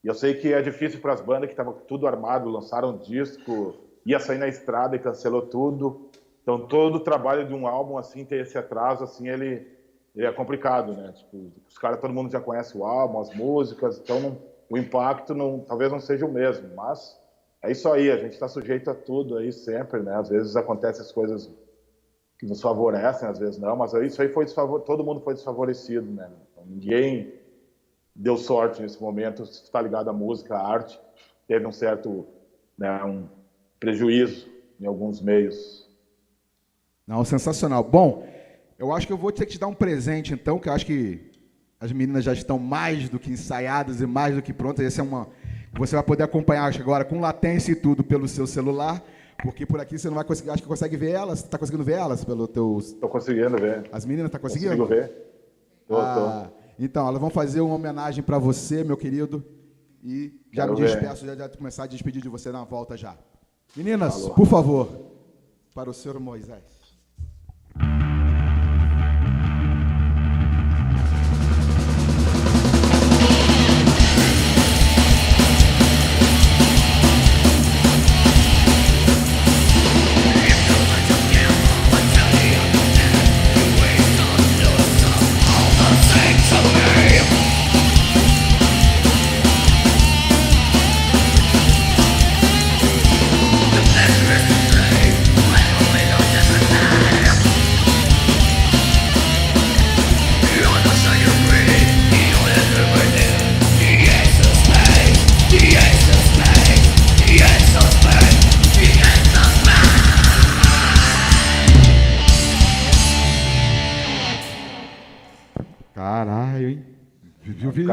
E 0.06 0.08
eu 0.08 0.14
sei 0.14 0.36
que 0.36 0.54
é 0.54 0.62
difícil 0.62 1.02
para 1.02 1.14
as 1.14 1.22
bandas 1.22 1.48
que 1.48 1.54
estavam 1.54 1.74
tudo 1.74 2.06
armado, 2.06 2.48
lançaram 2.48 2.96
disco, 2.96 3.74
ia 4.06 4.20
sair 4.20 4.38
na 4.38 4.48
estrada 4.48 4.96
e 4.96 5.00
cancelou 5.00 5.42
tudo. 5.42 6.12
Então 6.44 6.68
todo 6.68 6.98
o 6.98 7.00
trabalho 7.00 7.48
de 7.48 7.56
um 7.56 7.66
álbum 7.66 7.98
assim 7.98 8.24
ter 8.24 8.42
esse 8.42 8.56
atraso 8.56 9.04
assim 9.04 9.28
ele, 9.28 9.68
ele 10.16 10.28
é 10.28 10.32
complicado, 10.32 10.94
né? 10.94 11.12
Tipo, 11.12 11.52
os 11.68 11.76
caras 11.80 12.00
todo 12.00 12.14
mundo 12.14 12.32
já 12.32 12.40
conhece 12.40 12.78
o 12.78 12.86
álbum, 12.86 13.20
as 13.20 13.34
músicas, 13.34 13.98
então 13.98 14.20
não, 14.20 14.38
o 14.70 14.78
impacto 14.78 15.34
não, 15.34 15.62
talvez 15.62 15.92
não 15.92 16.00
seja 16.00 16.24
o 16.24 16.32
mesmo, 16.32 16.70
mas 16.76 17.20
é 17.64 17.72
isso 17.72 17.92
aí, 17.92 18.12
a 18.12 18.18
gente 18.18 18.34
está 18.34 18.48
sujeito 18.48 18.92
a 18.92 18.94
tudo 18.94 19.38
aí 19.38 19.52
sempre, 19.52 20.02
né? 20.02 20.14
Às 20.18 20.30
vezes 20.30 20.56
acontecem 20.56 21.02
as 21.02 21.12
coisas 21.12 21.50
que 22.38 22.46
nos 22.46 22.62
favorecem, 22.62 23.28
às 23.28 23.40
vezes 23.40 23.58
não, 23.58 23.76
mas 23.76 23.92
isso 23.94 24.22
aí 24.22 24.30
foi 24.30 24.46
todo 24.86 25.04
mundo 25.04 25.22
foi 25.22 25.34
desfavorecido, 25.34 26.12
né? 26.12 26.30
Então, 26.52 26.64
ninguém 26.64 27.35
deu 28.16 28.38
sorte 28.38 28.82
nesse 28.82 29.02
momento, 29.02 29.44
está 29.44 29.82
ligado 29.82 30.10
à 30.10 30.14
música, 30.14 30.56
à 30.56 30.68
arte, 30.68 31.00
teve 31.48 31.66
um 31.68 31.72
certo, 31.72 32.26
né, 32.78 33.04
um, 33.04 33.28
prejuízo 33.80 34.48
em 34.80 34.86
alguns 34.86 35.22
meios. 35.22 35.90
Não, 37.06 37.24
sensacional. 37.26 37.84
Bom, 37.84 38.26
eu 38.80 38.92
acho 38.94 39.06
que 39.06 39.14
eu 39.14 39.18
vou 39.18 39.32
ter 39.32 39.46
que 39.46 39.54
te 39.54 39.60
dar 39.60 39.68
um 39.68 39.74
presente, 39.74 40.34
então, 40.34 40.58
que 40.58 40.70
eu 40.70 40.74
acho 40.74 40.86
que 40.86 41.32
as 41.80 41.92
meninas 41.92 42.24
já 42.24 42.34
estão 42.34 42.58
mais 42.58 43.10
do 43.10 43.20
que 43.20 43.32
ensaiadas 43.32 44.02
e 44.02 44.06
mais 44.06 44.36
do 44.36 44.42
que 44.42 44.54
prontas. 44.54 44.86
Essa 44.86 45.02
é 45.02 45.04
uma. 45.04 45.28
Você 45.78 45.96
vai 45.96 46.04
poder 46.04 46.24
acompanhar 46.24 46.66
acho, 46.66 46.82
agora 46.82 47.04
com 47.04 47.20
latência 47.20 47.74
e 47.74 47.76
tudo 47.76 48.04
pelo 48.04 48.28
seu 48.28 48.48
celular, 48.48 49.04
porque 49.44 49.66
por 49.66 49.80
aqui 49.80 50.00
você 50.00 50.08
não 50.08 50.16
vai 50.16 50.24
conseguir. 50.24 50.50
Acho 50.50 50.64
que 50.64 50.68
consegue 50.68 50.96
ver 50.96 51.12
elas. 51.12 51.40
Está 51.40 51.58
conseguindo 51.58 51.84
ver 51.84 51.94
elas 51.94 52.24
pelo 52.24 52.48
teu. 52.48 52.78
Estou 52.80 53.10
conseguindo 53.10 53.58
ver. 53.58 53.88
As 53.92 54.06
meninas 54.06 54.28
estão 54.28 54.40
tá 54.40 54.48
conseguindo? 54.48 54.78
Consigo 54.78 54.88
ver. 54.88 55.12
Tô, 55.88 55.98
ah, 55.98 56.50
tô. 56.50 56.65
Então, 56.78 57.08
elas 57.08 57.20
vão 57.20 57.30
fazer 57.30 57.62
uma 57.62 57.76
homenagem 57.76 58.24
para 58.24 58.38
você, 58.38 58.84
meu 58.84 58.98
querido. 58.98 59.44
E 60.04 60.40
já 60.52 60.64
Quero 60.64 60.76
me 60.80 60.86
despeço, 60.86 61.26
já, 61.26 61.36
já 61.36 61.50
começar 61.50 61.84
a 61.84 61.88
despedir 61.88 62.22
de 62.22 62.30
você 62.30 62.52
na 62.52 62.64
volta 62.64 62.96
já. 62.96 63.18
Meninas, 63.76 64.16
Alô. 64.16 64.34
por 64.36 64.46
favor, 64.46 64.88
para 65.74 65.90
o 65.90 65.94
senhor 65.94 66.20
Moisés. 66.20 66.75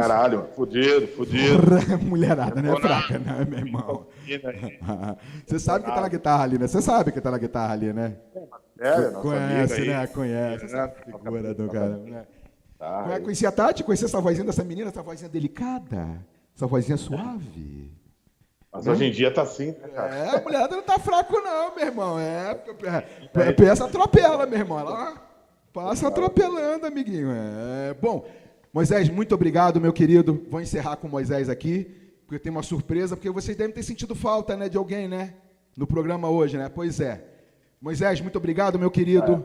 Caralho, 0.09 0.49
fudido, 0.57 1.07
fudido. 1.09 1.63
Mulherada, 2.03 2.61
né? 2.61 2.75
Fraca, 2.81 3.19
né, 3.19 3.47
meu 3.49 3.59
irmão? 3.61 4.07
Você 5.47 5.59
sabe 5.59 5.85
que 5.85 5.91
tá 5.91 6.01
na 6.01 6.09
guitarra 6.09 6.43
ali, 6.43 6.59
né? 6.59 6.67
Você 6.67 6.83
sabe 6.83 7.13
que 7.13 7.21
tá 7.21 7.31
na 7.31 7.39
guitarra 7.39 7.73
ali, 7.73 7.93
né? 7.93 8.17
É, 8.81 9.11
Conhece, 9.11 9.87
né? 9.87 10.07
Conhece. 10.09 10.65
Essa 10.65 10.89
figura 10.89 11.55
do 11.55 11.69
cara, 11.69 11.97
né? 11.99 12.27
Tá, 12.79 13.21
Conhecia 13.21 13.49
a 13.49 13.53
Tati? 13.53 13.85
Conhecia 13.85 14.07
essa 14.07 14.21
vozinha 14.21 14.45
dessa 14.45 14.65
menina, 14.65 14.89
essa 14.89 15.03
vozinha 15.03 15.29
delicada? 15.31 16.19
Essa 16.57 16.67
vozinha 16.67 16.97
suave? 16.97 17.93
Mas 18.73 18.87
hoje 18.87 19.05
em 19.05 19.13
dia 19.13 19.31
tá 19.31 19.43
assim, 19.43 19.67
né, 19.67 19.89
cara? 19.95 20.15
É, 20.17 20.37
a 20.37 20.41
mulherada 20.41 20.75
não 20.75 20.83
tá 20.83 20.99
fraco 20.99 21.39
não, 21.41 21.77
meu 21.77 21.85
irmão. 21.87 22.19
É, 22.19 22.59
é, 23.37 23.49
é 23.49 23.53
peça 23.53 23.85
atropela, 23.85 24.47
meu 24.47 24.59
irmão. 24.59 24.81
Ela 24.81 25.15
passa 25.73 26.09
atropelando, 26.09 26.87
amiguinho. 26.87 27.29
É, 27.31 27.95
bom, 27.95 28.25
Moisés, 28.73 29.11
muito 29.11 29.35
obrigado, 29.35 29.79
meu 29.79 29.93
querido. 29.93 30.47
Vou 30.49 30.59
encerrar 30.59 30.97
com 30.97 31.07
Moisés 31.07 31.51
aqui, 31.51 31.85
porque 32.27 32.39
tem 32.39 32.51
uma 32.51 32.62
surpresa, 32.62 33.14
porque 33.14 33.29
vocês 33.29 33.55
devem 33.55 33.75
ter 33.75 33.83
sentido 33.83 34.14
falta, 34.14 34.57
né, 34.57 34.66
de 34.66 34.79
alguém, 34.79 35.07
né, 35.07 35.35
no 35.77 35.87
programa 35.87 36.31
hoje, 36.31 36.57
né? 36.57 36.70
Pois 36.70 36.99
é. 36.99 37.23
Moisés, 37.79 38.20
muito 38.23 38.39
obrigado, 38.39 38.79
meu 38.79 38.91
querido. 38.91 39.45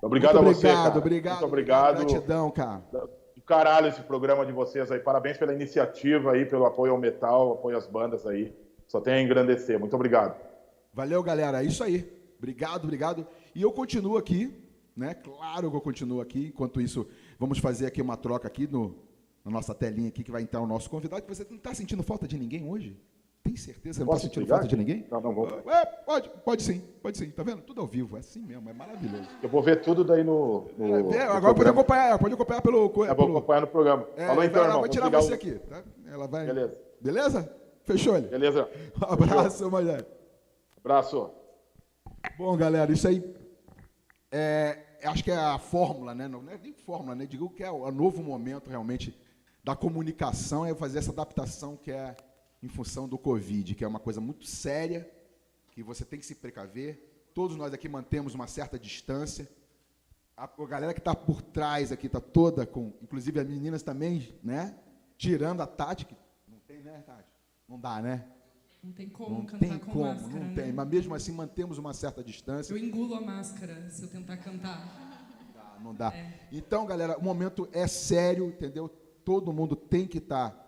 Obrigado 0.00 0.34
muito 0.34 0.50
a 0.50 0.52
você, 0.52 0.66
obrigado, 0.68 0.84
cara. 0.84 0.98
obrigado. 0.98 1.34
Muito 1.34 1.48
obrigado. 1.48 2.06
Gratidão, 2.06 2.50
cara. 2.50 2.82
Do 2.92 3.42
caralho 3.42 3.88
esse 3.88 4.02
programa 4.02 4.46
de 4.46 4.52
vocês 4.52 4.92
aí. 4.92 5.00
Parabéns 5.00 5.36
pela 5.36 5.52
iniciativa 5.52 6.32
aí, 6.32 6.44
pelo 6.44 6.64
apoio 6.64 6.92
ao 6.92 6.98
metal, 6.98 7.54
apoio 7.54 7.76
às 7.76 7.88
bandas 7.88 8.24
aí. 8.24 8.54
Só 8.86 9.00
tem 9.00 9.14
a 9.14 9.20
engrandecer. 9.20 9.80
Muito 9.80 9.96
obrigado. 9.96 10.40
Valeu, 10.92 11.22
galera. 11.22 11.62
É 11.62 11.66
isso 11.66 11.82
aí. 11.82 12.08
Obrigado, 12.38 12.84
obrigado. 12.84 13.26
E 13.54 13.62
eu 13.62 13.72
continuo 13.72 14.16
aqui, 14.16 14.52
né? 14.96 15.14
Claro 15.14 15.70
que 15.70 15.76
eu 15.76 15.80
continuo 15.80 16.20
aqui. 16.20 16.48
Enquanto 16.48 16.80
isso, 16.80 17.08
vamos 17.42 17.58
fazer 17.58 17.86
aqui 17.86 18.00
uma 18.00 18.16
troca 18.16 18.46
aqui 18.46 18.68
no, 18.68 18.94
na 19.44 19.50
nossa 19.50 19.74
telinha 19.74 20.08
aqui 20.08 20.22
que 20.22 20.30
vai 20.30 20.42
entrar 20.42 20.60
o 20.60 20.66
nosso 20.66 20.88
convidado. 20.88 21.24
Você 21.28 21.44
não 21.50 21.56
está 21.56 21.74
sentindo 21.74 22.00
falta 22.02 22.26
de 22.28 22.38
ninguém 22.38 22.68
hoje? 22.68 22.96
Tem 23.42 23.56
certeza 23.56 23.98
que 23.98 24.06
não 24.06 24.12
está 24.14 24.24
sentindo 24.28 24.42
ligar? 24.44 24.54
falta 24.58 24.68
de 24.68 24.76
ninguém? 24.76 25.04
Não, 25.10 25.20
não 25.20 25.34
vou. 25.34 25.48
É, 25.68 25.84
pode, 25.84 26.30
pode 26.44 26.62
sim, 26.62 26.80
pode 27.02 27.18
sim. 27.18 27.30
Tá 27.30 27.42
vendo? 27.42 27.60
Tudo 27.62 27.80
ao 27.80 27.86
vivo, 27.88 28.16
é 28.16 28.20
assim 28.20 28.40
mesmo, 28.40 28.70
é 28.70 28.72
maravilhoso. 28.72 29.28
Eu 29.42 29.48
vou 29.48 29.60
ver 29.60 29.80
tudo 29.82 30.04
daí 30.04 30.22
no. 30.22 30.68
no 30.78 31.12
É, 31.12 31.24
no 31.26 31.32
agora 31.32 31.52
pode 31.52 31.68
acompanhar, 31.68 32.16
pode 32.20 32.34
acompanhar 32.34 32.62
pelo. 32.62 32.76
Eu 32.76 32.88
vou 32.92 33.06
pelo 33.16 33.36
acompanhar 33.38 33.60
no 33.62 33.66
programa. 33.66 34.06
é, 34.16 34.26
Falou 34.28 34.44
então, 34.44 34.58
ela 34.62 34.68
irmão. 34.68 34.80
vai 34.82 34.88
Vou 34.88 34.88
tirar 34.88 35.08
você 35.10 35.32
o- 35.32 35.34
aqui, 35.34 35.54
tá? 35.68 35.82
Ela 36.06 36.28
vai. 36.28 36.46
Beleza. 36.46 36.78
Beleza? 37.00 37.56
Fechou 37.82 38.16
ele. 38.16 38.28
Beleza. 38.28 38.68
Um 38.96 39.12
abraço, 39.12 39.68
mulher. 39.68 40.06
Abraço. 40.78 41.28
Bom, 42.38 42.56
galera, 42.56 42.92
isso 42.92 43.08
aí 43.08 43.24
é, 44.30 44.78
acho 45.08 45.24
que 45.24 45.30
é 45.30 45.36
a 45.36 45.58
fórmula, 45.58 46.14
né? 46.14 46.28
Não 46.28 46.48
é 46.50 46.58
nem 46.58 46.72
fórmula, 46.72 47.14
né? 47.14 47.26
Digo 47.26 47.50
que 47.50 47.62
é 47.62 47.70
o, 47.70 47.82
o 47.82 47.90
novo 47.90 48.22
momento 48.22 48.68
realmente 48.68 49.16
da 49.64 49.76
comunicação 49.76 50.66
é 50.66 50.74
fazer 50.74 50.98
essa 50.98 51.12
adaptação 51.12 51.76
que 51.76 51.90
é 51.90 52.16
em 52.62 52.68
função 52.68 53.08
do 53.08 53.18
Covid, 53.18 53.74
que 53.74 53.84
é 53.84 53.88
uma 53.88 53.98
coisa 53.98 54.20
muito 54.20 54.44
séria, 54.46 55.10
que 55.70 55.82
você 55.82 56.04
tem 56.04 56.18
que 56.18 56.26
se 56.26 56.36
precaver. 56.36 57.30
Todos 57.34 57.56
nós 57.56 57.72
aqui 57.72 57.88
mantemos 57.88 58.34
uma 58.34 58.46
certa 58.46 58.78
distância. 58.78 59.48
A, 60.36 60.44
a 60.44 60.66
galera 60.66 60.94
que 60.94 61.00
está 61.00 61.14
por 61.14 61.42
trás 61.42 61.90
aqui 61.90 62.06
está 62.06 62.20
toda 62.20 62.66
com, 62.66 62.92
inclusive 63.02 63.40
as 63.40 63.48
meninas 63.48 63.82
também, 63.82 64.38
né? 64.42 64.78
Tirando 65.16 65.60
a 65.60 65.66
Tati, 65.66 66.06
que 66.06 66.16
não 66.46 66.58
tem, 66.60 66.82
né, 66.82 67.02
Tati? 67.06 67.28
Não 67.68 67.78
dá, 67.78 68.00
né? 68.00 68.24
Não 68.82 68.92
tem 68.92 69.08
como 69.08 69.38
Não 69.38 69.46
cantar 69.46 69.58
tem 69.68 69.78
com 69.78 69.92
como, 69.92 70.04
máscara, 70.06 70.34
não 70.34 70.46
né? 70.48 70.54
tem. 70.54 70.72
Mas 70.72 70.88
mesmo 70.88 71.14
assim 71.14 71.32
mantemos 71.32 71.78
uma 71.78 71.94
certa 71.94 72.22
distância. 72.22 72.72
Eu 72.72 72.78
engulo 72.78 73.14
a 73.14 73.20
máscara 73.20 73.88
se 73.88 74.02
eu 74.02 74.08
tentar 74.08 74.36
cantar. 74.38 75.50
dá, 75.54 75.78
não 75.80 75.94
dá. 75.94 76.12
É. 76.12 76.48
Então, 76.50 76.84
galera, 76.84 77.16
o 77.16 77.22
momento 77.22 77.68
é 77.72 77.86
sério, 77.86 78.48
entendeu? 78.48 78.88
Todo 79.24 79.52
mundo 79.52 79.76
tem 79.76 80.06
que 80.06 80.18
estar 80.18 80.58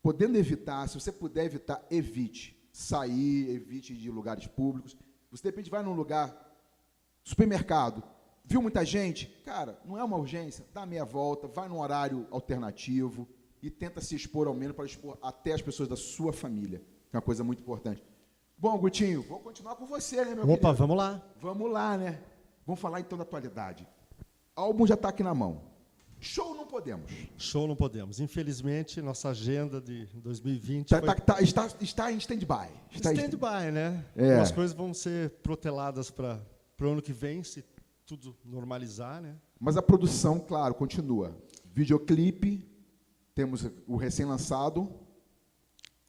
podendo 0.00 0.38
evitar. 0.38 0.88
Se 0.88 0.94
você 0.94 1.10
puder 1.10 1.44
evitar, 1.44 1.84
evite. 1.90 2.56
Sair, 2.72 3.50
evite 3.50 3.96
de 3.96 4.08
lugares 4.10 4.46
públicos. 4.46 4.96
Você 5.32 5.42
de 5.42 5.48
repente 5.48 5.68
vai 5.70 5.82
num 5.82 5.94
lugar, 5.94 6.32
supermercado, 7.24 8.02
viu 8.44 8.62
muita 8.62 8.84
gente? 8.84 9.26
Cara, 9.44 9.78
não 9.84 9.98
é 9.98 10.04
uma 10.04 10.16
urgência, 10.16 10.64
dá 10.72 10.86
meia 10.86 11.04
volta, 11.04 11.48
vai 11.48 11.68
num 11.68 11.80
horário 11.80 12.28
alternativo 12.30 13.28
e 13.60 13.68
tenta 13.68 14.00
se 14.00 14.14
expor 14.14 14.46
ao 14.46 14.54
menos 14.54 14.76
para 14.76 14.86
expor 14.86 15.18
até 15.20 15.52
as 15.52 15.60
pessoas 15.60 15.88
da 15.88 15.96
sua 15.96 16.32
família, 16.32 16.80
é 17.12 17.16
uma 17.16 17.22
coisa 17.22 17.42
muito 17.44 17.60
importante. 17.60 18.02
Bom, 18.56 18.76
Gutinho, 18.78 19.22
vou 19.22 19.38
continuar 19.38 19.76
com 19.76 19.86
você, 19.86 20.16
né, 20.24 20.34
meu 20.34 20.44
Opa, 20.44 20.54
querido? 20.56 20.74
vamos 20.74 20.96
lá. 20.96 21.22
Vamos 21.40 21.70
lá, 21.72 21.96
né? 21.96 22.20
Vamos 22.66 22.80
falar 22.80 23.00
então 23.00 23.16
da 23.16 23.22
atualidade. 23.22 23.86
Álbum 24.54 24.86
já 24.86 24.94
está 24.94 25.08
aqui 25.10 25.22
na 25.22 25.32
mão. 25.34 25.62
Show 26.20 26.52
não 26.56 26.66
podemos. 26.66 27.08
Show 27.36 27.68
não 27.68 27.76
podemos. 27.76 28.18
Infelizmente, 28.18 29.00
nossa 29.00 29.28
agenda 29.28 29.80
de 29.80 30.06
2020 30.14 30.88
Tá- 30.88 30.98
foi 30.98 31.06
tá- 31.06 31.14
tá- 31.14 31.40
está, 31.40 31.66
está 31.80 32.12
em 32.12 32.16
stand-by. 32.18 32.68
Está 32.90 33.12
stand-by, 33.12 33.70
né? 33.72 34.04
É. 34.16 34.30
Algumas 34.30 34.50
coisas 34.50 34.76
vão 34.76 34.92
ser 34.92 35.30
proteladas 35.42 36.10
para 36.10 36.40
o 36.80 36.84
ano 36.86 37.00
que 37.00 37.12
vem, 37.12 37.44
se 37.44 37.64
tudo 38.04 38.36
normalizar, 38.44 39.22
né? 39.22 39.36
Mas 39.60 39.76
a 39.76 39.82
produção, 39.82 40.40
claro, 40.40 40.74
continua. 40.74 41.36
Videoclipe, 41.72 42.68
temos 43.34 43.70
o 43.86 43.96
recém-lançado, 43.96 44.92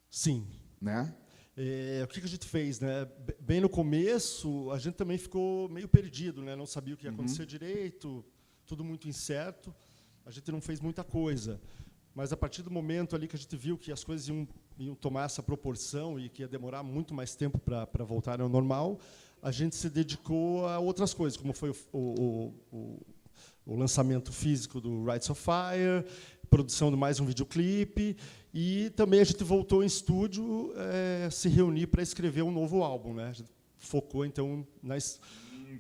Sim. 0.10 0.48
Né? 0.82 1.14
É, 1.58 2.02
o 2.04 2.08
que, 2.08 2.20
que 2.22 2.26
a 2.26 2.30
gente 2.30 2.46
fez, 2.48 2.80
né? 2.80 3.06
Bem 3.40 3.60
no 3.60 3.68
começo, 3.68 4.72
a 4.72 4.80
gente 4.80 4.96
também 4.96 5.18
ficou 5.18 5.68
meio 5.70 5.88
perdido, 5.90 6.42
né? 6.42 6.56
Não 6.56 6.66
sabia 6.66 6.94
o 6.94 6.98
que 6.98 7.06
ia 7.06 7.12
acontecer 7.12 7.46
direito, 7.46 8.24
tudo 8.66 8.84
muito 8.84 9.08
incerto. 9.10 9.76
A 10.26 10.32
gente 10.32 10.52
não 10.52 10.62
fez 10.62 10.80
muita 10.80 11.04
coisa. 11.04 11.60
Mas 12.16 12.32
a 12.32 12.38
partir 12.38 12.62
do 12.62 12.72
momento 12.72 13.16
ali 13.16 13.28
que 13.28 13.36
a 13.36 13.40
gente 13.40 13.56
viu 13.58 13.78
que 13.78 13.92
as 13.92 14.04
coisas 14.04 14.28
iam, 14.28 14.48
iam 14.78 14.96
tomar 14.96 15.26
essa 15.26 15.44
proporção 15.44 16.20
e 16.20 16.30
que 16.30 16.42
ia 16.44 16.48
demorar 16.48 16.82
muito 16.84 17.14
mais 17.14 17.36
tempo 17.36 17.60
para 17.60 18.04
voltar 18.04 18.40
ao 18.42 18.48
normal, 18.50 18.98
a 19.42 19.52
gente 19.52 19.76
se 19.76 19.90
dedicou 19.90 20.66
a 20.68 20.80
outras 20.80 21.14
coisas, 21.14 21.38
como 21.38 21.54
foi 21.54 21.70
o, 21.70 21.76
o- 21.94 22.54
o- 22.72 23.06
o 23.66 23.76
lançamento 23.76 24.32
físico 24.34 24.82
do 24.82 25.04
Rights 25.06 25.30
of 25.30 25.40
Fire, 25.42 26.04
produção 26.50 26.90
de 26.90 26.98
mais 26.98 27.20
um 27.20 27.26
videoclipe, 27.26 28.18
e 28.54 28.90
também 28.92 29.20
a 29.20 29.24
gente 29.24 29.44
voltou 29.44 29.84
em 29.84 29.86
estúdio 29.88 30.74
eh, 30.76 31.30
se 31.32 31.48
reunir 31.50 31.88
para 31.88 32.02
escrever 32.02 32.42
um 32.42 32.52
novo 32.52 32.84
álbum. 32.84 33.14
Né? 33.14 33.28
A 33.30 33.34
gente 33.34 33.52
focou, 33.78 34.26
então, 34.26 34.66
na 34.82 34.98
es- 34.98 35.20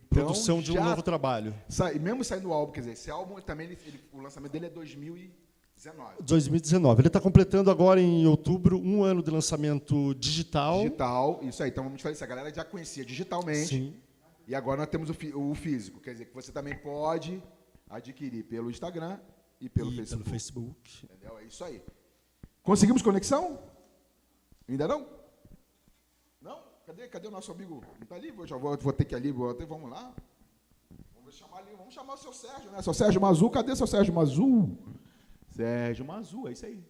produção 0.09 0.61
de 0.61 0.71
um 0.71 0.83
novo 0.83 1.01
trabalho. 1.01 1.53
Sa- 1.67 1.91
e 1.91 1.99
mesmo 1.99 2.23
saindo 2.23 2.49
o 2.49 2.53
álbum, 2.53 2.71
quer 2.71 2.81
dizer, 2.81 2.91
esse 2.93 3.09
álbum 3.09 3.39
também, 3.41 3.67
ele- 3.67 3.77
ele- 3.85 3.99
o 4.13 4.21
lançamento 4.21 4.51
dele 4.51 4.67
é 4.67 4.69
2019. 4.69 6.21
2019. 6.23 7.01
Ele 7.01 7.07
está 7.07 7.19
completando 7.19 7.71
agora, 7.71 7.99
em 7.99 8.25
outubro, 8.27 8.79
um 8.79 9.03
ano 9.03 9.23
de 9.23 9.31
lançamento 9.31 10.13
digital. 10.15 10.77
Digital, 10.83 11.39
isso 11.43 11.63
aí. 11.63 11.69
Então 11.69 11.83
vamos 11.83 12.01
fazer 12.01 12.13
isso. 12.15 12.23
A 12.23 12.27
galera 12.27 12.53
já 12.53 12.63
conhecia 12.63 13.03
digitalmente. 13.03 13.67
Sim. 13.69 13.93
E 14.47 14.55
agora 14.55 14.81
nós 14.81 14.89
temos 14.89 15.09
o, 15.09 15.13
o 15.51 15.55
físico. 15.55 15.99
Quer 15.99 16.13
dizer, 16.13 16.25
que 16.25 16.33
você 16.33 16.51
também 16.51 16.75
pode 16.75 17.41
adquirir 17.89 18.43
pelo 18.43 18.69
Instagram 18.69 19.19
e 19.61 19.69
pelo 19.69 19.91
e 19.91 19.95
Facebook. 19.95 20.23
pelo 20.23 20.31
Facebook. 20.33 21.05
Entendeu? 21.05 21.37
É 21.39 21.43
isso 21.45 21.63
aí. 21.63 21.81
Conseguimos 22.69 23.01
conexão? 23.01 23.59
Ainda 24.67 24.87
não? 24.87 25.07
Não? 26.39 26.61
Cadê, 26.85 27.07
cadê 27.07 27.27
o 27.27 27.31
nosso 27.31 27.51
amigo? 27.51 27.83
Está 27.99 28.13
ali? 28.13 28.29
Vou, 28.29 28.45
já 28.45 28.57
vou, 28.57 28.77
vou 28.77 28.93
ter 28.93 29.05
que 29.05 29.15
ir 29.15 29.17
ali. 29.17 29.31
Vou, 29.31 29.57
vamos 29.65 29.89
lá. 29.89 30.13
Vamos 31.15 31.33
chamar 31.33 31.57
ali. 31.61 31.73
Vamos 31.75 31.95
chamar 31.95 32.13
o 32.13 32.17
seu 32.17 32.31
Sérgio, 32.31 32.69
né? 32.69 32.79
Seu 32.83 32.93
Sérgio 32.93 33.19
Mazu. 33.19 33.49
Cadê 33.49 33.75
seu 33.75 33.87
Sérgio 33.87 34.13
Mazu? 34.13 34.77
Sérgio 35.49 36.05
Mazu, 36.05 36.47
é 36.47 36.51
isso 36.51 36.67
aí. 36.67 36.85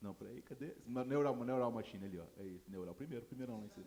Não, 0.00 0.14
peraí, 0.14 0.40
cadê? 0.40 0.74
Neural, 0.86 1.36
Neural 1.44 1.70
Machine 1.70 2.06
ali, 2.06 2.18
ó. 2.18 2.24
É 2.38 2.44
isso, 2.44 2.70
Neural. 2.70 2.94
Primeiro, 2.94 3.26
primeiro 3.26 3.52
não, 3.52 3.66
esse. 3.66 3.84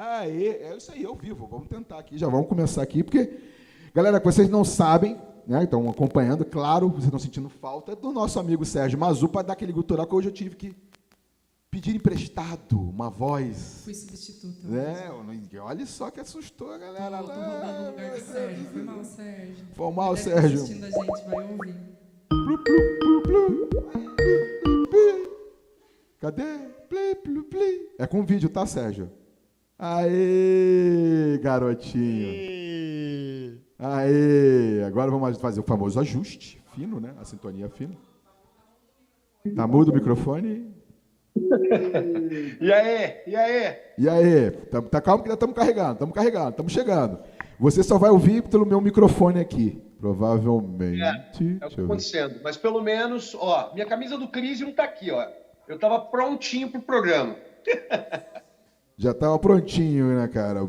Aê, 0.00 0.62
é 0.62 0.74
isso 0.78 0.90
aí, 0.92 1.02
eu 1.02 1.14
vivo. 1.14 1.46
Vamos 1.46 1.68
tentar 1.68 1.98
aqui, 1.98 2.16
já 2.16 2.26
vamos 2.26 2.48
começar 2.48 2.80
aqui, 2.80 3.04
porque, 3.04 3.38
galera, 3.94 4.18
que 4.18 4.24
vocês 4.24 4.48
não 4.48 4.64
sabem, 4.64 5.20
né? 5.46 5.64
Estão 5.64 5.90
acompanhando, 5.90 6.42
claro, 6.42 6.88
vocês 6.88 7.04
estão 7.04 7.18
sentindo 7.18 7.50
falta 7.50 7.94
do 7.94 8.10
nosso 8.10 8.40
amigo 8.40 8.64
Sérgio 8.64 8.98
Mazu 8.98 9.28
para 9.28 9.48
dar 9.48 9.52
aquele 9.52 9.74
gutural 9.74 10.06
que 10.06 10.14
hoje 10.14 10.28
eu 10.28 10.32
tive 10.32 10.56
que 10.56 10.74
pedir 11.70 11.94
emprestado 11.94 12.80
uma 12.80 13.10
voz. 13.10 13.82
Fui 13.84 13.92
substituta. 13.92 14.66
Né? 14.66 15.10
Olha 15.60 15.84
só 15.84 16.10
que 16.10 16.18
assustou 16.18 16.72
a 16.72 16.78
galera 16.78 17.18
Tô, 17.18 17.24
tô 17.24 17.32
roubando 17.34 17.82
o 17.82 17.90
lugar 17.90 18.10
do 18.12 18.20
Sérgio. 18.20 18.64
Foi 18.72 18.82
mal, 18.82 19.04
Sérgio. 19.04 19.66
Foi 19.74 19.92
mal, 19.92 20.14
tá 20.14 20.22
Sérgio. 20.22 20.62
assistindo 20.62 20.84
a 20.86 20.90
gente, 20.90 21.28
vai 21.28 21.52
ouvir. 21.52 21.74
Cadê? 26.18 26.70
É 27.98 28.06
com 28.06 28.24
vídeo, 28.24 28.48
tá, 28.48 28.64
Sérgio? 28.64 29.19
Aê, 29.82 31.38
garotinho. 31.38 32.28
Aê! 33.78 34.84
Agora 34.86 35.10
vamos 35.10 35.38
fazer 35.38 35.60
o 35.60 35.62
famoso 35.62 35.98
ajuste 35.98 36.60
fino, 36.74 37.00
né? 37.00 37.14
A 37.18 37.24
sintonia 37.24 37.66
fina. 37.70 37.96
Tá 39.56 39.66
mudo 39.66 39.90
o 39.90 39.94
microfone? 39.94 40.74
E 42.60 42.70
aí? 42.70 43.22
E 43.26 43.34
aí? 43.34 43.76
E 43.96 44.08
aí? 44.08 44.50
Tá, 44.50 44.82
tá 44.82 45.00
calmo 45.00 45.22
que 45.22 45.30
nós 45.30 45.36
estamos 45.36 45.56
carregando, 45.56 45.92
estamos 45.94 46.14
carregando, 46.14 46.50
estamos 46.50 46.72
chegando. 46.72 47.18
Você 47.58 47.82
só 47.82 47.96
vai 47.96 48.10
ouvir 48.10 48.42
pelo 48.42 48.66
meu 48.66 48.82
microfone 48.82 49.40
aqui. 49.40 49.82
Provavelmente. 49.98 51.02
É 51.02 51.66
o 51.66 51.68
que 51.70 51.76
tá 51.76 51.82
acontecendo. 51.82 52.40
Mas 52.42 52.56
pelo 52.56 52.82
menos, 52.82 53.34
ó, 53.34 53.72
minha 53.72 53.86
camisa 53.86 54.18
do 54.18 54.28
Cris 54.28 54.60
não 54.60 54.72
tá 54.72 54.84
aqui, 54.84 55.10
ó. 55.10 55.26
Eu 55.66 55.78
tava 55.78 56.00
prontinho 56.00 56.70
pro 56.70 56.82
programa. 56.82 57.36
Já 59.00 59.12
estava 59.12 59.38
prontinho, 59.38 60.14
né, 60.14 60.28
cara? 60.28 60.68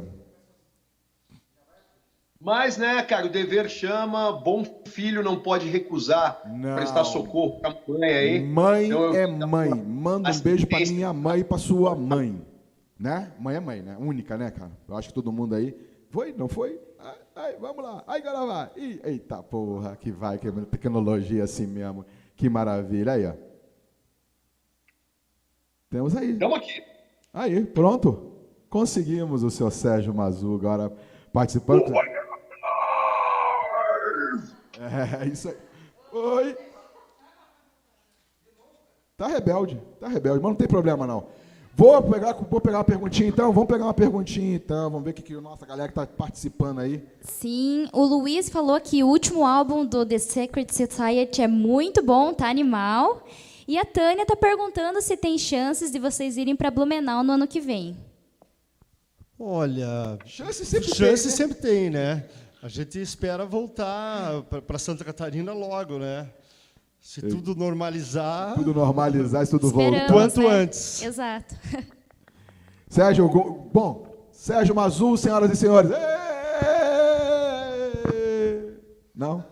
Mas, 2.40 2.78
né, 2.78 3.04
cara, 3.04 3.26
o 3.26 3.30
dever 3.30 3.70
chama, 3.70 4.32
bom 4.32 4.64
filho 4.86 5.22
não 5.22 5.38
pode 5.38 5.68
recusar 5.68 6.42
Não. 6.50 6.76
prestar 6.78 7.04
socorro 7.04 7.60
pra 7.60 7.76
mãe 7.86 8.10
aí. 8.10 8.42
Mãe 8.42 8.86
Então, 8.86 9.14
é 9.14 9.28
mãe. 9.28 9.70
Manda 9.70 10.32
um 10.32 10.40
beijo 10.40 10.66
pra 10.66 10.80
minha 10.80 11.12
mãe 11.12 11.42
e 11.42 11.44
pra 11.44 11.58
sua 11.58 11.94
mãe. 11.94 12.42
Né? 12.98 13.34
Mãe 13.38 13.58
é 13.58 13.60
mãe, 13.60 13.82
né? 13.82 13.98
Única, 14.00 14.38
né, 14.38 14.50
cara? 14.50 14.72
Eu 14.88 14.96
acho 14.96 15.10
que 15.10 15.14
todo 15.14 15.30
mundo 15.30 15.54
aí. 15.54 15.76
Foi? 16.10 16.32
Não 16.32 16.48
foi? 16.48 16.80
Ai, 17.00 17.18
ai, 17.36 17.58
vamos 17.60 17.84
lá. 17.84 18.02
Ai, 18.08 18.22
Garavá. 18.22 18.72
Ih, 18.78 19.02
eita 19.04 19.44
porra, 19.44 19.98
que 19.98 20.10
vai, 20.10 20.38
que 20.38 20.50
tecnologia 20.68 21.44
assim 21.44 21.68
mesmo. 21.68 22.06
Que 22.38 22.48
maravilha. 22.48 23.12
Aí, 23.12 23.26
ó. 23.26 23.34
Temos 25.90 26.16
aí. 26.16 26.40
Tamo 26.40 26.56
aqui. 26.56 26.91
Aí, 27.34 27.66
pronto. 27.66 28.32
Conseguimos 28.70 29.44
o 29.44 29.50
seu 29.50 29.70
Sérgio 29.70 30.14
Mazu 30.14 30.56
agora 30.56 30.92
participando. 31.34 31.94
É, 34.80 35.28
isso 35.28 35.50
aí. 35.50 35.56
Oi. 36.14 36.58
Tá 39.16 39.28
rebelde, 39.28 39.80
tá 40.00 40.08
rebelde, 40.08 40.42
mas 40.42 40.52
não 40.52 40.56
tem 40.56 40.68
problema 40.68 41.06
não. 41.06 41.28
Vou 41.76 42.02
pegar, 42.02 42.34
vou 42.34 42.60
pegar 42.60 42.80
uma 42.80 42.84
perguntinha 42.84 43.30
então, 43.30 43.54
vamos 43.54 43.70
pegar 43.70 43.86
uma 43.86 43.94
perguntinha 43.94 44.56
então, 44.56 44.90
vamos 44.90 45.06
ver 45.06 45.12
o 45.12 45.14
que, 45.14 45.22
que 45.22 45.36
a 45.36 45.42
nossa 45.42 45.66
galera 45.66 45.90
que 45.90 45.94
tá 45.94 46.06
participando 46.06 46.80
aí. 46.80 47.04
Sim, 47.22 47.88
o 47.94 48.04
Luiz 48.04 48.50
falou 48.50 48.80
que 48.82 49.04
o 49.04 49.08
último 49.08 49.46
álbum 49.46 49.86
do 49.86 50.06
The 50.06 50.18
Secret 50.18 50.68
Society 50.72 51.42
é 51.42 51.48
muito 51.48 52.04
bom, 52.04 52.34
tá 52.34 52.50
animal. 52.50 53.24
E 53.72 53.78
a 53.78 53.86
Tânia 53.86 54.26
tá 54.26 54.36
perguntando 54.36 55.02
se 55.02 55.16
tem 55.16 55.38
chances 55.38 55.94
de 55.94 55.98
vocês 55.98 56.36
irem 56.36 56.58
para 56.58 56.70
Blumenau 56.70 57.24
no 57.24 57.32
ano 57.32 57.48
que 57.48 57.62
vem. 57.62 57.96
Olha, 59.40 60.20
Chance 60.26 60.66
sempre 60.66 60.94
chance 60.94 61.24
tem, 61.24 61.32
né? 61.32 61.38
sempre 61.38 61.56
tem, 61.56 61.90
né? 61.90 62.26
A 62.62 62.68
gente 62.68 63.00
espera 63.02 63.46
voltar 63.46 64.42
para 64.68 64.78
Santa 64.78 65.06
Catarina 65.06 65.54
logo, 65.54 66.00
né? 66.00 66.30
Se 67.00 67.22
tudo 67.22 67.56
normalizar, 67.56 68.56
Tudo 68.56 68.74
normalizar, 68.74 69.46
se 69.46 69.52
tudo 69.52 69.70
voltar. 69.70 70.08
Quanto 70.08 70.42
né? 70.42 70.48
antes. 70.50 71.02
Exato. 71.02 71.56
Sérgio, 72.90 73.30
bom, 73.72 74.28
Sérgio 74.34 74.76
Mazu, 74.76 75.16
senhoras 75.16 75.50
e 75.50 75.56
senhores. 75.56 75.92
Não? 79.16 79.46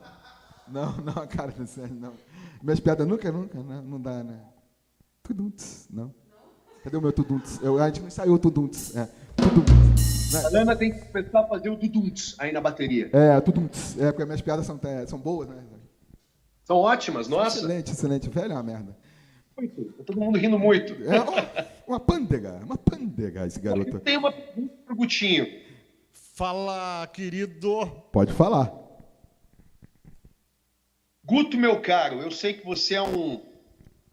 Não, 0.68 0.92
não, 1.08 1.26
cara 1.26 1.54
do 1.54 1.66
Sérgio, 1.66 1.96
não. 1.96 2.12
Minhas 2.62 2.80
piadas 2.80 3.08
nunca, 3.08 3.32
nunca, 3.32 3.58
não, 3.62 3.82
não 3.82 4.02
dá, 4.02 4.24
né? 4.24 4.40
Tudunts, 5.24 5.88
não. 5.90 6.14
Cadê 6.84 6.98
o 6.98 7.02
meu 7.02 7.12
tudunts? 7.12 7.60
Eu, 7.62 7.78
a 7.80 7.88
gente 7.88 8.02
não 8.02 8.08
ensaiou 8.08 8.36
o 8.36 8.40
tudunts. 8.40 8.96
É, 8.96 9.10
tudunts. 9.36 10.36
A 10.36 10.50
Lana 10.50 10.76
tem 10.76 10.92
que 10.92 11.00
começar 11.00 11.40
a 11.40 11.48
fazer 11.48 11.70
o 11.70 11.76
dudunts 11.76 12.36
aí 12.38 12.52
na 12.52 12.62
bateria. 12.62 13.10
É, 13.14 13.40
tudunts. 13.42 14.00
É, 14.00 14.12
porque 14.12 14.26
minhas 14.26 14.42
piadas 14.42 14.66
são, 14.66 14.80
é, 14.84 15.06
são 15.06 15.20
boas, 15.20 15.50
né? 15.50 15.64
São 16.64 16.78
ótimas, 16.78 17.28
nossa. 17.28 17.58
Excelente, 17.58 17.92
excelente. 17.92 18.30
Velho 18.30 18.52
é 18.52 18.56
uma 18.56 18.64
merda. 18.64 18.96
Muito. 19.58 19.86
Tá 19.94 20.04
todo 20.04 20.20
mundo 20.20 20.38
rindo 20.38 20.60
muito. 20.60 20.94
É 21.04 21.20
uma, 21.20 21.48
uma 21.88 22.00
pândega, 22.00 22.60
uma 22.64 22.78
pândega 22.78 23.48
esse 23.48 23.60
garoto. 23.60 24.00
Tem 24.00 24.18
uma 24.18 24.32
pergunta 24.32 24.74
pro 24.86 24.96
Gutinho. 24.96 25.48
Fala, 26.12 27.08
querido. 27.08 27.86
Pode 28.12 28.32
falar. 28.34 28.79
Guto, 31.30 31.56
meu 31.60 31.80
caro, 31.80 32.22
eu 32.24 32.32
sei 32.32 32.54
que 32.54 32.66
você 32.66 32.96
é 32.96 33.02
um, 33.04 33.40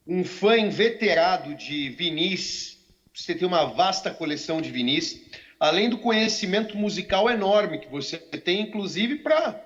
um 0.06 0.22
fã 0.22 0.54
inveterado 0.58 1.54
de 1.54 1.88
vinis. 1.88 2.76
Você 3.14 3.34
tem 3.34 3.48
uma 3.48 3.64
vasta 3.64 4.10
coleção 4.10 4.60
de 4.60 4.70
vinis, 4.70 5.22
além 5.58 5.88
do 5.88 5.96
conhecimento 5.96 6.76
musical 6.76 7.30
enorme 7.30 7.78
que 7.78 7.88
você 7.88 8.18
tem, 8.18 8.60
inclusive 8.60 9.20
para 9.20 9.58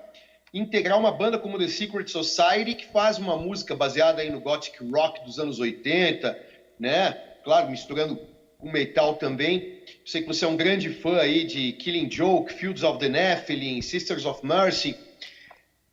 integrar 0.53 0.97
uma 0.97 1.11
banda 1.11 1.37
como 1.37 1.59
The 1.59 1.67
Secret 1.67 2.07
Society, 2.07 2.73
que 2.73 2.85
faz 2.85 3.17
uma 3.17 3.35
música 3.35 3.75
baseada 3.75 4.21
aí 4.21 4.29
no 4.29 4.39
gothic 4.39 4.81
rock 4.89 5.21
dos 5.25 5.37
anos 5.37 5.59
80, 5.59 6.39
né? 6.79 7.11
Claro, 7.43 7.69
misturando 7.69 8.17
com 8.59 8.71
metal 8.71 9.15
também. 9.15 9.83
Sei 10.05 10.21
que 10.21 10.27
você 10.29 10.45
é 10.45 10.47
um 10.47 10.55
grande 10.55 10.89
fã 10.89 11.17
aí 11.17 11.43
de 11.43 11.73
Killing 11.73 12.09
Joke, 12.09 12.53
Fields 12.53 12.81
of 12.81 12.97
the 12.97 13.09
Nephilim, 13.09 13.81
Sisters 13.81 14.25
of 14.25 14.39
Mercy. 14.41 14.95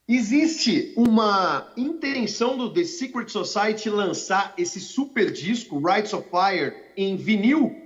Existe 0.09 0.94
uma 0.96 1.70
intenção 1.76 2.56
do 2.56 2.72
The 2.72 2.84
Secret 2.84 3.28
Society 3.28 3.90
lançar 3.90 4.54
esse 4.56 4.80
super 4.80 5.30
disco, 5.30 5.78
Rights 5.78 6.14
of 6.14 6.26
Fire, 6.30 6.74
em 6.96 7.14
vinil? 7.14 7.76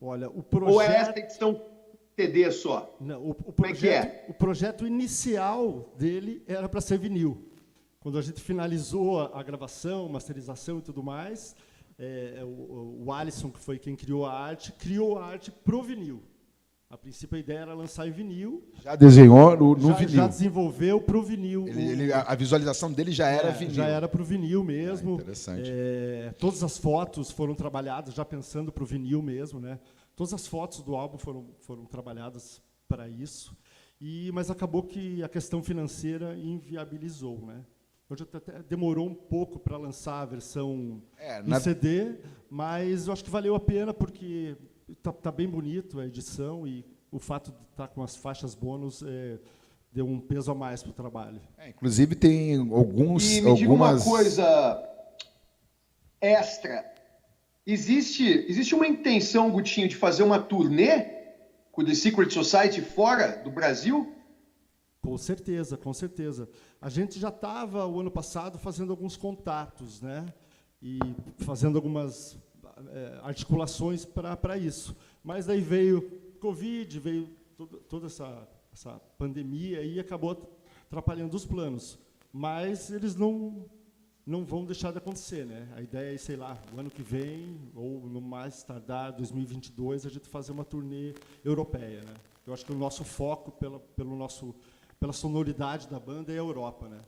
Olha, 0.00 0.30
o 0.30 0.44
Ou 0.62 0.80
é 0.80 0.86
essa 0.86 1.12
projeto, 1.12 1.18
edição 1.18 1.60
CD 2.16 2.52
só? 2.52 2.96
não, 3.00 3.20
o, 3.20 3.30
o 3.30 3.52
Como 3.52 3.66
é 3.66 3.72
que 3.72 3.88
é? 3.88 4.00
projeto, 4.00 4.30
o 4.30 4.34
projeto 4.34 4.86
inicial 4.86 5.92
dele 5.98 6.40
era 6.46 6.68
para 6.68 6.80
ser 6.80 6.98
vinil. 6.98 7.50
Quando 7.98 8.16
a 8.16 8.22
gente 8.22 8.40
finalizou 8.40 9.20
a, 9.20 9.40
a 9.40 9.42
gravação, 9.42 10.08
masterização 10.08 10.78
e 10.78 10.82
tudo 10.82 11.02
mais, 11.02 11.56
é, 11.98 12.42
o, 12.44 13.06
o 13.06 13.12
Alisson, 13.12 13.50
que 13.50 13.58
foi 13.58 13.76
quem 13.76 13.96
criou 13.96 14.24
a 14.24 14.32
arte, 14.32 14.70
criou 14.72 15.18
a 15.18 15.26
arte 15.26 15.50
pro 15.50 15.82
vinil. 15.82 16.22
A 16.90 16.98
princípio 16.98 17.36
a 17.36 17.38
ideia 17.38 17.60
era 17.60 17.72
lançar 17.72 18.08
em 18.08 18.10
vinil, 18.10 18.64
Já 18.82 18.96
desenhou 18.96 19.56
no, 19.56 19.76
no 19.76 19.88
já, 19.90 19.94
vinil. 19.94 20.14
já 20.16 20.26
desenvolveu 20.26 21.00
pro 21.00 21.22
vinil. 21.22 21.68
Ele- 21.68 21.78
o- 21.86 21.90
ele- 21.92 22.12
a, 22.12 22.34
visualização 22.34 22.90
dele 22.92 23.12
já 23.12 23.28
era 23.28 23.50
É, 23.50 23.52
vinil. 23.52 23.74
Já 23.74 23.86
era 23.86 24.08
para 24.08 24.20
o 24.20 24.24
vinil 24.24 24.64
mesmo. 24.64 25.12
Ah, 25.12 25.14
interessante. 25.22 25.70
É, 25.72 26.34
todas 26.36 26.64
as 26.64 26.76
fotos 26.78 27.30
foram 27.30 27.54
trabalhadas 27.54 28.12
já 28.12 28.24
pensando 28.24 28.72
para 28.72 28.82
o 28.82 28.86
vinil 28.86 29.22
mesmo, 29.22 29.60
né? 29.60 29.78
Todas 30.16 30.34
as 30.34 30.48
fotos 30.48 30.82
do 30.82 30.96
álbum 30.96 31.16
foram, 31.16 31.46
foram 31.60 31.84
trabalhadas 31.84 32.60
para 32.88 33.08
isso. 33.08 33.56
E, 34.00 34.32
mas 34.32 34.50
acabou 34.50 34.82
que 34.82 35.22
a 35.22 35.28
questão 35.28 35.62
financeira 35.62 36.36
inviabilizou, 36.36 37.38
né? 37.46 37.64
Hoje 38.08 38.24
até 38.24 38.60
demorou 38.64 39.06
um 39.06 39.14
pouco 39.14 39.60
para 39.60 39.76
lançar 39.76 40.22
a 40.22 40.24
versão 40.24 41.00
É, 41.16 41.40
na- 41.44 41.60
CD, 41.60 42.16
mas 42.50 43.06
eu 43.06 43.12
acho 43.12 43.22
que 43.22 43.30
valeu 43.30 43.54
a 43.54 43.60
pena 43.60 43.94
porque 43.94 44.56
tá, 44.96 45.12
tá 45.12 45.32
bem 45.32 45.48
bonito 45.48 46.00
a 46.00 46.06
edição 46.06 46.66
e 46.66 46.84
o 47.10 47.18
fato 47.18 47.50
de 47.50 47.58
estar 47.70 47.88
com 47.88 48.02
as 48.02 48.16
faixas 48.16 48.54
bônus 48.54 49.02
é, 49.02 49.38
deu 49.92 50.06
um 50.06 50.20
peso 50.20 50.50
a 50.50 50.54
mais 50.54 50.82
para 50.82 50.90
o 50.90 50.94
trabalho. 50.94 51.40
É, 51.58 51.68
inclusive 51.70 52.14
tem 52.14 52.56
alguns, 52.56 53.30
E 53.30 53.40
me 53.40 53.54
diga 53.54 53.72
uma 53.72 53.88
algumas. 53.88 54.04
coisa 54.04 54.88
extra. 56.20 56.84
Existe, 57.66 58.24
existe 58.48 58.74
uma 58.74 58.86
intenção, 58.86 59.50
Gutinho, 59.50 59.88
de 59.88 59.96
fazer 59.96 60.22
uma 60.22 60.38
turnê 60.40 61.20
com 61.70 61.82
o 61.82 61.84
The 61.84 61.94
Secret 61.94 62.30
Society 62.30 62.80
fora 62.80 63.42
do 63.44 63.50
Brasil? 63.50 64.12
Com 65.02 65.16
certeza, 65.16 65.76
com 65.76 65.92
certeza. 65.92 66.48
A 66.80 66.88
gente 66.88 67.18
já 67.18 67.28
estava, 67.28 67.86
o 67.86 68.00
ano 68.00 68.10
passado, 68.10 68.58
fazendo 68.58 68.90
alguns 68.90 69.16
contatos, 69.16 70.00
né? 70.00 70.26
E 70.82 70.98
fazendo 71.38 71.76
algumas 71.76 72.36
eh, 72.88 73.20
articulações 73.22 74.04
para 74.04 74.56
isso. 74.56 74.96
Mas 75.22 75.46
daí 75.46 75.60
veio 75.60 76.02
Covid, 76.40 76.98
veio 76.98 77.28
todo, 77.56 77.78
toda 77.88 78.06
essa, 78.06 78.48
essa 78.72 79.00
pandemia 79.18 79.82
e 79.82 80.00
acabou 80.00 80.58
atrapalhando 80.86 81.36
os 81.36 81.44
planos. 81.44 81.98
Mas 82.32 82.90
eles 82.90 83.14
não, 83.14 83.64
não 84.26 84.44
vão 84.44 84.64
deixar 84.64 84.92
de 84.92 84.98
acontecer, 84.98 85.44
né? 85.44 85.68
A 85.76 85.82
ideia 85.82 86.14
é, 86.14 86.18
sei 86.18 86.36
lá, 86.36 86.56
o 86.74 86.80
ano 86.80 86.90
que 86.90 87.02
vem, 87.02 87.58
ou 87.74 88.00
no 88.06 88.20
mais 88.20 88.62
tardar, 88.62 89.12
2022, 89.12 90.06
a 90.06 90.08
gente 90.08 90.28
fazer 90.28 90.52
uma 90.52 90.64
turnê 90.64 91.14
europeia, 91.44 92.02
né? 92.02 92.14
Eu 92.46 92.54
acho 92.54 92.64
que 92.64 92.72
o 92.72 92.76
nosso 92.76 93.04
foco, 93.04 93.52
pela, 93.52 93.78
pelo 93.78 94.16
nosso, 94.16 94.54
pela 94.98 95.12
sonoridade 95.12 95.88
da 95.88 96.00
banda, 96.00 96.32
é 96.32 96.36
a 96.36 96.38
Europa, 96.38 96.88
né? 96.88 97.00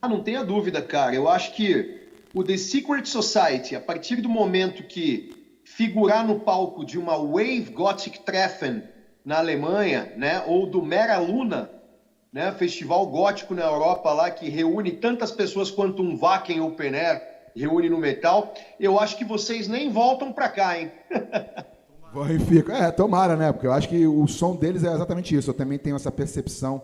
Ah, 0.00 0.08
não 0.08 0.22
tenha 0.22 0.44
dúvida, 0.44 0.80
cara. 0.80 1.14
Eu 1.14 1.28
acho 1.28 1.54
que 1.56 2.07
o 2.34 2.44
The 2.44 2.56
Secret 2.56 3.06
Society, 3.06 3.74
a 3.74 3.80
partir 3.80 4.16
do 4.16 4.28
momento 4.28 4.82
que 4.82 5.60
figurar 5.64 6.26
no 6.26 6.40
palco 6.40 6.84
de 6.84 6.98
uma 6.98 7.16
Wave 7.16 7.70
Gothic 7.72 8.20
Treffen 8.20 8.82
na 9.24 9.38
Alemanha, 9.38 10.12
né, 10.16 10.42
ou 10.46 10.66
do 10.66 10.82
Mera 10.82 11.18
Luna, 11.18 11.70
né, 12.32 12.52
festival 12.52 13.06
gótico 13.06 13.54
na 13.54 13.62
Europa 13.62 14.12
lá 14.12 14.30
que 14.30 14.48
reúne 14.48 14.92
tantas 14.92 15.30
pessoas 15.30 15.70
quanto 15.70 16.02
um 16.02 16.16
Wacken 16.16 16.60
Open 16.60 16.94
Air 16.94 17.22
reúne 17.54 17.90
no 17.90 17.98
metal, 17.98 18.54
eu 18.78 18.98
acho 18.98 19.16
que 19.16 19.24
vocês 19.24 19.66
nem 19.68 19.90
voltam 19.90 20.32
pra 20.32 20.48
cá, 20.48 20.78
hein? 20.78 20.92
Vai, 22.12 22.38
fica. 22.38 22.72
É, 22.72 22.90
tomara, 22.90 23.36
né? 23.36 23.52
Porque 23.52 23.66
eu 23.66 23.72
acho 23.72 23.88
que 23.88 24.06
o 24.06 24.26
som 24.26 24.56
deles 24.56 24.82
é 24.82 24.92
exatamente 24.92 25.36
isso. 25.36 25.50
Eu 25.50 25.54
também 25.54 25.78
tenho 25.78 25.94
essa 25.94 26.10
percepção 26.10 26.82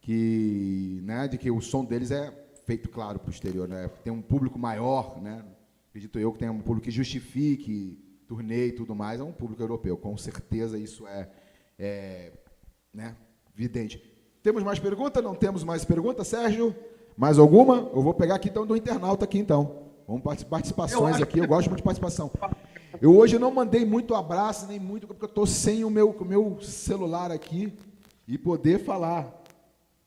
que, 0.00 1.02
né, 1.04 1.28
de 1.28 1.36
que 1.36 1.50
o 1.50 1.60
som 1.60 1.84
deles 1.84 2.10
é 2.10 2.32
feito, 2.64 2.88
claro, 2.88 3.18
para 3.18 3.28
o 3.28 3.32
exterior, 3.32 3.68
né? 3.68 3.88
Tem 4.02 4.12
um 4.12 4.22
público 4.22 4.58
maior, 4.58 5.20
né? 5.20 5.44
Acredito 5.90 6.18
eu 6.18 6.32
que 6.32 6.38
tem 6.38 6.48
um 6.48 6.60
público 6.60 6.84
que 6.86 6.90
justifique 6.90 7.98
turnê 8.26 8.68
e 8.68 8.72
tudo 8.72 8.94
mais, 8.94 9.20
é 9.20 9.22
um 9.22 9.32
público 9.32 9.62
europeu. 9.62 9.96
Com 9.96 10.16
certeza 10.16 10.78
isso 10.78 11.06
é, 11.06 11.28
é 11.78 12.32
né, 12.92 13.14
evidente. 13.56 14.02
Temos 14.42 14.62
mais 14.62 14.78
pergunta? 14.78 15.22
Não 15.22 15.34
temos 15.34 15.62
mais 15.62 15.84
pergunta, 15.84 16.24
Sérgio? 16.24 16.74
Mais 17.16 17.38
alguma? 17.38 17.90
Eu 17.94 18.02
vou 18.02 18.14
pegar 18.14 18.36
aqui 18.36 18.48
então 18.48 18.66
do 18.66 18.76
internauta 18.76 19.24
aqui 19.24 19.38
então. 19.38 19.84
Vamos 20.06 20.22
partic- 20.22 20.48
participações 20.48 21.20
aqui, 21.20 21.38
eu 21.38 21.46
gosto 21.46 21.68
muito 21.68 21.78
de 21.78 21.84
participação. 21.84 22.30
Eu 23.00 23.16
hoje 23.16 23.38
não 23.38 23.50
mandei 23.50 23.84
muito 23.84 24.14
abraço, 24.14 24.66
nem 24.66 24.78
muito, 24.80 25.06
porque 25.06 25.24
eu 25.24 25.28
estou 25.28 25.46
sem 25.46 25.84
o 25.84 25.90
meu, 25.90 26.10
o 26.10 26.24
meu 26.24 26.58
celular 26.60 27.30
aqui. 27.30 27.72
e 28.26 28.38
poder 28.38 28.78
falar. 28.84 29.43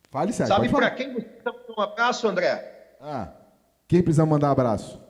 Fale, 0.10 0.34
Sérgio. 0.34 0.56
Sabe 0.56 0.70
para 0.70 0.90
quem 0.92 1.14
você 1.14 1.22
precisa 1.22 1.52
mandar 1.52 1.74
um 1.78 1.82
abraço, 1.82 2.28
André? 2.28 2.96
Ah, 3.02 3.30
quem 3.88 4.02
precisa 4.02 4.26
mandar 4.26 4.50
um 4.50 4.52
abraço? 4.52 5.02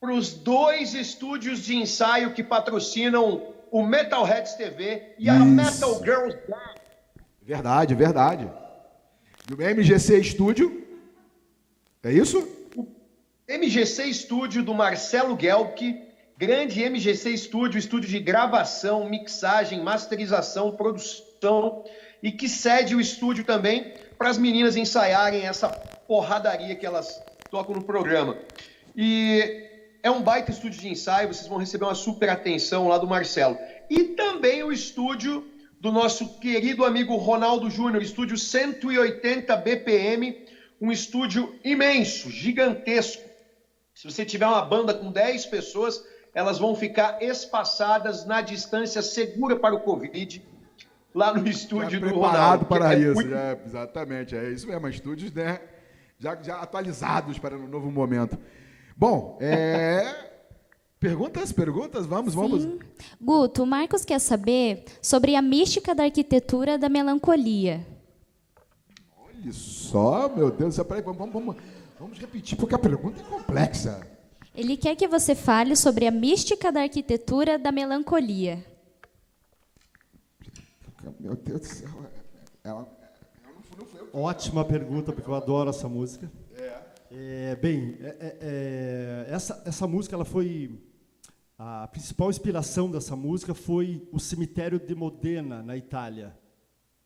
Para 0.00 0.12
os 0.12 0.34
dois 0.34 0.94
estúdios 0.94 1.60
de 1.60 1.74
ensaio 1.76 2.32
que 2.34 2.42
patrocinam 2.42 3.54
o 3.70 3.82
Metalheads 3.82 4.54
TV 4.54 5.14
e 5.18 5.28
a 5.28 5.36
Isso. 5.36 5.44
Metal 5.44 5.94
Girls 6.04 6.38
Band. 6.48 6.74
Verdade, 7.42 7.94
verdade. 7.94 8.50
Do 9.46 9.56
MGC 9.56 10.18
Estúdio. 10.18 10.84
É 12.02 12.12
isso? 12.12 12.48
MGC 13.48 14.04
Estúdio 14.04 14.62
do 14.62 14.74
Marcelo 14.74 15.38
Gelk, 15.40 16.02
grande 16.36 16.88
MGC 16.88 17.30
Estúdio, 17.30 17.78
estúdio 17.78 18.08
de 18.08 18.18
gravação, 18.18 19.08
mixagem, 19.08 19.82
masterização, 19.82 20.72
produção 20.72 21.84
e 22.22 22.32
que 22.32 22.48
cede 22.48 22.94
o 22.94 23.00
estúdio 23.00 23.44
também 23.44 23.94
para 24.18 24.28
as 24.28 24.38
meninas 24.38 24.76
ensaiarem 24.76 25.42
essa 25.42 25.68
porradaria 25.68 26.74
que 26.74 26.86
elas 26.86 27.20
tocam 27.50 27.74
no 27.74 27.82
programa. 27.82 28.36
E 28.96 29.66
é 30.02 30.10
um 30.10 30.22
baita 30.22 30.50
estúdio 30.50 30.80
de 30.80 30.88
ensaio, 30.88 31.32
vocês 31.32 31.48
vão 31.48 31.58
receber 31.58 31.84
uma 31.84 31.94
super 31.94 32.28
atenção 32.30 32.88
lá 32.88 32.98
do 32.98 33.06
Marcelo. 33.06 33.58
E 33.90 34.04
também 34.04 34.62
o 34.62 34.72
estúdio 34.72 35.44
do 35.80 35.92
nosso 35.92 36.38
querido 36.38 36.84
amigo 36.84 37.16
Ronaldo 37.16 37.68
Júnior, 37.68 38.02
estúdio 38.02 38.38
180 38.38 39.54
BPM, 39.56 40.44
um 40.80 40.90
estúdio 40.90 41.54
imenso, 41.64 42.30
gigantesco. 42.30 43.22
Se 43.94 44.10
você 44.10 44.24
tiver 44.24 44.46
uma 44.46 44.62
banda 44.62 44.92
com 44.94 45.10
10 45.10 45.46
pessoas, 45.46 46.02
elas 46.34 46.58
vão 46.58 46.74
ficar 46.74 47.22
espaçadas 47.22 48.26
na 48.26 48.40
distância 48.40 49.00
segura 49.00 49.56
para 49.56 49.74
o 49.74 49.80
Covid, 49.80 50.42
lá 51.16 51.32
no 51.32 51.48
estúdio 51.48 51.98
do 51.98 52.08
preparado 52.08 52.64
Ronaldo. 52.64 52.66
para 52.66 52.94
é 52.94 52.98
isso. 52.98 53.14
muito- 53.14 53.34
é, 53.34 53.58
exatamente, 53.64 54.36
é 54.36 54.50
isso 54.50 54.66
mesmo. 54.66 54.86
Estúdios 54.88 55.32
né, 55.32 55.60
já, 56.18 56.36
já 56.42 56.60
atualizados 56.60 57.38
para 57.38 57.56
um 57.56 57.66
novo 57.66 57.90
momento. 57.90 58.38
Bom, 58.94 59.38
é, 59.40 60.14
perguntas, 61.00 61.50
perguntas, 61.52 62.04
vamos, 62.04 62.34
vamos. 62.34 62.62
Sim. 62.62 62.78
Guto, 63.20 63.62
o 63.62 63.66
Marcos 63.66 64.04
quer 64.04 64.18
saber 64.20 64.84
sobre 65.00 65.34
a 65.34 65.40
mística 65.40 65.94
da 65.94 66.04
arquitetura 66.04 66.76
da 66.76 66.90
melancolia. 66.90 67.86
Olha 69.18 69.52
só, 69.52 70.28
meu 70.28 70.50
Deus 70.50 70.76
do 70.76 70.84
peraí, 70.84 71.02
vamos, 71.02 71.18
vamos, 71.18 71.32
vamos, 71.32 71.56
vamos 71.98 72.18
repetir, 72.18 72.58
porque 72.58 72.74
a 72.74 72.78
pergunta 72.78 73.20
é 73.20 73.24
complexa. 73.24 74.06
Ele 74.54 74.76
quer 74.76 74.94
que 74.96 75.06
você 75.08 75.34
fale 75.34 75.76
sobre 75.76 76.06
a 76.06 76.10
mística 76.10 76.70
da 76.72 76.82
arquitetura 76.82 77.58
da 77.58 77.70
melancolia. 77.72 78.64
Meu 81.20 81.36
Deus 81.36 81.60
do 81.60 81.66
céu. 81.66 81.88
É, 82.64 82.72
uma- 82.72 82.88
Ótima 84.12 84.64
pergunta, 84.64 85.12
porque 85.12 85.28
eu 85.28 85.34
adoro 85.34 85.70
essa 85.70 85.88
música. 85.88 86.30
É, 87.10 87.54
bem, 87.56 87.96
é- 88.00 88.06
é- 88.18 88.38
é, 88.40 89.26
essa, 89.32 89.62
essa 89.64 89.86
música 89.86 90.14
ela 90.16 90.24
foi. 90.24 90.80
A 91.58 91.86
principal 91.88 92.28
inspiração 92.28 92.90
dessa 92.90 93.14
música 93.16 93.54
foi 93.54 94.06
o 94.12 94.18
cemitério 94.18 94.78
de 94.78 94.94
Modena, 94.94 95.62
na 95.62 95.76
Itália. 95.76 96.36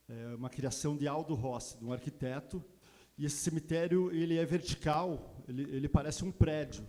É 0.08 0.34
uma 0.34 0.48
criação 0.50 0.96
de 0.96 1.06
Aldo 1.06 1.34
Rossi, 1.34 1.78
de 1.78 1.84
um 1.84 1.92
arquiteto. 1.92 2.62
E 3.16 3.24
esse 3.26 3.36
cemitério 3.36 4.10
ele 4.12 4.36
é 4.38 4.44
vertical, 4.44 5.36
ele, 5.46 5.62
ele 5.64 5.88
parece 5.88 6.24
um 6.24 6.32
prédio. 6.32 6.84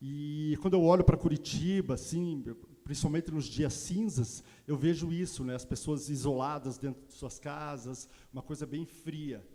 E 0.00 0.56
quando 0.60 0.74
eu 0.74 0.82
olho 0.82 1.02
para 1.02 1.16
Curitiba, 1.16 1.94
assim, 1.94 2.42
eu- 2.46 2.54
principalmente 2.84 3.30
nos 3.32 3.46
dias 3.46 3.72
cinzas, 3.72 4.44
eu 4.66 4.76
vejo 4.76 5.12
isso, 5.12 5.44
né? 5.44 5.54
As 5.54 5.64
pessoas 5.64 6.08
isoladas 6.08 6.78
dentro 6.78 7.06
de 7.06 7.12
suas 7.12 7.38
casas, 7.38 8.08
uma 8.32 8.42
coisa 8.42 8.66
bem 8.66 8.86
fria. 8.86 9.46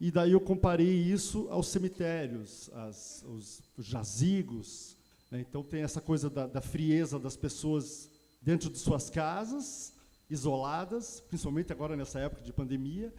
E 0.00 0.10
daí 0.10 0.32
eu 0.32 0.40
comparei 0.40 0.94
isso 0.94 1.48
aos 1.50 1.68
cemitérios, 1.68 2.68
às, 2.74 3.24
aos 3.24 3.62
jazigos. 3.78 4.96
né? 5.30 5.40
Então 5.40 5.62
tem 5.62 5.82
essa 5.82 6.00
coisa 6.00 6.28
da, 6.28 6.46
da 6.46 6.60
frieza 6.60 7.18
das 7.18 7.36
pessoas 7.36 8.10
dentro 8.42 8.68
de 8.68 8.78
suas 8.78 9.08
casas, 9.08 9.94
isoladas, 10.28 11.20
principalmente 11.20 11.72
agora 11.72 11.96
nessa 11.96 12.20
época 12.20 12.42
de 12.42 12.52
pandemia, 12.52 13.14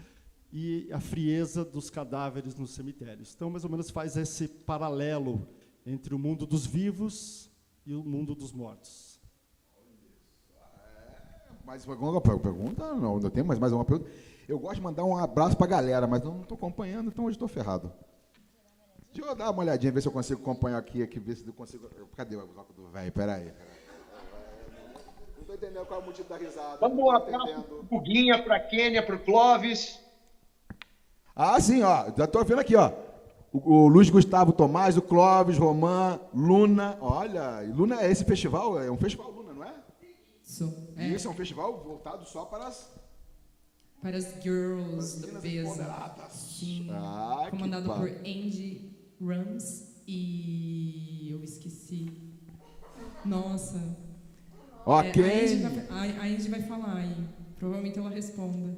e 0.52 0.88
a 0.92 1.00
frieza 1.00 1.66
dos 1.66 1.90
cadáveres 1.90 2.56
nos 2.56 2.72
cemitérios. 2.72 3.34
Então, 3.36 3.50
mais 3.50 3.64
ou 3.64 3.70
menos 3.70 3.90
faz 3.90 4.16
esse 4.16 4.48
paralelo 4.48 5.48
entre 5.86 6.14
o 6.14 6.20
mundo 6.20 6.46
dos 6.46 6.66
vivos 6.66 7.50
e 7.86 7.94
o 7.94 8.04
mundo 8.04 8.36
dos 8.36 8.52
mortos. 8.52 9.07
Mais 11.68 11.86
alguma 11.86 12.22
pergunta? 12.22 12.94
Não, 12.94 13.20
não 13.20 13.30
tem 13.30 13.44
mais, 13.44 13.60
mais 13.60 13.74
uma 13.74 13.84
pergunta. 13.84 14.10
Eu 14.48 14.58
gosto 14.58 14.76
de 14.76 14.82
mandar 14.82 15.04
um 15.04 15.18
abraço 15.18 15.58
para 15.58 15.66
a 15.66 15.70
galera, 15.70 16.08
mas 16.08 16.24
eu 16.24 16.32
não 16.32 16.44
estou 16.44 16.56
acompanhando, 16.56 17.10
então 17.10 17.26
hoje 17.26 17.36
estou 17.36 17.50
ferrado. 17.50 17.92
Deixa 19.14 19.30
eu 19.30 19.36
dar 19.36 19.52
uma 19.52 19.64
olhadinha, 19.64 19.92
ver 19.92 20.02
se 20.02 20.08
eu 20.08 20.12
consigo 20.14 20.42
acompanhar 20.42 20.78
aqui, 20.78 21.04
aqui 21.04 21.20
ver 21.20 21.36
se 21.36 21.46
eu 21.46 21.52
consigo. 21.52 21.90
Cadê 22.16 22.38
o 22.38 22.48
bloco 22.48 22.72
do 22.72 22.88
velho? 22.88 23.12
Peraí. 23.12 23.52
Não 25.36 25.42
estou 25.42 25.56
entendendo 25.56 25.86
qual 25.86 26.00
é 26.00 26.04
o 26.04 26.06
motivo 26.06 26.30
da 26.30 26.38
risada. 26.38 26.78
Vamos 26.80 27.14
abraço 27.14 27.50
entendendo. 27.50 27.86
pro 27.90 28.00
Guinha, 28.00 28.42
pra 28.42 28.60
Kênia, 28.62 29.06
pro 29.06 29.20
Clóvis. 29.20 30.00
Ah, 31.36 31.60
sim, 31.60 31.84
ó. 31.84 32.06
Já 32.18 32.24
estou 32.24 32.46
vendo 32.46 32.62
aqui, 32.62 32.78
ó. 32.78 32.94
O, 33.52 33.74
o 33.74 33.88
Luiz 33.90 34.10
Gustavo 34.10 34.54
Tomás, 34.54 34.96
o 34.96 35.02
Clóvis, 35.02 35.58
Romã, 35.58 36.18
Luna. 36.34 36.98
Olha, 37.02 37.60
Luna 37.76 38.02
é 38.02 38.10
esse 38.10 38.24
festival? 38.24 38.82
É 38.82 38.90
um 38.90 38.98
festival 38.98 39.37
É? 40.64 40.68
Isso. 40.68 40.88
É, 40.98 41.08
Isso 41.10 41.28
é 41.28 41.32
um 41.32 41.34
festival 41.34 41.84
voltado 41.84 42.26
só 42.26 42.46
para 42.46 42.68
as. 42.68 42.92
para 44.02 44.18
as 44.18 44.42
girls 44.42 45.26
Beza. 45.42 45.60
empoderadas. 45.70 46.32
Sim. 46.34 46.88
Ah, 46.92 47.48
comandado 47.50 47.94
por 47.94 48.10
Andy 48.10 48.92
Rams 49.22 50.02
e 50.08 51.30
eu 51.32 51.44
esqueci. 51.44 52.12
Nossa. 53.26 53.78
É, 53.78 54.90
Ok. 54.90 55.24
a, 55.24 55.28
Andy 55.28 55.56
vai, 55.88 56.10
a, 56.18 56.22
a 56.22 56.26
Andy 56.26 56.50
vai 56.50 56.62
falar 56.64 56.96
aí. 56.98 57.16
Provavelmente 57.60 57.98
ela 58.00 58.10
responda. 58.10 58.78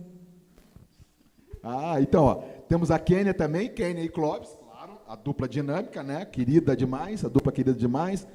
Ah, 1.62 2.00
então, 2.02 2.24
ó, 2.24 2.36
temos 2.68 2.90
a 2.90 2.98
Kênia 2.98 3.34
também, 3.34 3.70
Kênia 3.70 4.02
e 4.04 4.10
Clóvis, 4.10 4.50
claro, 4.64 4.98
a 5.08 5.16
dupla 5.16 5.48
dinâmica, 5.48 6.02
né? 6.02 6.24
Querida 6.26 6.76
demais, 6.76 7.26
a 7.26 7.28
dupla 7.28 7.52
querida 7.52 7.78
demais. 7.78 8.26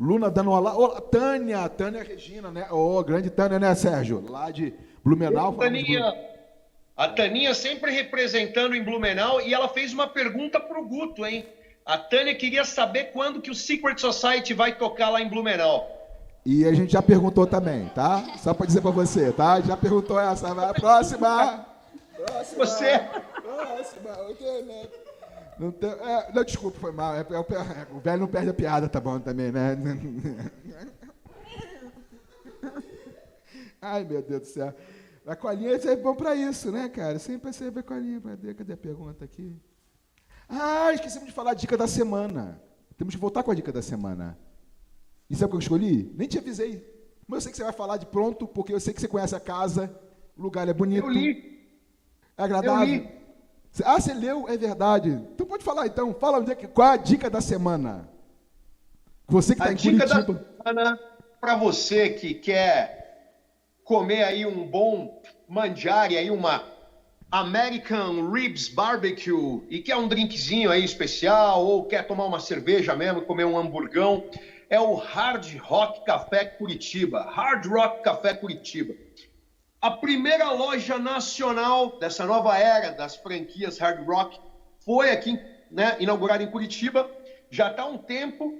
Luna 0.00 0.30
dando 0.30 0.50
olá. 0.50 0.74
Ô, 0.74 0.88
Tânia, 0.98 1.68
Tânia 1.68 2.02
Regina, 2.02 2.50
né? 2.50 2.66
Ô, 2.70 3.02
grande 3.04 3.28
Tânia, 3.28 3.58
né, 3.58 3.74
Sérgio? 3.74 4.24
Lá 4.26 4.50
de 4.50 4.72
Blumenau. 5.04 5.52
Taninha, 5.52 6.14
a 6.96 7.08
Taninha 7.08 7.52
sempre 7.52 7.92
representando 7.92 8.74
em 8.74 8.82
Blumenau 8.82 9.42
e 9.42 9.52
ela 9.52 9.68
fez 9.68 9.92
uma 9.92 10.06
pergunta 10.06 10.58
pro 10.58 10.86
Guto, 10.86 11.26
hein? 11.26 11.44
A 11.84 11.98
Tânia 11.98 12.34
queria 12.34 12.64
saber 12.64 13.10
quando 13.12 13.42
que 13.42 13.50
o 13.50 13.54
Secret 13.54 13.98
Society 13.98 14.54
vai 14.54 14.74
tocar 14.76 15.10
lá 15.10 15.20
em 15.20 15.28
Blumenau. 15.28 15.98
E 16.46 16.64
a 16.64 16.72
gente 16.72 16.94
já 16.94 17.02
perguntou 17.02 17.46
também, 17.46 17.86
tá? 17.94 18.24
Só 18.38 18.54
para 18.54 18.64
dizer 18.66 18.80
para 18.80 18.90
você, 18.90 19.30
tá? 19.32 19.60
Já 19.60 19.76
perguntou 19.76 20.18
essa, 20.18 20.54
vai. 20.54 20.72
Próxima! 20.72 21.66
Próxima! 22.16 22.64
Você- 22.66 22.98
Próxima! 23.42 24.10
ok, 24.30 24.62
né? 24.62 24.82
Não, 25.60 25.70
tem, 25.70 25.90
é, 25.90 26.32
não, 26.32 26.42
desculpa, 26.42 26.80
foi 26.80 26.90
mal. 26.90 27.14
É, 27.14 27.20
é, 27.20 27.22
é, 27.22 27.94
o 27.94 28.00
velho 28.00 28.20
não 28.20 28.28
perde 28.28 28.48
a 28.48 28.54
piada, 28.54 28.88
tá 28.88 28.98
bom 28.98 29.20
também, 29.20 29.52
né? 29.52 29.76
Ai, 33.78 34.02
meu 34.04 34.22
Deus 34.22 34.40
do 34.40 34.46
céu. 34.46 34.74
A 35.26 35.36
colinha 35.36 35.72
é 35.72 35.96
bom 35.96 36.14
para 36.14 36.34
isso, 36.34 36.72
né, 36.72 36.88
cara? 36.88 37.18
Sempre 37.18 37.52
serve 37.52 37.80
a 37.80 37.82
colinha. 37.82 38.18
Cadê, 38.22 38.54
cadê 38.54 38.72
a 38.72 38.76
pergunta 38.76 39.22
aqui? 39.22 39.54
Ah, 40.48 40.94
esquecemos 40.94 41.28
de 41.28 41.34
falar 41.34 41.50
a 41.50 41.54
dica 41.54 41.76
da 41.76 41.86
semana. 41.86 42.58
Temos 42.96 43.14
que 43.14 43.20
voltar 43.20 43.42
com 43.42 43.50
a 43.50 43.54
dica 43.54 43.70
da 43.70 43.82
semana. 43.82 44.38
E 45.28 45.36
sabe 45.36 45.48
o 45.48 45.50
que 45.50 45.56
eu 45.56 45.60
escolhi? 45.60 46.10
Nem 46.16 46.26
te 46.26 46.38
avisei. 46.38 46.90
Mas 47.28 47.36
eu 47.36 47.40
sei 47.42 47.50
que 47.52 47.58
você 47.58 47.64
vai 47.64 47.74
falar 47.74 47.98
de 47.98 48.06
pronto, 48.06 48.48
porque 48.48 48.72
eu 48.72 48.80
sei 48.80 48.94
que 48.94 49.00
você 49.00 49.08
conhece 49.08 49.36
a 49.36 49.40
casa, 49.40 49.94
o 50.34 50.40
lugar 50.40 50.66
é 50.66 50.72
bonito. 50.72 51.06
Eu 51.06 51.12
li. 51.12 51.68
É 52.38 52.44
agradável. 52.44 52.94
Eu 52.94 53.02
li. 53.02 53.19
Ah, 53.84 54.00
você 54.00 54.12
leu, 54.12 54.48
é 54.48 54.56
verdade. 54.56 55.10
Então 55.10 55.46
pode 55.46 55.64
falar 55.64 55.86
então. 55.86 56.12
Fala 56.14 56.38
onde 56.38 56.52
é 56.52 56.54
que, 56.54 56.66
qual 56.66 56.88
é 56.88 56.94
a 56.94 56.96
dica 56.96 57.30
da 57.30 57.40
semana. 57.40 58.08
Você 59.28 59.54
que 59.54 59.60
está 59.60 59.72
em 59.72 59.76
dica 59.76 60.06
da 60.06 60.24
Curitiba. 60.24 60.46
semana 60.64 60.98
para 61.40 61.56
você 61.56 62.10
que 62.10 62.34
quer 62.34 63.32
comer 63.82 64.24
aí 64.24 64.44
um 64.44 64.66
bom 64.66 65.22
manjari, 65.48 66.16
aí 66.16 66.30
uma 66.30 66.62
American 67.30 68.30
Ribs 68.30 68.68
Barbecue 68.68 69.62
e 69.70 69.80
quer 69.80 69.96
um 69.96 70.06
drinkzinho 70.06 70.70
aí 70.70 70.84
especial 70.84 71.64
ou 71.64 71.86
quer 71.86 72.06
tomar 72.06 72.26
uma 72.26 72.40
cerveja 72.40 72.94
mesmo, 72.94 73.22
comer 73.22 73.44
um 73.44 73.58
hamburgão, 73.58 74.24
é 74.68 74.78
o 74.78 74.94
Hard 74.94 75.56
Rock 75.58 76.04
Café 76.04 76.44
Curitiba. 76.44 77.22
Hard 77.22 77.66
Rock 77.66 78.02
Café 78.02 78.34
Curitiba. 78.34 78.94
A 79.80 79.90
primeira 79.90 80.50
loja 80.50 80.98
nacional 80.98 81.98
dessa 81.98 82.26
nova 82.26 82.58
era 82.58 82.90
das 82.90 83.16
franquias 83.16 83.78
Hard 83.78 84.06
Rock 84.06 84.38
foi 84.84 85.10
aqui, 85.10 85.40
né, 85.70 85.96
inaugurada 85.98 86.42
em 86.42 86.50
Curitiba. 86.50 87.10
Já 87.50 87.70
está 87.70 87.84
há 87.84 87.86
um 87.86 87.96
tempo 87.96 88.58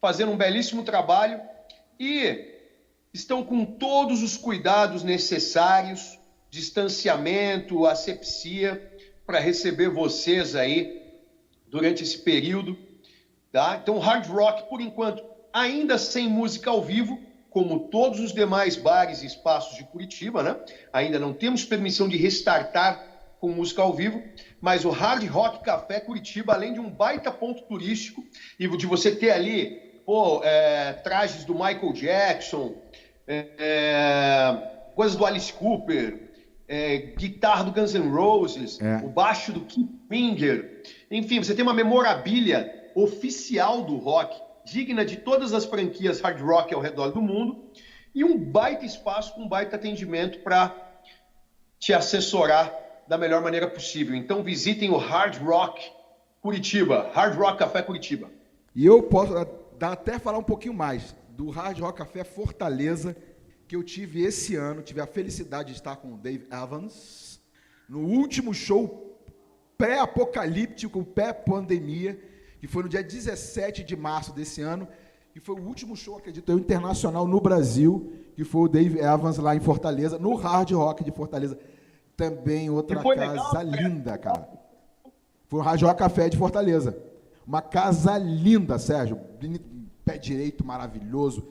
fazendo 0.00 0.32
um 0.32 0.36
belíssimo 0.36 0.82
trabalho 0.82 1.38
e 2.00 2.58
estão 3.12 3.42
com 3.42 3.66
todos 3.66 4.22
os 4.22 4.38
cuidados 4.38 5.04
necessários 5.04 6.18
distanciamento, 6.48 7.86
asepsia 7.86 8.90
para 9.26 9.38
receber 9.38 9.90
vocês 9.90 10.54
aí 10.54 11.02
durante 11.66 12.02
esse 12.02 12.18
período, 12.18 12.78
tá? 13.50 13.78
Então, 13.82 13.98
hard 13.98 14.26
rock, 14.26 14.68
por 14.70 14.80
enquanto, 14.80 15.22
ainda 15.52 15.98
sem 15.98 16.28
música 16.28 16.70
ao 16.70 16.82
vivo, 16.82 17.18
como 17.52 17.88
todos 17.88 18.18
os 18.18 18.32
demais 18.32 18.76
bares 18.76 19.22
e 19.22 19.26
espaços 19.26 19.76
de 19.76 19.84
Curitiba, 19.84 20.42
né? 20.42 20.56
Ainda 20.92 21.18
não 21.18 21.32
temos 21.32 21.64
permissão 21.64 22.08
de 22.08 22.16
restartar 22.16 23.04
com 23.40 23.48
música 23.48 23.82
ao 23.82 23.92
vivo, 23.92 24.22
mas 24.60 24.84
o 24.84 24.90
Hard 24.90 25.26
Rock 25.28 25.64
Café 25.64 26.00
Curitiba, 26.00 26.54
além 26.54 26.72
de 26.72 26.80
um 26.80 26.88
baita 26.88 27.30
ponto 27.30 27.62
turístico 27.62 28.24
e 28.58 28.68
de 28.76 28.86
você 28.86 29.14
ter 29.14 29.32
ali 29.32 29.80
pô, 30.06 30.42
é, 30.44 30.92
trajes 30.94 31.44
do 31.44 31.52
Michael 31.52 31.92
Jackson, 31.92 32.74
é, 33.26 33.46
é, 33.58 34.92
coisas 34.94 35.16
do 35.16 35.26
Alice 35.26 35.52
Cooper, 35.52 36.30
é, 36.68 36.96
guitarra 37.16 37.64
do 37.64 37.72
Guns 37.72 37.94
N' 37.94 38.08
Roses, 38.10 38.80
É. 38.80 38.96
o 39.04 39.08
baixo 39.08 39.52
do 39.52 39.60
Keith 39.60 39.90
Finger, 40.08 40.82
enfim, 41.10 41.42
você 41.42 41.54
tem 41.54 41.62
uma 41.62 41.74
memorabilia 41.74 42.90
oficial 42.94 43.82
do 43.82 43.96
rock, 43.96 44.40
digna 44.64 45.04
de 45.04 45.16
todas 45.16 45.52
as 45.52 45.64
franquias 45.64 46.20
hard 46.20 46.40
rock 46.40 46.74
ao 46.74 46.80
redor 46.80 47.10
do 47.10 47.20
mundo, 47.20 47.70
e 48.14 48.22
um 48.24 48.38
baita 48.38 48.84
espaço 48.84 49.34
com 49.34 49.42
um 49.42 49.48
baita 49.48 49.76
atendimento 49.76 50.40
para 50.40 50.74
te 51.78 51.92
assessorar 51.92 52.72
da 53.08 53.18
melhor 53.18 53.42
maneira 53.42 53.68
possível. 53.68 54.14
Então 54.14 54.42
visitem 54.42 54.90
o 54.90 54.96
Hard 54.96 55.36
Rock 55.42 55.82
Curitiba, 56.40 57.10
Hard 57.12 57.36
Rock 57.36 57.58
Café 57.58 57.82
Curitiba. 57.82 58.30
E 58.74 58.86
eu 58.86 59.02
posso 59.02 59.32
dar, 59.78 59.92
até 59.92 60.18
falar 60.18 60.38
um 60.38 60.42
pouquinho 60.42 60.74
mais 60.74 61.14
do 61.30 61.50
Hard 61.50 61.78
Rock 61.80 61.98
Café 61.98 62.24
Fortaleza, 62.24 63.16
que 63.66 63.74
eu 63.74 63.82
tive 63.82 64.22
esse 64.22 64.54
ano, 64.54 64.82
tive 64.82 65.00
a 65.00 65.06
felicidade 65.06 65.70
de 65.70 65.74
estar 65.74 65.96
com 65.96 66.14
o 66.14 66.16
Dave 66.16 66.46
Evans, 66.50 67.40
no 67.88 68.00
último 68.00 68.54
show 68.54 69.08
pré-apocalíptico, 69.76 71.04
pré-pandemia, 71.04 72.18
que 72.62 72.68
foi 72.68 72.84
no 72.84 72.88
dia 72.88 73.02
17 73.02 73.82
de 73.82 73.96
março 73.96 74.32
desse 74.32 74.62
ano, 74.62 74.86
e 75.34 75.40
foi 75.40 75.56
o 75.56 75.66
último 75.66 75.96
show, 75.96 76.16
acredito 76.16 76.48
eu, 76.52 76.56
internacional 76.60 77.26
no 77.26 77.40
Brasil, 77.40 78.12
que 78.36 78.44
foi 78.44 78.60
o 78.62 78.68
Dave 78.68 79.00
Evans 79.00 79.36
lá 79.38 79.56
em 79.56 79.58
Fortaleza, 79.58 80.16
no 80.16 80.36
Hard 80.36 80.70
Rock 80.70 81.02
de 81.02 81.10
Fortaleza. 81.10 81.58
Também 82.16 82.70
outra 82.70 83.02
casa 83.02 83.10
legal, 83.12 83.64
né? 83.64 83.82
linda, 83.82 84.16
cara. 84.16 84.48
Foi 85.48 85.58
o 85.58 85.62
Rajó 85.62 85.92
Café 85.92 86.28
de 86.28 86.36
Fortaleza. 86.36 86.96
Uma 87.44 87.60
casa 87.60 88.16
linda, 88.16 88.78
Sérgio. 88.78 89.18
Pé 90.04 90.16
direito 90.16 90.64
maravilhoso. 90.64 91.48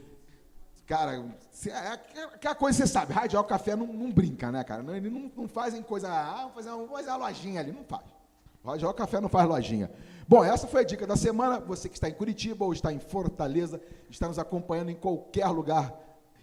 Cara, 0.87 1.25
é 1.67 1.93
aquela 2.35 2.55
coisa 2.55 2.81
que 2.81 2.87
você 2.87 2.93
sabe, 2.93 3.11
Radial 3.11 3.43
Café 3.43 3.75
não, 3.75 3.87
não 3.87 4.09
brinca, 4.09 4.49
né, 4.49 4.63
cara? 4.63 4.81
Não, 4.81 4.95
Eles 4.95 5.11
não, 5.11 5.29
não 5.35 5.47
fazem 5.49 5.83
coisa. 5.83 6.07
Ah, 6.07 6.37
vamos 6.43 6.53
fazer, 6.53 6.69
uma, 6.69 6.77
vamos 6.77 6.91
fazer 6.91 7.09
uma 7.09 7.17
lojinha 7.17 7.59
ali. 7.59 7.73
Não 7.73 7.83
faz. 7.83 8.05
Radial 8.63 8.93
Café 8.93 9.19
não 9.19 9.27
faz 9.27 9.49
lojinha. 9.49 9.91
Bom, 10.31 10.45
essa 10.45 10.65
foi 10.65 10.79
a 10.79 10.83
dica 10.85 11.05
da 11.05 11.17
semana. 11.17 11.59
Você 11.59 11.89
que 11.89 11.95
está 11.95 12.07
em 12.07 12.13
Curitiba 12.13 12.63
ou 12.63 12.71
está 12.71 12.93
em 12.93 12.99
Fortaleza, 12.99 13.81
está 14.09 14.29
nos 14.29 14.39
acompanhando 14.39 14.89
em 14.89 14.95
qualquer 14.95 15.45
lugar 15.47 15.93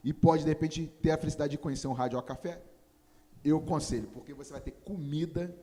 e 0.05 0.12
pode, 0.12 0.43
de 0.43 0.49
repente, 0.51 0.86
ter 1.01 1.11
a 1.11 1.16
felicidade 1.16 1.53
de 1.53 1.57
conhecer 1.57 1.89
um 1.89 1.95
Radial 1.95 2.22
Café, 2.22 2.61
eu 3.43 3.57
aconselho, 3.57 4.07
porque 4.12 4.34
você 4.34 4.53
vai 4.53 4.61
ter 4.61 4.72
comida, 4.72 5.57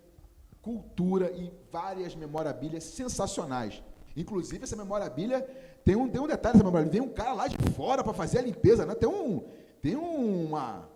cultura 0.60 1.32
e 1.34 1.54
várias 1.72 2.16
memorabilias 2.16 2.84
sensacionais. 2.86 3.84
Inclusive, 4.18 4.64
essa 4.64 4.76
memorabilia 4.76 5.42
tem 5.84 5.96
um, 5.96 6.10
tem 6.10 6.20
um 6.20 6.26
detalhe 6.26 6.54
dessa 6.54 6.66
memorabilia. 6.66 7.00
Vem 7.00 7.08
um 7.08 7.14
cara 7.14 7.34
lá 7.34 7.48
de 7.48 7.58
fora 7.74 8.04
para 8.04 8.12
fazer 8.12 8.40
a 8.40 8.42
limpeza, 8.42 8.88
né? 8.88 8.96
Tem 8.96 9.08
um, 9.08 9.44
tem 9.84 9.96
uma, 9.96 10.90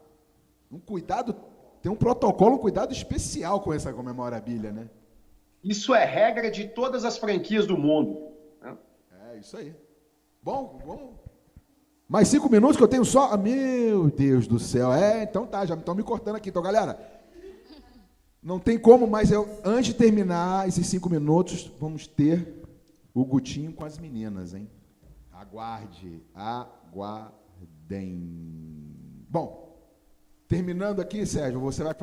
um 0.72 0.80
cuidado, 0.80 1.36
tem 1.80 1.92
um 1.92 1.96
protocolo, 1.96 2.56
um 2.56 2.58
cuidado 2.58 2.92
especial 2.92 3.62
com 3.62 3.72
essa 3.72 3.94
memorabilia, 3.94 4.72
né? 4.72 4.90
Isso 5.64 5.94
é 5.94 6.06
regra 6.06 6.50
de 6.50 6.68
todas 6.68 7.04
as 7.06 7.18
franquias 7.18 7.68
do 7.68 7.78
mundo. 7.78 8.32
né? 8.62 8.78
É 9.34 9.38
isso 9.38 9.58
aí. 9.58 9.76
Bom, 10.42 10.80
vamos. 10.86 11.16
Mais 12.08 12.28
cinco 12.28 12.50
minutos 12.50 12.76
que 12.78 12.84
eu 12.84 12.88
tenho 12.88 13.06
só. 13.06 13.32
Ah, 13.32 13.38
meu 13.38 14.10
Deus 14.10 14.48
do 14.48 14.58
céu. 14.58 14.92
É, 14.92 15.24
então 15.24 15.46
tá, 15.46 15.66
já 15.66 15.76
estão 15.76 15.94
me 15.94 16.02
cortando 16.02 16.38
aqui. 16.38 16.50
Então, 16.50 16.62
galera, 16.62 17.00
não 18.42 18.58
tem 18.58 18.80
como, 18.80 19.06
mas 19.06 19.32
eu, 19.32 19.48
antes 19.64 19.88
de 19.88 19.94
terminar 19.94 20.68
esses 20.68 20.88
cinco 20.88 21.10
minutos, 21.10 21.72
vamos 21.80 22.08
ter 22.08 22.64
o 23.14 23.26
Gutinho 23.26 23.74
com 23.74 23.84
as 23.84 23.98
meninas, 23.98 24.54
hein? 24.54 24.70
Aguarde, 25.32 26.24
aguardem. 26.34 27.36
Bom, 29.30 29.78
terminando 30.48 31.02
aqui, 31.02 31.26
Sérgio, 31.26 31.60
você 31.60 31.84
vai 31.84 31.94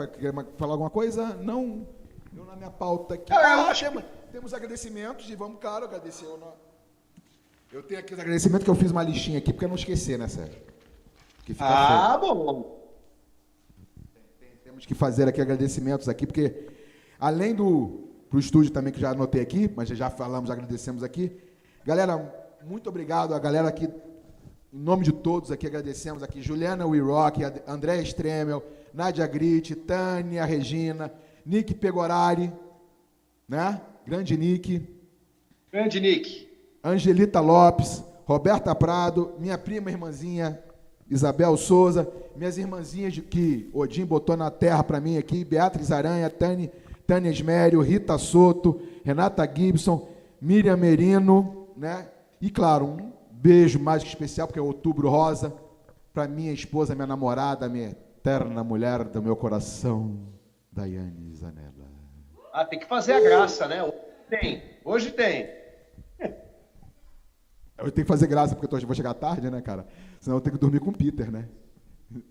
falar 0.57 0.75
alguma 0.75 0.91
coisa? 0.91 1.35
Não. 1.37 1.89
Eu 2.37 2.45
na 2.45 2.55
minha 2.57 2.71
pauta 2.71 3.15
aqui. 3.15 3.33
Eu 3.33 3.37
Ah, 3.39 3.71
acho 3.71 3.85
temos, 3.85 4.05
temos 4.31 4.55
agradecimentos 4.55 5.29
e 5.31 5.35
vamos, 5.35 5.59
claro, 5.61 5.85
agradecer. 5.87 6.27
o 6.27 6.37
no- 6.37 6.53
Eu 7.73 7.83
tenho 7.83 7.99
aqui 8.01 8.15
os 8.15 8.21
agradecimentos 8.21 8.65
que 8.65 8.71
eu 8.71 8.75
fiz 8.75 8.91
uma 8.91 9.03
listinha 9.03 9.39
aqui, 9.39 9.53
porque 9.53 9.65
eu 9.65 9.69
não 9.69 9.77
esquecer, 9.77 10.19
né, 10.19 10.29
Sérgio? 10.29 10.61
Que 11.45 11.53
fica 11.55 11.65
feio. 11.67 11.99
Ah, 12.01 12.19
bom. 12.19 12.77
Temos 14.63 14.85
que 14.87 14.95
fazer 14.95 15.27
aqui 15.29 15.41
agradecimentos 15.41 16.09
aqui, 16.09 16.27
porque 16.27 16.69
além 17.19 17.55
do 17.55 18.05
pro 18.29 18.39
estúdio 18.39 18.71
também 18.73 18.93
que 18.93 19.01
já 19.01 19.11
anotei 19.11 19.41
aqui, 19.41 19.71
mas 19.75 19.89
já 19.89 20.11
falamos, 20.11 20.51
agradecemos 20.51 21.03
aqui. 21.03 21.41
Galera, 21.85 22.17
muito 22.65 22.89
obrigado 22.89 23.35
a 23.35 23.39
galera 23.39 23.69
aqui 23.69 23.87
em 24.73 24.79
nome 24.79 25.05
de 25.05 25.13
todos 25.13 25.51
aqui 25.51 25.67
agradecemos 25.67 26.23
aqui 26.23 26.43
Juliana 26.43 26.85
Wirock, 26.87 27.43
Ad- 27.45 27.63
André 27.67 28.03
Stremel, 28.03 28.63
Nádia 28.93 29.27
Gritti, 29.27 29.75
Tânia 29.75 30.45
Regina, 30.45 31.11
Nick 31.47 31.73
Pegorari, 31.75 32.53
né? 33.49 33.81
Grande 34.05 34.37
Nick. 34.37 34.83
Grande 35.73 36.01
Nick. 36.01 36.49
Angelita 36.83 37.41
Lopes, 37.41 38.03
Roberta 38.25 38.75
Prado, 38.75 39.35
minha 39.39 39.57
prima 39.57 39.91
irmãzinha 39.91 40.61
Isabel 41.09 41.57
Souza, 41.57 42.13
minhas 42.35 42.59
irmãzinhas 42.59 43.17
que 43.19 43.71
Odin 43.73 44.05
botou 44.05 44.37
na 44.37 44.51
terra 44.51 44.83
para 44.83 45.01
mim 45.01 45.17
aqui, 45.17 45.45
Beatriz 45.45 45.93
Aranha, 45.93 46.29
Tânia, 46.29 46.73
Tânia 47.07 47.31
Esmério, 47.31 47.81
Rita 47.81 48.19
Soto, 48.19 48.81
Renata 49.05 49.49
Gibson, 49.53 50.09
Miriam 50.41 50.77
Merino, 50.77 51.69
né? 51.77 52.09
E 52.41 52.51
claro, 52.51 52.87
um 52.87 53.13
beijo 53.31 53.79
mais 53.79 54.03
que 54.03 54.09
especial, 54.09 54.49
porque 54.49 54.59
é 54.59 54.63
outubro 54.63 55.09
rosa, 55.09 55.55
para 56.13 56.27
minha 56.27 56.53
esposa, 56.53 56.95
minha 56.95 57.07
namorada, 57.07 57.69
minha 57.69 57.91
eterna 57.91 58.65
mulher 58.65 59.05
do 59.05 59.23
meu 59.23 59.37
coração, 59.37 60.17
Daiane 60.77 61.35
Zanella. 61.35 61.91
Ah, 62.53 62.65
tem 62.65 62.79
que 62.79 62.87
fazer 62.87 63.15
a 63.15 63.21
graça, 63.21 63.67
né? 63.67 63.83
Hoje 63.83 63.95
tem. 64.29 64.63
Hoje 64.85 65.11
tem. 65.11 65.49
Eu 67.79 67.91
tenho 67.91 68.05
que 68.05 68.05
fazer 68.05 68.27
graça 68.27 68.55
porque 68.55 68.75
eu 68.75 68.81
vou 68.87 68.95
chegar 68.95 69.15
tarde, 69.15 69.51
né, 69.51 69.63
cara? 69.63 69.87
Senão 70.21 70.37
eu 70.37 70.41
tenho 70.41 70.55
que 70.55 70.61
dormir 70.61 70.81
com 70.81 70.91
o 70.91 70.97
Peter, 70.97 71.31
né? 71.31 71.49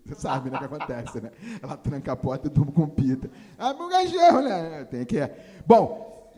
Você 0.04 0.14
sabe, 0.14 0.48
né, 0.48 0.56
o 0.56 0.58
que 0.60 0.64
acontece, 0.64 1.20
né? 1.20 1.30
Ela 1.62 1.76
tranca 1.76 2.12
a 2.12 2.16
porta 2.16 2.46
e 2.46 2.50
durmo 2.50 2.72
com 2.72 2.84
o 2.84 2.88
Peter. 2.88 3.30
Ah, 3.58 3.74
meu 3.74 3.88
cachorro, 3.88 4.40
né? 4.42 4.84
Tem 4.84 5.04
que... 5.04 5.18
Bom, 5.66 6.32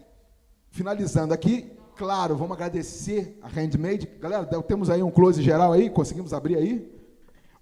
finalizando 0.71 1.33
aqui, 1.33 1.71
claro, 1.95 2.37
vamos 2.37 2.53
agradecer 2.53 3.39
a 3.41 3.49
Handmade. 3.49 4.07
Galera, 4.19 4.45
temos 4.63 4.91
aí 4.91 5.03
um 5.03 5.11
close 5.11 5.43
geral 5.43 5.73
aí? 5.73 5.89
Conseguimos 5.89 6.33
abrir 6.33 6.57
aí? 6.57 6.93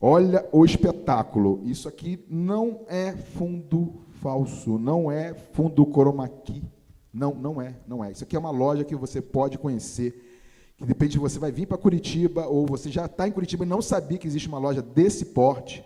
Olha 0.00 0.48
o 0.50 0.64
espetáculo. 0.64 1.60
Isso 1.64 1.88
aqui 1.88 2.24
não 2.28 2.84
é 2.88 3.12
fundo 3.12 4.05
falso, 4.26 4.76
não 4.76 5.08
é 5.08 5.32
fundo 5.34 5.86
chroma 5.86 6.28
key. 6.28 6.60
Não, 7.14 7.32
não 7.32 7.62
é, 7.62 7.76
não 7.86 8.04
é. 8.04 8.10
Isso 8.10 8.24
aqui 8.24 8.34
é 8.34 8.38
uma 8.38 8.50
loja 8.50 8.82
que 8.82 8.96
você 8.96 9.22
pode 9.22 9.56
conhecer. 9.56 10.20
Que 10.76 10.84
depende 10.84 11.12
se 11.12 11.18
você 11.20 11.38
vai 11.38 11.52
vir 11.52 11.66
para 11.66 11.78
Curitiba 11.78 12.44
ou 12.48 12.66
você 12.66 12.90
já 12.90 13.06
está 13.06 13.28
em 13.28 13.30
Curitiba 13.30 13.64
e 13.64 13.68
não 13.68 13.80
sabia 13.80 14.18
que 14.18 14.26
existe 14.26 14.48
uma 14.48 14.58
loja 14.58 14.82
desse 14.82 15.26
porte. 15.26 15.84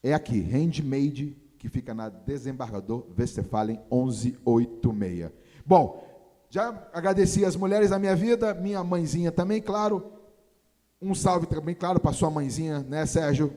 É 0.00 0.14
aqui, 0.14 0.40
Handmade, 0.40 1.36
que 1.58 1.68
fica 1.68 1.92
na 1.92 2.08
Desembargador 2.08 3.04
Westphalen 3.18 3.80
1186. 3.90 5.32
Bom, 5.66 6.06
já 6.48 6.88
agradeci 6.92 7.44
as 7.44 7.56
mulheres 7.56 7.90
da 7.90 7.98
minha 7.98 8.14
vida, 8.14 8.54
minha 8.54 8.84
mãezinha 8.84 9.32
também, 9.32 9.60
claro. 9.60 10.12
Um 11.02 11.12
salve 11.12 11.46
também, 11.46 11.74
claro, 11.74 11.98
para 11.98 12.12
sua 12.12 12.30
mãezinha, 12.30 12.78
né, 12.80 13.04
Sérgio? 13.04 13.52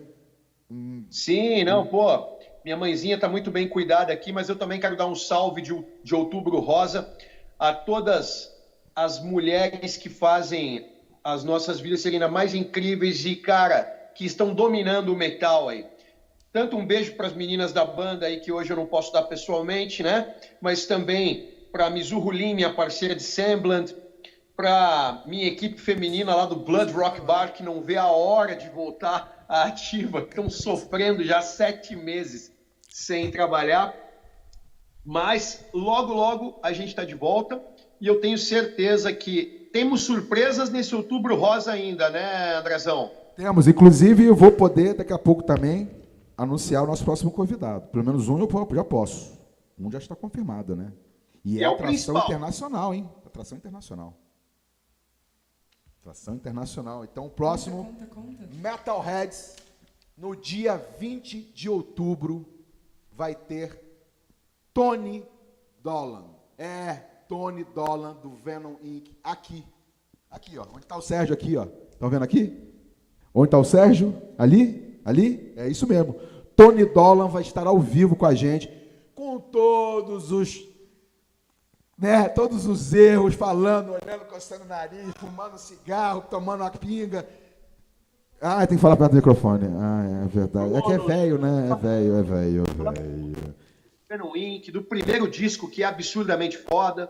Sim, 1.12 1.64
não, 1.64 1.86
pô. 1.86 2.42
Minha 2.64 2.78
mãezinha 2.78 3.20
tá 3.20 3.28
muito 3.28 3.52
bem 3.52 3.68
cuidada 3.68 4.14
aqui, 4.14 4.32
mas 4.32 4.48
eu 4.48 4.56
também 4.56 4.80
quero 4.80 4.96
dar 4.96 5.06
um 5.06 5.16
salve 5.16 5.62
de, 5.62 5.74
de 6.02 6.16
Outubro 6.16 6.60
Rosa 6.60 7.14
a 7.60 7.74
todas 7.74 8.50
as 8.96 9.22
mulheres 9.22 9.98
que 9.98 10.08
fazem 10.08 10.90
as 11.22 11.44
nossas 11.44 11.82
vidas 11.82 12.00
serem 12.00 12.18
ainda 12.18 12.32
mais 12.32 12.54
incríveis 12.54 13.26
e, 13.26 13.36
cara, 13.36 13.84
que 14.16 14.24
estão 14.24 14.54
dominando 14.54 15.10
o 15.10 15.16
metal 15.16 15.68
aí. 15.68 15.86
Tanto 16.54 16.78
um 16.78 16.86
beijo 16.86 17.16
para 17.16 17.28
as 17.28 17.34
meninas 17.34 17.74
da 17.74 17.84
banda 17.84 18.28
aí, 18.28 18.40
que 18.40 18.52
hoje 18.52 18.72
eu 18.72 18.78
não 18.78 18.86
posso 18.86 19.12
dar 19.12 19.24
pessoalmente, 19.24 20.02
né? 20.02 20.34
Mas 20.62 20.86
também 20.86 21.50
para 21.70 21.88
a 21.88 21.90
Mizuho 21.90 22.32
Lim, 22.32 22.54
minha 22.54 22.74
parceira 22.74 23.14
de 23.14 23.24
Semblant, 23.24 23.92
para 24.56 25.24
minha 25.26 25.48
equipe 25.48 25.82
feminina 25.82 26.34
lá 26.34 26.46
do 26.46 26.56
Blood 26.56 26.94
Rock 26.94 27.20
Bar, 27.20 27.52
que 27.52 27.64
não 27.64 27.82
vê 27.82 27.98
a 27.98 28.08
hora 28.08 28.56
de 28.56 28.70
voltar 28.70 29.46
à 29.50 29.64
ativa, 29.64 30.20
estão 30.20 30.50
sofrendo 30.50 31.24
já 31.24 31.42
sete 31.42 31.96
meses 31.96 32.53
sem 32.94 33.32
trabalhar, 33.32 33.92
mas 35.04 35.66
logo, 35.74 36.14
logo 36.14 36.60
a 36.62 36.72
gente 36.72 36.90
está 36.90 37.04
de 37.04 37.16
volta 37.16 37.60
e 38.00 38.06
eu 38.06 38.22
tenho 38.22 38.38
certeza 38.38 39.12
que 39.12 39.68
temos 39.74 40.04
surpresas 40.04 40.70
nesse 40.70 40.94
outubro 40.94 41.36
rosa 41.36 41.72
ainda, 41.72 42.12
né, 42.12 42.56
Andrezão? 42.56 43.10
Temos, 43.36 43.68
inclusive 43.68 44.26
eu 44.26 44.36
vou 44.36 44.52
poder 44.52 44.94
daqui 44.94 45.12
a 45.12 45.18
pouco 45.18 45.42
também 45.42 45.90
anunciar 46.38 46.84
o 46.84 46.86
nosso 46.86 47.04
próximo 47.04 47.32
convidado. 47.32 47.88
Pelo 47.88 48.06
menos 48.06 48.30
um 48.30 48.40
eu 48.40 48.76
já 48.76 48.84
posso. 48.84 49.40
Um 49.76 49.90
já 49.90 49.98
está 49.98 50.16
confirmado, 50.16 50.76
né? 50.76 50.94
E, 51.44 51.56
e 51.56 51.60
é, 51.62 51.64
é 51.64 51.66
atração 51.66 51.88
principal. 51.88 52.24
internacional, 52.26 52.94
hein? 52.94 53.10
Atração 53.26 53.58
internacional. 53.58 54.14
Atração 56.00 56.36
internacional. 56.36 57.04
Então, 57.04 57.26
o 57.26 57.30
próximo 57.32 57.86
conta, 57.86 58.06
conta, 58.06 58.38
conta. 58.38 58.56
Metalheads, 58.56 59.56
no 60.16 60.36
dia 60.36 60.78
20 61.00 61.42
de 61.56 61.68
outubro, 61.68 62.53
vai 63.16 63.36
ter 63.36 63.80
Tony 64.74 65.26
Dolan. 65.82 66.26
É, 66.58 66.94
Tony 67.28 67.64
Dolan, 67.64 68.14
do 68.22 68.32
Venom 68.32 68.76
Inc. 68.82 69.12
Aqui. 69.24 69.66
Aqui, 70.30 70.58
ó. 70.58 70.66
Onde 70.72 70.84
está 70.84 70.98
o 70.98 71.02
Sérgio 71.02 71.34
aqui, 71.34 71.56
ó. 71.58 71.68
Estão 71.92 72.10
vendo 72.10 72.24
aqui? 72.24 72.62
Onde 73.34 73.48
está 73.48 73.58
o 73.58 73.64
Sérgio? 73.64 74.16
Ali? 74.38 75.00
Ali? 75.06 75.54
É 75.56 75.68
isso 75.68 75.88
mesmo. 75.88 76.16
Tony 76.56 76.86
Dolan 76.86 77.28
vai 77.28 77.42
estar 77.42 77.66
ao 77.68 77.80
vivo 77.80 78.16
com 78.16 78.26
a 78.26 78.34
gente, 78.34 78.70
com 79.16 79.40
todos 79.40 80.32
os, 80.32 80.64
né, 81.98 82.30
todos 82.30 82.68
os 82.68 82.94
erros, 82.94 83.34
falando, 83.34 83.90
olhando, 83.90 84.26
coçando 84.26 84.64
o 84.64 84.68
nariz, 84.68 85.12
fumando 85.18 85.58
cigarro, 85.58 86.26
tomando 86.30 86.62
uma 86.62 86.72
pinga. 86.72 87.28
Ah, 88.46 88.68
tem 88.68 88.78
que 88.78 88.82
falar 88.82 88.98
perto 88.98 89.12
do 89.12 89.16
microfone. 89.16 89.68
Ah, 89.80 90.26
é 90.26 90.28
verdade. 90.28 90.76
É 90.76 90.82
que 90.82 90.92
é 90.92 90.98
velho, 90.98 91.38
né? 91.38 91.70
É 91.72 91.76
velho, 91.76 92.18
é 92.18 92.22
velho, 92.22 92.64
é 92.64 92.92
velho. 92.92 93.56
No 94.20 94.38
Inc, 94.38 94.70
do 94.70 94.84
primeiro 94.84 95.28
disco 95.30 95.68
que 95.70 95.82
é 95.82 95.86
absurdamente 95.86 96.58
foda. 96.58 97.10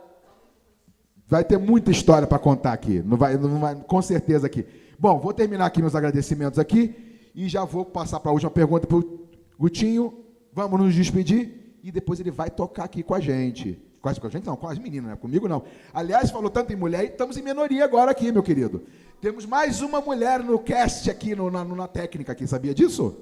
Vai 1.28 1.44
ter 1.44 1.58
muita 1.58 1.90
história 1.90 2.28
para 2.28 2.38
contar 2.38 2.72
aqui. 2.72 3.02
Não 3.04 3.18
vai, 3.18 3.36
não 3.36 3.60
vai, 3.60 3.76
com 3.76 4.02
certeza 4.02 4.46
aqui. 4.46 4.64
Bom, 5.00 5.20
vou 5.20 5.34
terminar 5.34 5.66
aqui 5.66 5.82
meus 5.82 5.96
agradecimentos 5.96 6.60
aqui 6.60 6.96
e 7.34 7.50
já 7.50 7.66
vou 7.66 7.84
passar 7.84 8.20
para 8.20 8.30
a 8.30 8.34
última 8.34 8.52
pergunta 8.52 8.86
para 8.86 8.98
o 8.98 9.28
Gutinho. 9.60 10.14
Vamos 10.54 10.80
nos 10.80 10.94
despedir 10.94 11.80
e 11.84 11.92
depois 11.92 12.20
ele 12.20 12.30
vai 12.30 12.52
tocar 12.52 12.84
aqui 12.84 13.02
com 13.02 13.16
a 13.16 13.20
gente. 13.20 13.82
Quase 14.04 14.20
com 14.20 14.28
a 14.28 14.30
gente 14.30 14.46
não, 14.46 14.56
com 14.56 14.68
as 14.68 14.78
meninas, 14.78 15.12
né? 15.12 15.16
comigo 15.16 15.48
não. 15.48 15.64
Aliás, 15.94 16.30
falou 16.30 16.50
tanto 16.50 16.72
em 16.72 16.76
mulher 16.76 17.04
e 17.04 17.08
estamos 17.08 17.38
em 17.38 17.42
minoria 17.42 17.84
agora 17.86 18.12
aqui, 18.12 18.32
meu 18.32 18.44
querido. 18.44 18.84
Temos 19.24 19.46
mais 19.46 19.80
uma 19.80 20.02
mulher 20.02 20.44
no 20.44 20.60
cast 20.60 21.10
aqui, 21.10 21.34
no, 21.34 21.50
na, 21.50 21.64
na 21.64 21.88
técnica 21.88 22.34
aqui, 22.34 22.46
sabia 22.46 22.74
disso? 22.74 23.16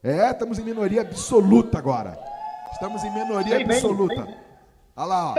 É, 0.00 0.30
estamos 0.30 0.60
em 0.60 0.62
minoria 0.62 1.00
absoluta 1.00 1.76
agora. 1.76 2.16
Estamos 2.72 3.02
em 3.02 3.12
minoria 3.12 3.56
bem, 3.56 3.64
absoluta. 3.64 4.22
Bem. 4.22 4.36
Olha 4.94 5.06
lá, 5.06 5.30
ó. 5.30 5.34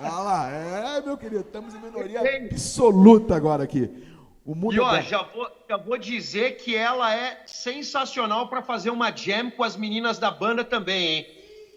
Olha 0.00 0.18
lá, 0.22 0.50
é, 0.50 1.00
meu 1.02 1.18
querido, 1.18 1.42
estamos 1.42 1.74
em 1.74 1.78
minoria 1.78 2.22
absoluta 2.22 3.36
agora 3.36 3.64
aqui. 3.64 4.02
O 4.46 4.54
mundo 4.54 4.76
e 4.76 4.80
ó, 4.80 4.96
é 4.96 5.02
já, 5.02 5.24
vou, 5.24 5.46
já 5.68 5.76
vou 5.76 5.98
dizer 5.98 6.52
que 6.56 6.74
ela 6.74 7.14
é 7.14 7.42
sensacional 7.44 8.48
para 8.48 8.62
fazer 8.62 8.88
uma 8.88 9.14
jam 9.14 9.50
com 9.50 9.62
as 9.62 9.76
meninas 9.76 10.18
da 10.18 10.30
banda 10.30 10.64
também, 10.64 11.06
hein? 11.06 11.26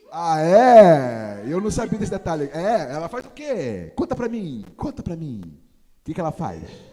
Ah, 0.10 0.40
é? 0.40 1.44
Eu 1.50 1.60
não 1.60 1.70
sabia 1.70 2.00
desse 2.00 2.12
detalhe. 2.12 2.50
É, 2.54 2.94
ela 2.94 3.10
faz 3.10 3.26
o 3.26 3.30
quê? 3.30 3.92
Conta 3.94 4.16
pra 4.16 4.30
mim, 4.30 4.64
conta 4.78 5.04
pra 5.04 5.18
mim. 5.18 5.42
O 5.44 6.06
que, 6.06 6.14
que 6.14 6.22
ela 6.22 6.32
faz? 6.32 6.93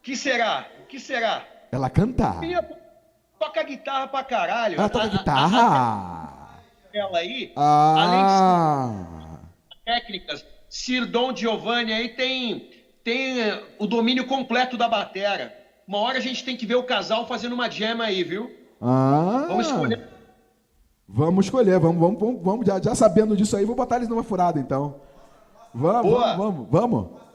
O 0.00 0.02
que 0.02 0.16
será? 0.16 0.66
Que 0.88 0.98
será? 0.98 1.44
Ela 1.70 1.90
canta. 1.90 2.34
toca 3.38 3.62
guitarra 3.62 4.08
pra 4.08 4.24
caralho. 4.24 4.78
Ela 4.78 4.88
toca 4.88 5.04
a, 5.04 5.08
guitarra? 5.08 5.60
A, 5.60 6.24
a, 6.24 6.98
ela 6.98 7.18
aí, 7.18 7.52
ah. 7.54 7.94
além 7.98 9.40
de 9.70 9.84
técnicas, 9.84 10.46
Sir 10.70 11.04
Dom 11.04 11.36
Giovanni 11.36 11.92
aí 11.92 12.08
tem 12.08 12.70
tem 13.04 13.42
eh, 13.42 13.62
o 13.78 13.86
domínio 13.86 14.26
completo 14.26 14.78
da 14.78 14.88
batera. 14.88 15.54
Uma 15.86 15.98
hora 15.98 16.16
a 16.16 16.22
gente 16.22 16.44
tem 16.44 16.56
que 16.56 16.64
ver 16.64 16.76
o 16.76 16.82
casal 16.82 17.26
fazendo 17.26 17.52
uma 17.52 17.70
jam 17.70 18.00
aí, 18.00 18.24
viu? 18.24 18.50
Ah. 18.80 19.44
Vamos 19.48 19.66
escolher. 19.66 20.08
Vamos 21.06 21.44
escolher, 21.44 21.78
vamos, 21.78 22.00
vamos, 22.00 22.20
vamos, 22.20 22.42
vamos 22.42 22.66
já, 22.66 22.80
já, 22.80 22.94
sabendo 22.94 23.36
disso 23.36 23.54
aí, 23.54 23.66
vou 23.66 23.76
botar 23.76 23.96
eles 23.96 24.08
numa 24.08 24.22
furada 24.22 24.58
então. 24.58 24.94
Vamos, 25.74 26.10
Boa. 26.10 26.36
vamos, 26.36 26.68
vamos, 26.70 26.70
vamos. 26.70 27.29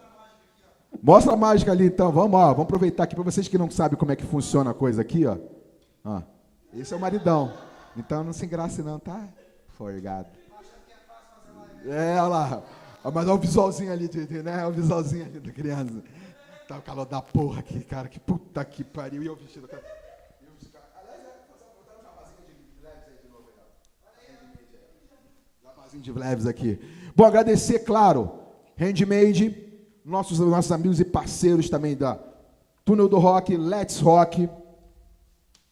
Mostra 1.01 1.33
a 1.33 1.37
mágica 1.37 1.71
ali 1.71 1.85
então, 1.85 2.11
vamos, 2.11 2.39
ó, 2.39 2.47
vamos 2.47 2.63
aproveitar 2.63 3.03
aqui 3.03 3.15
para 3.15 3.23
vocês 3.23 3.47
que 3.47 3.57
não 3.57 3.69
sabem 3.69 3.97
como 3.97 4.11
é 4.11 4.15
que 4.15 4.25
funciona 4.25 4.71
a 4.71 4.73
coisa 4.73 5.01
aqui, 5.01 5.25
ó. 5.25 5.37
ó. 6.03 6.21
Esse 6.73 6.93
é 6.93 6.97
o 6.97 6.99
maridão. 6.99 7.51
Então 7.95 8.23
não 8.23 8.33
se 8.33 8.45
engrace 8.45 8.81
não, 8.81 8.99
tá? 8.99 9.27
Forgado. 9.69 10.27
É, 11.85 12.19
olha 12.19 12.27
lá. 12.27 12.63
Mas 13.03 13.27
olha 13.27 13.33
o 13.33 13.37
visualzinho 13.37 13.91
ali, 13.91 14.09
né? 14.43 14.57
Olha 14.57 14.67
o 14.69 14.71
visualzinho 14.71 15.25
ali 15.25 15.39
da 15.39 15.51
criança. 15.51 16.03
Tá 16.67 16.77
o 16.77 16.81
calor 16.81 17.05
da 17.05 17.21
porra 17.21 17.59
aqui, 17.59 17.79
cara. 17.81 18.07
Que 18.07 18.19
puta 18.19 18.65
que 18.65 18.83
pariu. 18.83 19.21
E 19.21 19.27
eu 19.27 19.35
vestido, 19.35 19.67
cara. 19.67 19.83
de 25.99 26.11
leves 26.11 26.45
aqui. 26.45 26.79
Bom, 27.15 27.25
agradecer, 27.25 27.79
claro, 27.79 28.31
Handmade, 28.77 29.64
nossos, 30.05 30.37
nossos 30.37 30.71
amigos 30.71 30.99
e 30.99 31.05
parceiros 31.05 31.67
também 31.67 31.97
da 31.97 32.19
Túnel 32.85 33.09
do 33.09 33.17
Rock, 33.17 33.57
Let's 33.57 33.99
Rock, 33.99 34.47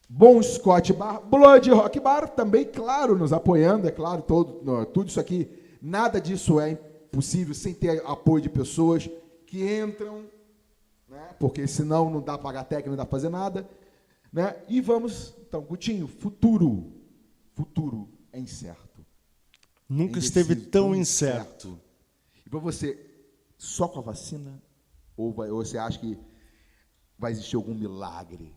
Bom 0.09 0.41
Scott 0.41 0.91
Bar, 0.91 1.21
Blood 1.21 1.69
Rock 1.69 1.99
Bar, 1.99 2.29
também, 2.29 2.65
claro, 2.65 3.15
nos 3.15 3.31
apoiando, 3.31 3.87
é 3.87 3.91
claro, 3.91 4.23
todo, 4.23 4.85
tudo 4.87 5.09
isso 5.09 5.19
aqui, 5.19 5.47
nada 5.79 6.19
disso 6.19 6.59
é 6.59 6.75
possível 7.11 7.53
sem 7.53 7.73
ter 7.73 8.03
apoio 8.05 8.41
de 8.41 8.49
pessoas 8.49 9.07
que 9.45 9.79
entram, 9.79 10.25
né? 11.07 11.29
porque 11.39 11.67
senão 11.67 12.09
não 12.09 12.19
dá 12.19 12.33
para 12.33 12.43
pagar 12.43 12.63
técnica, 12.63 12.89
não 12.89 12.97
dá 12.97 13.05
para 13.05 13.11
fazer 13.11 13.29
nada. 13.29 13.69
Né? 14.31 14.55
E 14.67 14.81
vamos, 14.81 15.35
então, 15.47 15.61
Gutinho, 15.61 16.07
futuro. 16.07 16.91
Futuro 17.53 18.09
é 18.31 18.39
incerto. 18.39 19.05
Nunca 19.87 20.17
é 20.17 20.23
esteve 20.23 20.55
tão 20.55 20.95
incerto. 20.95 21.67
incerto. 21.67 21.79
E 22.43 22.49
para 22.49 22.59
você, 22.59 23.12
só 23.63 23.87
com 23.87 23.99
a 23.99 24.01
vacina? 24.01 24.61
Ou, 25.15 25.31
vai, 25.31 25.49
ou 25.49 25.63
você 25.63 25.77
acha 25.77 25.99
que 25.99 26.17
vai 27.17 27.31
existir 27.31 27.55
algum 27.55 27.73
milagre? 27.73 28.53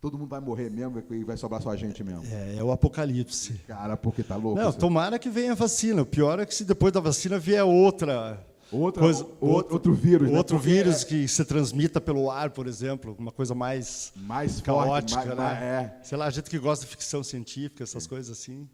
todo 0.00 0.18
mundo 0.18 0.30
vai 0.30 0.40
morrer 0.40 0.68
mesmo 0.68 1.00
e 1.12 1.22
vai 1.22 1.36
sobrar 1.36 1.62
só 1.62 1.70
a 1.70 1.76
gente 1.76 2.02
mesmo. 2.02 2.24
É, 2.26 2.56
é 2.56 2.62
o 2.62 2.72
apocalipse. 2.72 3.52
Cara, 3.68 3.96
porque 3.96 4.24
tá 4.24 4.34
louco. 4.34 4.60
Não, 4.60 4.72
tomara 4.72 5.16
que 5.16 5.30
venha 5.30 5.52
a 5.52 5.54
vacina. 5.54 6.02
O 6.02 6.06
pior 6.06 6.40
é 6.40 6.44
que 6.44 6.52
se 6.52 6.64
depois 6.64 6.92
da 6.92 6.98
vacina 6.98 7.38
vier 7.38 7.62
outra. 7.62 8.44
Outra, 8.72 9.00
coisa, 9.00 9.24
outro, 9.40 9.74
outro 9.74 9.94
vírus. 9.94 10.28
Né? 10.28 10.36
Outro 10.36 10.56
né? 10.56 10.62
vírus 10.62 11.02
é... 11.02 11.06
que 11.06 11.28
se 11.28 11.44
transmita 11.44 12.00
pelo 12.00 12.30
ar, 12.32 12.50
por 12.50 12.66
exemplo, 12.66 13.14
uma 13.16 13.30
coisa 13.30 13.54
mais, 13.54 14.12
mais 14.16 14.60
caótica, 14.60 15.22
forte, 15.22 15.36
mais, 15.36 15.60
né? 15.60 15.94
É. 16.00 16.02
Sei 16.02 16.18
lá, 16.18 16.24
a 16.24 16.30
gente 16.30 16.50
que 16.50 16.58
gosta 16.58 16.84
de 16.84 16.90
ficção 16.90 17.22
científica, 17.22 17.84
essas 17.84 18.06
é. 18.06 18.08
coisas 18.08 18.36
assim. 18.36 18.68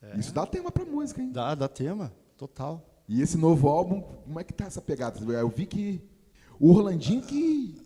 É. 0.00 0.18
Isso 0.18 0.32
dá 0.32 0.46
tema 0.46 0.70
para 0.70 0.84
música, 0.86 1.20
hein? 1.20 1.30
Dá, 1.30 1.54
dá 1.54 1.68
tema, 1.68 2.10
total. 2.38 2.87
E 3.08 3.22
esse 3.22 3.38
novo 3.38 3.68
álbum, 3.68 4.02
como 4.02 4.38
é 4.38 4.44
que 4.44 4.52
tá 4.52 4.66
essa 4.66 4.82
pegada? 4.82 5.18
Eu 5.32 5.48
vi 5.48 5.64
que 5.64 6.00
o 6.60 6.70
Orlandinho 6.70 7.22
que 7.22 7.80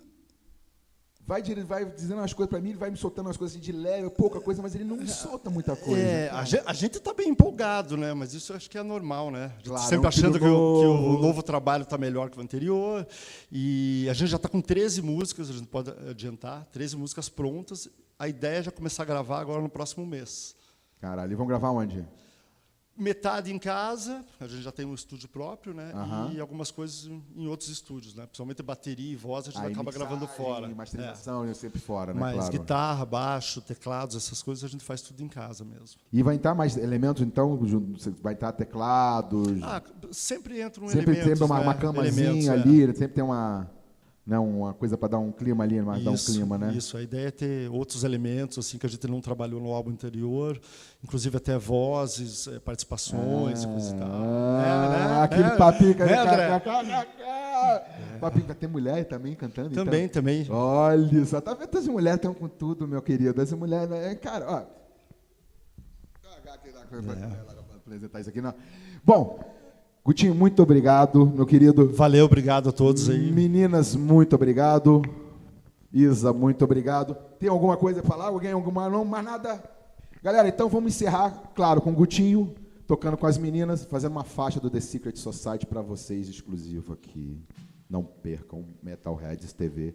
vai, 1.25 1.43
vai 1.65 1.85
dizendo 1.85 2.19
umas 2.19 2.33
coisas 2.33 2.51
para 2.51 2.61
mim, 2.61 2.71
ele 2.71 2.79
vai 2.79 2.91
me 2.91 2.97
soltando 2.97 3.27
umas 3.27 3.37
coisas 3.37 3.57
assim 3.57 3.65
de 3.65 3.73
leve, 3.73 4.11
pouca 4.11 4.41
coisa, 4.41 4.61
mas 4.61 4.75
ele 4.75 4.85
não 4.85 4.97
me 4.97 5.09
solta 5.09 5.49
muita 5.49 5.77
coisa. 5.77 6.03
É, 6.03 6.31
a 6.67 6.73
gente 6.73 6.99
está 6.99 7.15
bem 7.15 7.29
empolgado, 7.29 7.97
né? 7.97 8.13
Mas 8.13 8.35
isso 8.35 8.53
eu 8.53 8.57
acho 8.57 8.69
que 8.69 8.77
é 8.77 8.83
normal, 8.83 9.31
né? 9.31 9.53
Claro, 9.65 9.83
sempre 9.83 9.97
é 9.97 10.01
um 10.01 10.09
achando 10.09 10.39
que 10.39 10.45
o, 10.45 10.81
que 10.81 10.87
o, 10.87 11.19
novo 11.21 11.43
trabalho 11.43 11.83
está 11.83 11.97
melhor 11.97 12.29
que 12.29 12.39
o 12.39 12.43
anterior. 12.43 13.07
E 13.51 14.09
a 14.11 14.13
gente 14.13 14.29
já 14.29 14.37
está 14.37 14.49
com 14.49 14.61
13 14.61 15.03
músicas, 15.03 15.49
a 15.49 15.53
gente 15.53 15.69
pode 15.69 15.91
adiantar, 16.11 16.67
13 16.73 16.97
músicas 16.97 17.29
prontas. 17.29 17.89
A 18.19 18.29
ideia 18.29 18.59
é 18.59 18.63
já 18.65 18.71
começar 18.71 19.05
a 19.05 19.07
gravar 19.07 19.41
agora 19.41 19.63
no 19.63 19.69
próximo 19.69 20.05
mês. 20.05 20.55
Caralho, 21.01 21.33
e 21.33 21.35
vão 21.35 21.47
gravar 21.47 21.71
onde? 21.71 22.05
Metade 22.97 23.53
em 23.53 23.59
casa, 23.59 24.25
a 24.39 24.47
gente 24.47 24.63
já 24.63 24.73
tem 24.73 24.85
um 24.85 24.95
estúdio 24.95 25.29
próprio, 25.29 25.75
né? 25.75 25.93
E 26.33 26.41
algumas 26.41 26.71
coisas 26.71 27.11
em 27.35 27.47
outros 27.47 27.69
estúdios, 27.69 28.15
né? 28.15 28.25
Principalmente 28.27 28.63
bateria 28.63 29.13
e 29.13 29.17
voz, 29.17 29.49
a 29.49 29.51
gente 29.51 29.61
Aí, 29.63 29.73
acaba 29.73 29.91
mixar, 29.91 30.07
gravando 30.07 30.27
fora. 30.27 30.69
masterização 30.69 31.45
é. 31.45 31.55
sempre 31.55 31.81
fora, 31.81 32.13
né? 32.13 32.21
Mas 32.21 32.35
claro. 32.35 32.53
guitarra, 32.53 33.07
baixo, 33.07 33.61
teclados, 33.61 34.17
essas 34.17 34.43
coisas 34.43 34.65
a 34.65 34.69
gente 34.69 34.85
faz 34.85 35.03
tudo 35.03 35.23
em 35.23 35.29
casa 35.29 35.65
mesmo. 35.65 36.01
E 36.13 36.23
vai 36.23 36.35
entrar 36.35 36.55
mais 36.55 36.77
elementos, 36.77 37.23
então? 37.23 37.59
Vai 38.23 38.35
entrar 38.35 38.53
teclados? 38.53 39.63
Ah, 39.63 39.83
sempre 40.11 40.61
entra 40.61 40.85
um 40.85 40.89
sempre, 40.89 41.13
elemento. 41.13 41.29
Sempre 41.29 41.45
uma, 41.45 41.59
né? 41.59 41.63
uma 41.65 41.75
camazinha 41.75 42.53
ali, 42.53 42.83
é. 42.83 42.93
sempre 42.93 43.15
tem 43.15 43.25
uma 43.25 43.71
né, 44.25 44.39
uma 44.39 44.73
coisa 44.73 44.97
para 44.97 45.09
dar 45.09 45.19
um 45.19 45.33
clima 45.33 45.65
ali, 45.65 45.81
mas 45.83 46.05
dar 46.05 46.13
um 46.13 46.17
clima, 46.17 46.57
né? 46.57 46.73
Isso, 46.75 46.97
a 46.97 47.03
ideia 47.03 47.29
é 47.29 47.31
ter 47.31 47.69
outros 47.71 48.05
elementos 48.05 48.59
assim 48.59 48.79
que 48.79 48.87
a 48.87 48.89
gente 48.89 49.07
não 49.09 49.21
trabalhou 49.21 49.61
no 49.61 49.73
álbum 49.73 49.91
anterior, 49.91 50.61
inclusive 51.03 51.37
até 51.37 51.59
vozes, 51.59 52.47
eh, 52.47 52.61
participações, 52.61 53.65
ah, 53.65 53.69
coisa 53.69 53.97
e 53.97 53.99
tal. 53.99 54.09
Ah, 54.11 55.19
é, 55.19 55.25
aquele 55.25 55.49
é, 55.49 55.57
papinho 55.57 55.95
que 55.95 56.03
é, 56.03 56.61
Papinho 58.21 58.47
vai 58.47 58.55
ter 58.55 58.69
mulher 58.69 59.05
também 59.05 59.35
cantando. 59.35 59.71
Também, 59.71 60.05
então. 60.05 60.23
também. 60.23 60.47
Olha 60.49 61.25
só, 61.25 61.41
tá 61.41 61.55
vendo 61.55 61.77
as 61.77 61.89
mulheres 61.89 62.19
estão 62.19 62.33
com 62.33 62.49
tudo, 62.49 62.87
meu 62.87 63.03
querido. 63.03 63.41
As 63.41 63.53
mulheres, 63.53 63.89
né? 63.91 64.15
cara, 64.15 64.47
ó, 64.49 64.83
apresentar 67.93 68.21
isso 68.21 68.31
aqui, 68.31 68.41
não. 68.41 68.55
Bom, 69.05 69.41
Gutinho, 70.05 70.35
muito 70.35 70.63
obrigado, 70.63 71.27
meu 71.27 71.47
querido. 71.47 71.89
Valeu, 71.89 72.25
obrigado 72.25 72.69
a 72.69 72.73
todos 72.73 73.09
aí. 73.09 73.31
Meninas, 73.31 73.95
muito 73.95 74.35
obrigado. 74.35 75.03
Isa, 75.93 76.33
muito 76.33 76.65
obrigado. 76.65 77.15
Tem 77.39 77.49
alguma 77.49 77.77
coisa 77.77 78.01
a 78.01 78.03
falar? 78.03 78.27
Alguém 78.27 78.53
alguma 78.53 78.89
não? 78.89 79.05
Mais 79.05 79.25
nada? 79.25 79.63
Galera, 80.23 80.49
então 80.49 80.69
vamos 80.69 80.95
encerrar, 80.95 81.53
claro, 81.55 81.81
com 81.81 81.91
o 81.91 81.95
Gutinho 81.95 82.55
tocando 82.87 83.17
com 83.17 83.27
as 83.27 83.39
meninas, 83.39 83.85
fazendo 83.85 84.13
uma 84.13 84.25
faixa 84.25 84.61
do 84.61 84.69
The 84.69 84.81
Secret 84.81 85.17
Society 85.17 85.65
para 85.65 85.81
vocês 85.81 86.29
exclusivo 86.29 86.93
aqui. 86.93 87.41
Não 87.89 88.05
percam 88.05 88.67
Metalheads 88.83 89.53
TV, 89.55 89.95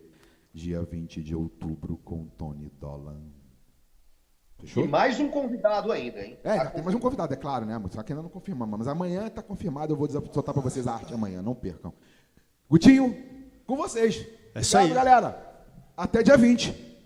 dia 0.52 0.82
20 0.82 1.22
de 1.22 1.36
outubro 1.36 1.98
com 2.04 2.26
Tony 2.38 2.72
Dolan. 2.80 3.22
Fechou? 4.60 4.84
E 4.84 4.88
mais 4.88 5.20
um 5.20 5.30
convidado 5.30 5.92
ainda, 5.92 6.20
hein? 6.20 6.38
É, 6.44 6.58
tá 6.58 6.66
tem 6.72 6.84
mais 6.84 6.96
um 6.96 7.00
convidado, 7.00 7.34
é 7.34 7.38
claro, 7.38 7.66
né? 7.66 7.80
Só 7.92 8.02
que 8.02 8.12
ainda 8.12 8.24
não 8.24 8.30
confirmamos. 8.30 8.80
Mas 8.80 8.88
amanhã 8.88 9.28
está 9.28 9.42
confirmado, 9.42 9.94
eu 9.94 9.98
vou 9.98 10.10
soltar 10.10 10.54
para 10.54 10.64
vocês 10.64 10.88
a 10.88 10.94
arte 10.94 11.14
amanhã, 11.14 11.42
não 11.42 11.54
percam. 11.54 11.94
Gutinho, 12.70 13.16
com 13.66 13.76
vocês. 13.76 14.26
É 14.56 14.62
isso 14.62 14.78
aí. 14.78 14.92
galera. 14.92 15.46
Até 15.96 16.24
dia 16.24 16.38
20. 16.38 16.97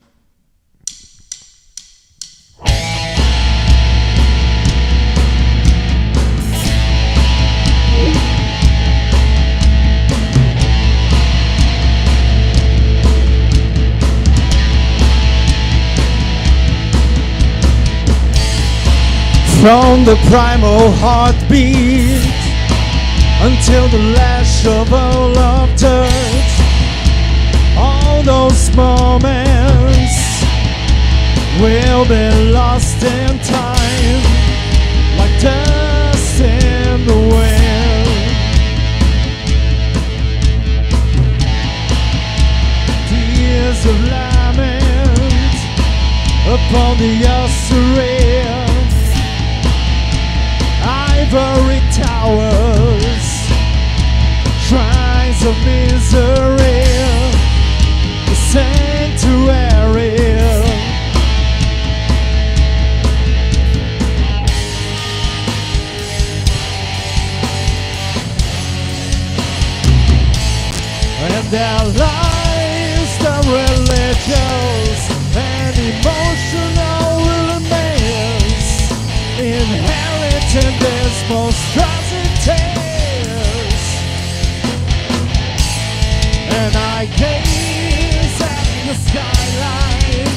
From 19.62 20.06
the 20.06 20.16
primal 20.26 20.90
heartbeat 20.90 22.26
until 23.46 23.88
the 23.90 24.44
shovel 24.44 25.38
of 25.38 25.70
dirt, 25.78 26.52
all 27.78 28.24
those 28.24 28.76
moments 28.76 30.18
will 31.62 32.06
be 32.06 32.52
lost 32.52 33.04
in 33.04 33.38
time, 33.38 34.24
like 35.20 35.40
dust 35.40 36.42
in 36.42 37.06
the 37.06 37.20
wind. 37.32 38.08
Tears 43.10 43.86
of 43.86 43.98
lament 44.10 45.56
upon 46.48 46.98
the 46.98 47.14
Assyrian 47.30 48.31
ivory 51.34 51.80
towers, 51.94 53.28
shrines 54.60 55.42
of 55.46 55.56
misery, 55.64 56.84
the 58.26 58.36
sanctuary. 58.36 60.12
And 71.24 71.48
their 71.48 71.84
lives, 71.98 73.18
the 73.20 73.36
religious 73.48 75.02
and 75.38 75.78
emotional 75.78 77.21
monstrosities. 81.30 82.52
And 86.60 86.76
I 86.76 87.06
gaze 87.16 88.42
at 88.42 88.68
the 88.88 88.96
skyline, 89.08 90.28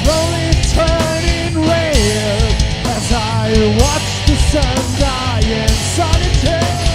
slowly 0.00 0.48
turning 0.72 1.68
red 1.68 2.56
as 2.86 3.12
I 3.12 3.52
watch 3.78 4.08
the 4.26 4.36
sun 4.50 4.76
die 4.98 5.44
in 5.44 5.68
sunny 5.68 6.85